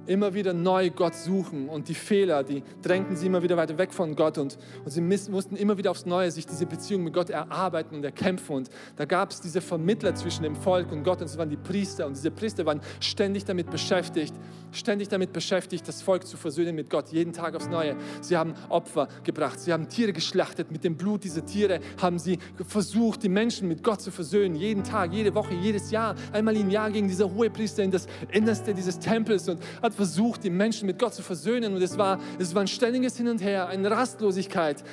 immer 0.08 0.34
wieder 0.34 0.54
neu 0.54 0.90
Gott 0.90 1.16
suchen 1.16 1.70
und 1.70 1.88
die 1.88 1.94
Fehler, 1.94 2.44
die 2.44 2.64
drängten 2.82 3.16
sie 3.16 3.28
immer 3.28 3.44
wieder 3.44 3.58
weiter 3.58 3.78
weg 3.78 3.94
von 3.94 4.16
Gott 4.16 4.38
und, 4.38 4.58
und 4.84 4.92
sie 4.92 5.02
mussten 5.02 5.56
immer 5.56 5.78
wieder 5.78 5.92
aufs 5.92 6.06
Neue 6.06 6.32
sich 6.32 6.46
diese 6.46 6.66
Beziehung 6.66 7.04
mit 7.04 7.14
Gott 7.14 7.30
erarbeiten 7.30 7.96
und 7.96 8.04
erkämpfen 8.04 8.56
und 8.56 8.70
da 8.96 9.06
gab 9.06 9.32
es 9.32 9.42
diese 9.42 9.62
Vermittler 9.62 10.14
zwischen 10.16 10.44
dem 10.44 10.56
Volk 10.56 10.92
und 10.92 11.04
Gott 11.04 11.22
und 11.22 11.28
es 11.28 11.38
waren 11.38 11.50
die 11.50 11.58
Priester 11.58 12.08
und 12.08 12.16
diese 12.16 12.32
Priester 12.32 12.66
waren 12.66 12.82
ständig 13.00 13.46
damit 13.46 13.70
beschäftigt, 13.70 14.34
ständig 14.72 15.08
damit 15.08 15.34
beschäftigt, 15.34 15.88
das 15.88 16.02
Volk 16.02 16.26
zu 16.26 16.38
versöhnen 16.38 16.76
mit 16.76 16.90
Gott, 16.90 17.10
jeden 17.10 17.34
Tag 17.34 17.56
aufs 17.56 17.68
Neue. 17.68 17.96
Sie 18.22 18.38
haben 18.38 18.54
Opfer 18.70 19.08
gebracht, 19.24 19.60
sie 19.60 19.72
haben 19.72 19.88
Tiere 19.90 20.14
geschlachtet, 20.14 20.72
mit 20.72 20.84
dem 20.84 20.96
Blut 20.98 21.24
dieser 21.24 21.46
Tiere 21.46 21.80
haben 22.02 22.20
sie 22.20 22.40
versucht, 22.68 23.24
die 23.24 23.30
Menschen 23.30 23.68
mit 23.68 23.84
Gott 23.84 24.02
zu 24.02 24.12
versöhnen, 24.12 24.56
jeden 24.56 24.84
Tag, 24.84 25.14
jede 25.14 25.34
Woche, 25.36 25.54
jedes 25.54 25.92
Jahr, 25.92 26.16
einmal 26.32 26.56
im 26.56 26.70
Jahr 26.70 26.90
ging 26.92 27.08
dieser 27.08 27.34
hohe 27.34 27.50
Priester 27.50 27.84
in 27.84 27.92
das 27.92 28.08
Innerste 28.32 28.74
dieses 28.74 29.00
Tempels 29.00 29.48
und 29.48 29.62
hat 29.82 29.94
versucht, 30.02 30.44
die 30.44 30.50
Menschen 30.50 30.88
mit 30.88 30.98
Gott 30.98 31.14
zu 31.14 31.22
versöhnen. 31.22 31.76
Und 31.76 31.82
es 31.84 31.96
war, 31.96 32.20
es 32.40 32.56
war 32.56 32.62
ein 32.62 32.68
ständiges 32.68 33.18
Hin 33.18 33.28
und 33.28 33.40
Her, 33.40 33.68
eine 33.68 33.92
Rastlosigkeit. 33.92 34.84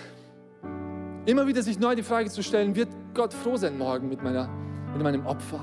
Immer 1.24 1.46
wieder 1.46 1.62
sich 1.62 1.78
neu 1.78 1.94
die 1.94 2.02
Frage 2.02 2.28
zu 2.28 2.42
stellen, 2.42 2.76
wird 2.76 2.90
Gott 3.14 3.32
froh 3.32 3.56
sein 3.56 3.78
morgen 3.78 4.10
mit, 4.10 4.22
meiner, 4.22 4.50
mit 4.92 5.02
meinem 5.02 5.24
Opfer? 5.24 5.62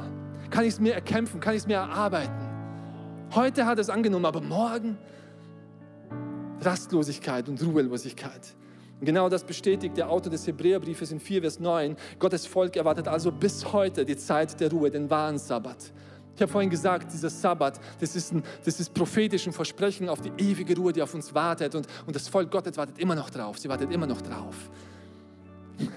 Kann 0.49 0.63
ich 0.63 0.73
es 0.73 0.79
mir 0.79 0.95
erkämpfen? 0.95 1.39
Kann 1.39 1.53
ich 1.53 1.59
es 1.59 1.67
mir 1.67 1.75
erarbeiten? 1.75 2.33
Heute 3.35 3.67
hat 3.67 3.77
es 3.77 3.91
angenommen, 3.91 4.25
aber 4.25 4.41
morgen 4.41 4.97
Rastlosigkeit 6.61 7.47
und 7.47 7.61
Ruhelosigkeit. 7.61 8.55
Genau 9.01 9.29
das 9.29 9.43
bestätigt 9.43 9.95
der 9.95 10.09
Autor 10.09 10.31
des 10.31 10.47
Hebräerbriefes 10.47 11.11
in 11.11 11.19
4, 11.19 11.41
Vers 11.41 11.59
9. 11.59 11.95
Gottes 12.17 12.47
Volk 12.47 12.77
erwartet 12.77 13.07
also 13.07 13.31
bis 13.31 13.71
heute 13.71 14.05
die 14.05 14.17
Zeit 14.17 14.59
der 14.59 14.71
Ruhe, 14.71 14.89
den 14.89 15.07
wahren 15.07 15.37
Sabbat. 15.37 15.93
Ich 16.35 16.41
habe 16.41 16.51
vorhin 16.51 16.69
gesagt, 16.69 17.13
dieser 17.13 17.29
Sabbat, 17.29 17.79
das 17.99 18.15
ist, 18.15 18.33
ein, 18.33 18.43
das 18.65 18.79
ist 18.79 18.93
prophetisch 18.93 19.47
ein 19.47 19.53
Versprechen 19.53 20.09
auf 20.09 20.19
die 20.19 20.31
ewige 20.37 20.75
Ruhe, 20.75 20.91
die 20.91 21.01
auf 21.01 21.13
uns 21.13 21.33
wartet. 21.33 21.75
Und, 21.75 21.87
und 22.05 22.15
das 22.15 22.27
Volk 22.27 22.51
Gottes 22.51 22.75
wartet 22.75 22.99
immer 22.99 23.15
noch 23.15 23.29
drauf. 23.29 23.57
Sie 23.57 23.69
wartet 23.69 23.91
immer 23.91 24.05
noch 24.05 24.21
drauf. 24.21 24.69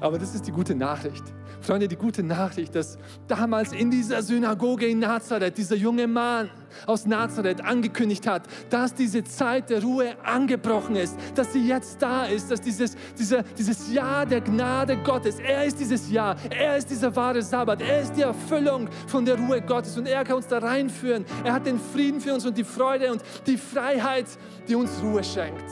Aber 0.00 0.18
das 0.18 0.34
ist 0.34 0.46
die 0.46 0.50
gute 0.50 0.74
Nachricht. 0.74 1.22
Freunde, 1.60 1.86
die 1.86 1.96
gute 1.96 2.22
Nachricht, 2.22 2.74
dass 2.74 2.98
damals 3.28 3.72
in 3.72 3.90
dieser 3.90 4.22
Synagoge 4.22 4.86
in 4.86 4.98
Nazareth 4.98 5.56
dieser 5.58 5.76
junge 5.76 6.08
Mann 6.08 6.50
aus 6.86 7.06
Nazareth 7.06 7.64
angekündigt 7.64 8.26
hat, 8.26 8.42
dass 8.68 8.94
diese 8.94 9.24
Zeit 9.24 9.70
der 9.70 9.82
Ruhe 9.82 10.14
angebrochen 10.24 10.96
ist, 10.96 11.16
dass 11.34 11.52
sie 11.52 11.66
jetzt 11.66 12.00
da 12.02 12.24
ist, 12.26 12.50
dass 12.50 12.60
dieses, 12.60 12.96
dieser, 13.18 13.42
dieses 13.42 13.92
Jahr 13.92 14.26
der 14.26 14.40
Gnade 14.40 14.96
Gottes, 14.98 15.38
er 15.38 15.64
ist 15.64 15.78
dieses 15.80 16.10
Jahr, 16.10 16.36
er 16.50 16.76
ist 16.76 16.90
dieser 16.90 17.14
wahre 17.14 17.42
Sabbat, 17.42 17.82
er 17.82 18.02
ist 18.02 18.14
die 18.14 18.22
Erfüllung 18.22 18.88
von 19.06 19.24
der 19.24 19.38
Ruhe 19.38 19.60
Gottes 19.60 19.96
und 19.96 20.06
er 20.06 20.24
kann 20.24 20.36
uns 20.36 20.46
da 20.46 20.58
reinführen. 20.58 21.24
Er 21.44 21.52
hat 21.52 21.66
den 21.66 21.78
Frieden 21.78 22.20
für 22.20 22.34
uns 22.34 22.46
und 22.46 22.56
die 22.56 22.64
Freude 22.64 23.10
und 23.12 23.22
die 23.46 23.56
Freiheit, 23.56 24.26
die 24.68 24.74
uns 24.74 25.02
Ruhe 25.02 25.22
schenkt. 25.24 25.64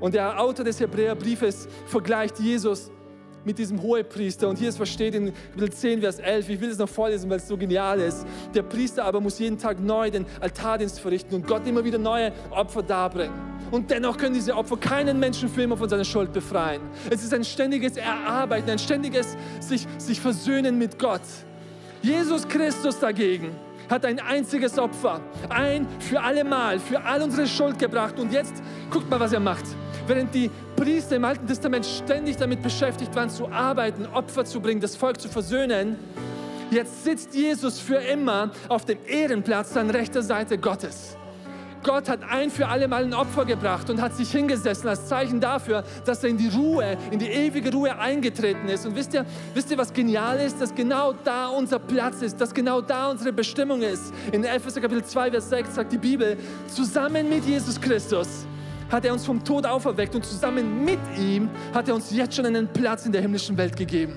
Und 0.00 0.14
der 0.14 0.40
Autor 0.40 0.64
des 0.64 0.78
Hebräerbriefes 0.80 1.68
vergleicht 1.86 2.38
Jesus 2.38 2.90
mit 3.44 3.58
diesem 3.58 3.80
Hohepriester. 3.82 4.48
Und 4.48 4.58
hier 4.58 4.68
ist 4.68 4.80
was 4.80 4.88
steht 4.88 5.14
in 5.14 5.32
Kapitel 5.52 5.72
10, 5.72 6.00
Vers 6.00 6.18
11. 6.18 6.48
Ich 6.48 6.60
will 6.60 6.70
es 6.70 6.78
noch 6.78 6.88
vorlesen, 6.88 7.28
weil 7.30 7.38
es 7.38 7.48
so 7.48 7.56
genial 7.56 8.00
ist. 8.00 8.26
Der 8.54 8.62
Priester 8.62 9.04
aber 9.04 9.20
muss 9.20 9.38
jeden 9.38 9.58
Tag 9.58 9.80
neu 9.80 10.10
den 10.10 10.26
Altardienst 10.40 11.00
verrichten 11.00 11.34
und 11.34 11.46
Gott 11.46 11.66
immer 11.66 11.84
wieder 11.84 11.98
neue 11.98 12.32
Opfer 12.50 12.82
darbringen. 12.82 13.34
Und 13.70 13.90
dennoch 13.90 14.16
können 14.16 14.34
diese 14.34 14.54
Opfer 14.54 14.76
keinen 14.76 15.18
Menschen 15.18 15.48
für 15.48 15.62
immer 15.62 15.76
von 15.76 15.88
seiner 15.88 16.04
Schuld 16.04 16.32
befreien. 16.32 16.80
Es 17.10 17.22
ist 17.22 17.34
ein 17.34 17.44
ständiges 17.44 17.96
Erarbeiten, 17.96 18.70
ein 18.70 18.78
ständiges 18.78 19.36
sich, 19.60 19.86
sich 19.98 20.20
versöhnen 20.20 20.78
mit 20.78 20.98
Gott. 20.98 21.20
Jesus 22.02 22.46
Christus 22.48 22.98
dagegen 22.98 23.50
hat 23.90 24.04
ein 24.04 24.20
einziges 24.20 24.78
Opfer, 24.78 25.20
ein 25.48 25.86
für 25.98 26.20
alle 26.20 26.44
Mal, 26.44 26.78
für 26.78 27.02
all 27.02 27.22
unsere 27.22 27.46
Schuld 27.46 27.78
gebracht. 27.78 28.18
Und 28.18 28.32
jetzt 28.32 28.62
guckt 28.90 29.08
mal, 29.10 29.18
was 29.20 29.32
er 29.32 29.40
macht. 29.40 29.64
Während 30.06 30.34
die 30.34 30.50
Priester 30.78 31.16
im 31.16 31.24
Alten 31.24 31.44
Testament 31.48 31.84
ständig 31.84 32.36
damit 32.36 32.62
beschäftigt 32.62 33.12
waren, 33.16 33.30
zu 33.30 33.48
arbeiten, 33.50 34.06
Opfer 34.06 34.44
zu 34.44 34.60
bringen, 34.60 34.80
das 34.80 34.94
Volk 34.94 35.20
zu 35.20 35.28
versöhnen, 35.28 35.96
jetzt 36.70 37.02
sitzt 37.02 37.34
Jesus 37.34 37.80
für 37.80 37.96
immer 37.96 38.52
auf 38.68 38.84
dem 38.84 38.98
Ehrenplatz 39.04 39.76
an 39.76 39.90
rechter 39.90 40.22
Seite 40.22 40.56
Gottes. 40.56 41.16
Gott 41.82 42.08
hat 42.08 42.20
ein 42.22 42.50
für 42.50 42.68
alle 42.68 42.86
Mal 42.86 43.02
ein 43.02 43.12
Opfer 43.12 43.44
gebracht 43.44 43.90
und 43.90 44.00
hat 44.00 44.14
sich 44.14 44.30
hingesessen 44.30 44.88
als 44.88 45.06
Zeichen 45.06 45.40
dafür, 45.40 45.82
dass 46.04 46.22
er 46.22 46.30
in 46.30 46.36
die 46.36 46.48
Ruhe, 46.48 46.96
in 47.10 47.18
die 47.18 47.28
ewige 47.28 47.72
Ruhe 47.72 47.98
eingetreten 47.98 48.68
ist. 48.68 48.86
Und 48.86 48.94
wisst 48.94 49.14
ihr, 49.14 49.26
wisst 49.54 49.72
ihr, 49.72 49.78
was 49.78 49.92
genial 49.92 50.38
ist? 50.38 50.60
Dass 50.60 50.72
genau 50.72 51.12
da 51.24 51.48
unser 51.48 51.80
Platz 51.80 52.22
ist, 52.22 52.40
dass 52.40 52.54
genau 52.54 52.80
da 52.80 53.10
unsere 53.10 53.32
Bestimmung 53.32 53.82
ist. 53.82 54.12
In 54.30 54.44
Epheser 54.44 54.80
Kapitel 54.80 55.04
2, 55.04 55.32
Vers 55.32 55.50
6 55.50 55.74
sagt 55.74 55.92
die 55.92 55.98
Bibel, 55.98 56.36
zusammen 56.68 57.28
mit 57.28 57.44
Jesus 57.44 57.80
Christus 57.80 58.46
hat 58.90 59.04
er 59.04 59.12
uns 59.12 59.24
vom 59.24 59.42
Tod 59.44 59.66
auferweckt 59.66 60.14
und 60.14 60.24
zusammen 60.24 60.84
mit 60.84 60.98
ihm 61.18 61.50
hat 61.74 61.88
er 61.88 61.94
uns 61.94 62.10
jetzt 62.10 62.34
schon 62.34 62.46
einen 62.46 62.68
Platz 62.68 63.06
in 63.06 63.12
der 63.12 63.20
himmlischen 63.20 63.56
Welt 63.56 63.76
gegeben. 63.76 64.16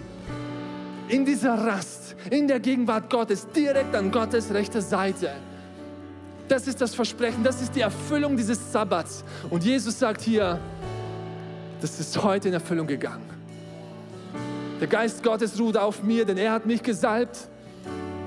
In 1.07 1.25
dieser 1.25 1.55
Rast, 1.55 2.15
in 2.29 2.47
der 2.47 2.59
Gegenwart 2.59 3.09
Gottes, 3.09 3.47
direkt 3.49 3.95
an 3.95 4.11
Gottes 4.11 4.53
rechter 4.53 4.81
Seite. 4.81 5.31
Das 6.47 6.67
ist 6.67 6.79
das 6.79 6.95
Versprechen, 6.95 7.43
das 7.43 7.61
ist 7.61 7.75
die 7.75 7.81
Erfüllung 7.81 8.37
dieses 8.37 8.71
Sabbats. 8.71 9.23
Und 9.49 9.63
Jesus 9.63 9.99
sagt 9.99 10.21
hier, 10.21 10.59
das 11.81 11.99
ist 11.99 12.21
heute 12.21 12.47
in 12.47 12.53
Erfüllung 12.53 12.87
gegangen. 12.87 13.23
Der 14.79 14.87
Geist 14.87 15.23
Gottes 15.23 15.59
ruht 15.59 15.77
auf 15.77 16.01
mir, 16.01 16.25
denn 16.25 16.37
er 16.37 16.53
hat 16.53 16.65
mich 16.65 16.81
gesalbt 16.81 17.47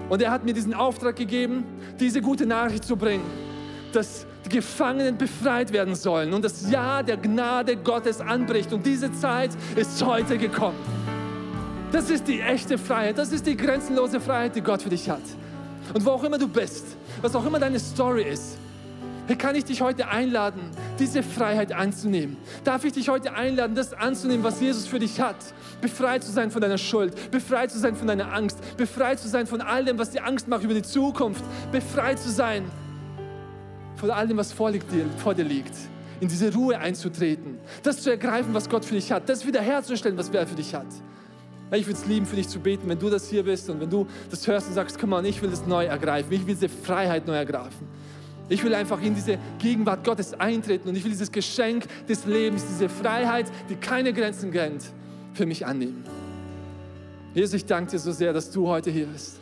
und 0.09 0.22
er 0.22 0.30
hat 0.30 0.44
mir 0.44 0.52
diesen 0.52 0.74
Auftrag 0.74 1.16
gegeben, 1.16 1.64
diese 1.98 2.20
gute 2.20 2.46
Nachricht 2.46 2.85
zu 2.85 2.96
bringen, 2.96 3.24
dass 3.94 4.26
die 4.44 4.50
Gefangenen 4.50 5.16
befreit 5.16 5.72
werden 5.72 5.94
sollen 5.94 6.33
und 6.33 6.44
das 6.44 6.70
Jahr 6.70 7.02
der 7.02 7.16
Gnade 7.16 7.76
Gottes 7.76 8.20
anbricht. 8.20 8.72
Und 8.72 8.85
diese 8.85 9.12
Zeit 9.12 9.50
ist 9.76 10.04
heute 10.04 10.38
gekommen. 10.38 10.78
Das 11.92 12.11
ist 12.11 12.26
die 12.26 12.40
echte 12.40 12.76
Freiheit, 12.76 13.18
das 13.18 13.30
ist 13.30 13.46
die 13.46 13.57
grenzenlose 13.57 14.20
Freiheit, 14.20 14.57
die 14.57 14.61
Gott 14.61 14.83
für 14.83 14.90
dich 14.90 15.09
hat. 15.09 15.22
Und 15.92 16.04
wo 16.04 16.11
auch 16.11 16.24
immer 16.24 16.38
du 16.38 16.48
bist, 16.48 16.85
was 17.22 17.35
auch 17.37 17.46
immer 17.46 17.59
deine 17.59 17.78
Story 17.78 18.24
ist, 18.24 18.59
hier 19.26 19.37
kann 19.37 19.54
ich 19.54 19.64
dich 19.64 19.80
heute 19.80 20.09
einladen, 20.09 20.61
diese 20.98 21.22
Freiheit 21.22 21.72
anzunehmen. 21.72 22.37
Darf 22.62 22.85
ich 22.85 22.92
dich 22.92 23.09
heute 23.09 23.33
einladen, 23.33 23.74
das 23.74 23.94
anzunehmen, 23.94 24.44
was 24.44 24.61
Jesus 24.61 24.87
für 24.87 24.98
dich 24.98 25.18
hat? 25.18 25.37
Befreit 25.80 26.22
zu 26.22 26.30
sein 26.30 26.50
von 26.50 26.61
deiner 26.61 26.76
Schuld, 26.76 27.30
befreit 27.30 27.70
zu 27.70 27.78
sein 27.78 27.96
von 27.96 28.07
deiner 28.07 28.35
Angst, 28.35 28.59
befreit 28.76 29.18
zu 29.20 29.28
sein 29.28 29.46
von 29.46 29.62
all 29.62 29.85
dem, 29.85 29.98
was 29.98 30.11
dir 30.11 30.26
Angst 30.26 30.48
macht 30.48 30.62
über 30.64 30.74
die 30.74 30.83
Zukunft, 30.83 31.42
befreit 31.72 32.18
zu 32.18 32.30
sein 32.30 32.64
von 33.96 34.11
all 34.11 34.26
dem, 34.26 34.37
was 34.37 34.52
vor, 34.52 34.70
dir, 34.72 34.80
vor 35.18 35.35
dir 35.35 35.44
liegt, 35.44 35.74
in 36.20 36.28
diese 36.28 36.52
Ruhe 36.52 36.78
einzutreten, 36.78 37.59
das 37.83 38.02
zu 38.02 38.11
ergreifen, 38.11 38.54
was 38.54 38.68
Gott 38.68 38.85
für 38.85 38.94
dich 38.94 39.11
hat, 39.12 39.28
das 39.28 39.46
wiederherzustellen, 39.46 40.16
was 40.16 40.28
er 40.30 40.46
für 40.46 40.54
dich 40.54 40.74
hat. 40.74 40.87
Ich 41.72 41.87
würde 41.87 41.98
es 41.98 42.07
lieben, 42.07 42.26
für 42.26 42.37
dich 42.37 42.48
zu 42.48 42.61
beten, 42.61 42.88
wenn 42.88 42.98
du 42.98 43.11
das 43.11 43.28
hier 43.28 43.42
bist 43.42 43.68
und 43.68 43.80
wenn 43.80 43.90
du 43.90 44.07
das 44.30 44.46
hörst 44.46 44.68
und 44.68 44.74
sagst, 44.74 44.98
komm 44.98 45.11
mal, 45.11 45.24
ich 45.26 45.40
will 45.42 45.50
das 45.50 45.66
neu 45.66 45.87
ergreifen, 45.87 46.33
ich 46.33 46.46
will 46.46 46.54
diese 46.54 46.68
Freiheit 46.68 47.26
neu 47.26 47.35
ergreifen. 47.35 47.88
Ich 48.48 48.62
will 48.62 48.74
einfach 48.74 49.00
in 49.02 49.14
diese 49.14 49.38
Gegenwart 49.59 50.04
Gottes 50.04 50.35
eintreten 50.35 50.88
und 50.88 50.96
ich 50.96 51.02
will 51.02 51.11
dieses 51.11 51.33
Geschenk 51.33 51.87
des 52.07 52.26
Lebens, 52.26 52.64
diese 52.66 52.88
Freiheit, 52.88 53.46
die 53.70 53.76
keine 53.76 54.12
Grenzen 54.12 54.52
kennt, 54.52 54.85
für 55.33 55.46
mich 55.46 55.64
annehmen. 55.64 56.04
Jesus, 57.35 57.54
ich 57.54 57.64
danke 57.64 57.92
dir 57.92 57.98
so 57.98 58.12
sehr, 58.12 58.33
dass 58.33 58.50
du 58.50 58.68
heute 58.68 58.90
hier 58.90 59.07
bist. 59.07 59.40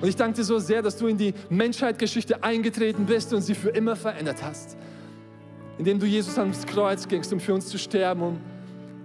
Und 0.00 0.08
ich 0.08 0.16
danke 0.16 0.36
dir 0.36 0.44
so 0.44 0.58
sehr, 0.58 0.82
dass 0.82 0.96
du 0.96 1.06
in 1.06 1.16
die 1.16 1.34
Menschheitsgeschichte 1.48 2.42
eingetreten 2.42 3.06
bist 3.06 3.32
und 3.32 3.40
sie 3.40 3.54
für 3.54 3.70
immer 3.70 3.96
verändert 3.96 4.42
hast. 4.42 4.76
Indem 5.78 5.98
du 5.98 6.06
Jesus 6.06 6.38
ans 6.38 6.66
Kreuz 6.66 7.08
gingst, 7.08 7.32
um 7.32 7.40
für 7.40 7.54
uns 7.54 7.68
zu 7.68 7.78
sterben, 7.78 8.22
um 8.22 8.38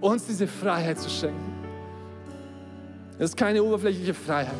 uns 0.00 0.26
diese 0.26 0.46
Freiheit 0.46 0.98
zu 0.98 1.08
schenken. 1.08 1.54
Es 3.18 3.30
ist 3.30 3.36
keine 3.36 3.62
oberflächliche 3.62 4.14
Freiheit. 4.14 4.54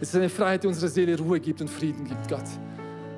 Es 0.00 0.10
ist 0.10 0.14
eine 0.14 0.28
Freiheit, 0.28 0.62
die 0.62 0.68
unserer 0.68 0.88
Seele 0.88 1.18
Ruhe 1.18 1.40
gibt 1.40 1.60
und 1.60 1.68
Frieden 1.68 2.04
gibt, 2.04 2.28
Gott. 2.28 2.44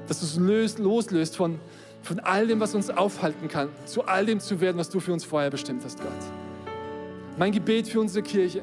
Dass 0.09 0.21
du 0.21 0.27
es 0.27 0.37
löst, 0.37 0.79
loslöst 0.79 1.37
von, 1.37 1.61
von 2.03 2.19
all 2.21 2.47
dem, 2.47 2.59
was 2.59 2.75
uns 2.75 2.91
aufhalten 2.91 3.49
kann, 3.49 3.69
zu 3.85 4.05
all 4.05 4.27
dem 4.27 4.41
zu 4.41 4.61
werden, 4.61 4.79
was 4.79 4.89
du 4.89 4.99
für 4.99 5.13
uns 5.13 5.25
vorher 5.25 5.51
bestimmt 5.51 5.85
hast, 5.85 6.01
Gott. 6.01 6.09
Mein 7.39 7.53
Gebet 7.53 7.89
für 7.89 8.01
unsere 8.01 8.25
Kirche 8.25 8.63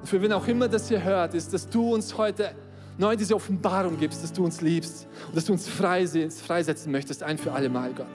und 0.00 0.08
für 0.08 0.22
wen 0.22 0.32
auch 0.32 0.46
immer 0.46 0.68
das 0.68 0.88
hier 0.88 1.02
hört, 1.02 1.34
ist, 1.34 1.52
dass 1.52 1.68
du 1.68 1.92
uns 1.92 2.16
heute 2.16 2.54
neu 2.98 3.16
diese 3.16 3.34
Offenbarung 3.34 3.98
gibst, 3.98 4.22
dass 4.22 4.32
du 4.32 4.44
uns 4.44 4.60
liebst 4.60 5.06
und 5.28 5.36
dass 5.36 5.44
du 5.44 5.52
uns 5.52 5.68
freisetzen 5.68 6.92
möchtest, 6.92 7.22
ein 7.22 7.38
für 7.38 7.52
alle 7.52 7.68
Mal, 7.68 7.92
Gott. 7.92 8.06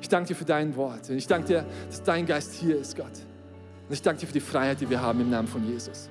Ich 0.00 0.08
danke 0.08 0.28
dir 0.28 0.34
für 0.34 0.44
dein 0.44 0.74
Wort 0.76 1.08
und 1.10 1.16
ich 1.16 1.26
danke 1.26 1.46
dir, 1.46 1.66
dass 1.88 2.02
dein 2.02 2.26
Geist 2.26 2.54
hier 2.54 2.76
ist, 2.76 2.96
Gott. 2.96 3.06
Und 3.88 3.92
ich 3.92 4.02
danke 4.02 4.20
dir 4.20 4.26
für 4.26 4.32
die 4.32 4.40
Freiheit, 4.40 4.80
die 4.80 4.90
wir 4.90 5.00
haben 5.00 5.20
im 5.20 5.30
Namen 5.30 5.48
von 5.48 5.66
Jesus. 5.66 6.08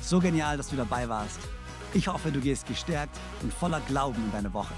So 0.00 0.20
genial, 0.20 0.56
dass 0.56 0.68
du 0.68 0.76
dabei 0.76 1.08
warst. 1.08 1.38
Ich 1.92 2.08
hoffe, 2.08 2.30
du 2.30 2.40
gehst 2.40 2.66
gestärkt 2.66 3.16
und 3.42 3.52
voller 3.52 3.80
Glauben 3.80 4.22
in 4.24 4.32
deine 4.32 4.52
Woche. 4.52 4.74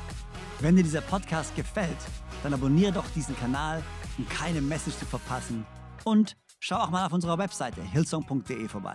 Wenn 0.60 0.76
dir 0.76 0.82
dieser 0.82 1.00
Podcast 1.00 1.54
gefällt, 1.56 1.96
dann 2.42 2.54
abonniere 2.54 2.92
doch 2.92 3.08
diesen 3.14 3.36
Kanal, 3.36 3.82
um 4.18 4.28
keine 4.28 4.60
Message 4.60 4.98
zu 4.98 5.06
verpassen. 5.06 5.66
Und 6.04 6.36
schau 6.60 6.76
auch 6.76 6.90
mal 6.90 7.06
auf 7.06 7.12
unserer 7.12 7.38
Webseite 7.38 7.82
hillsong.de 7.82 8.68
vorbei. 8.68 8.94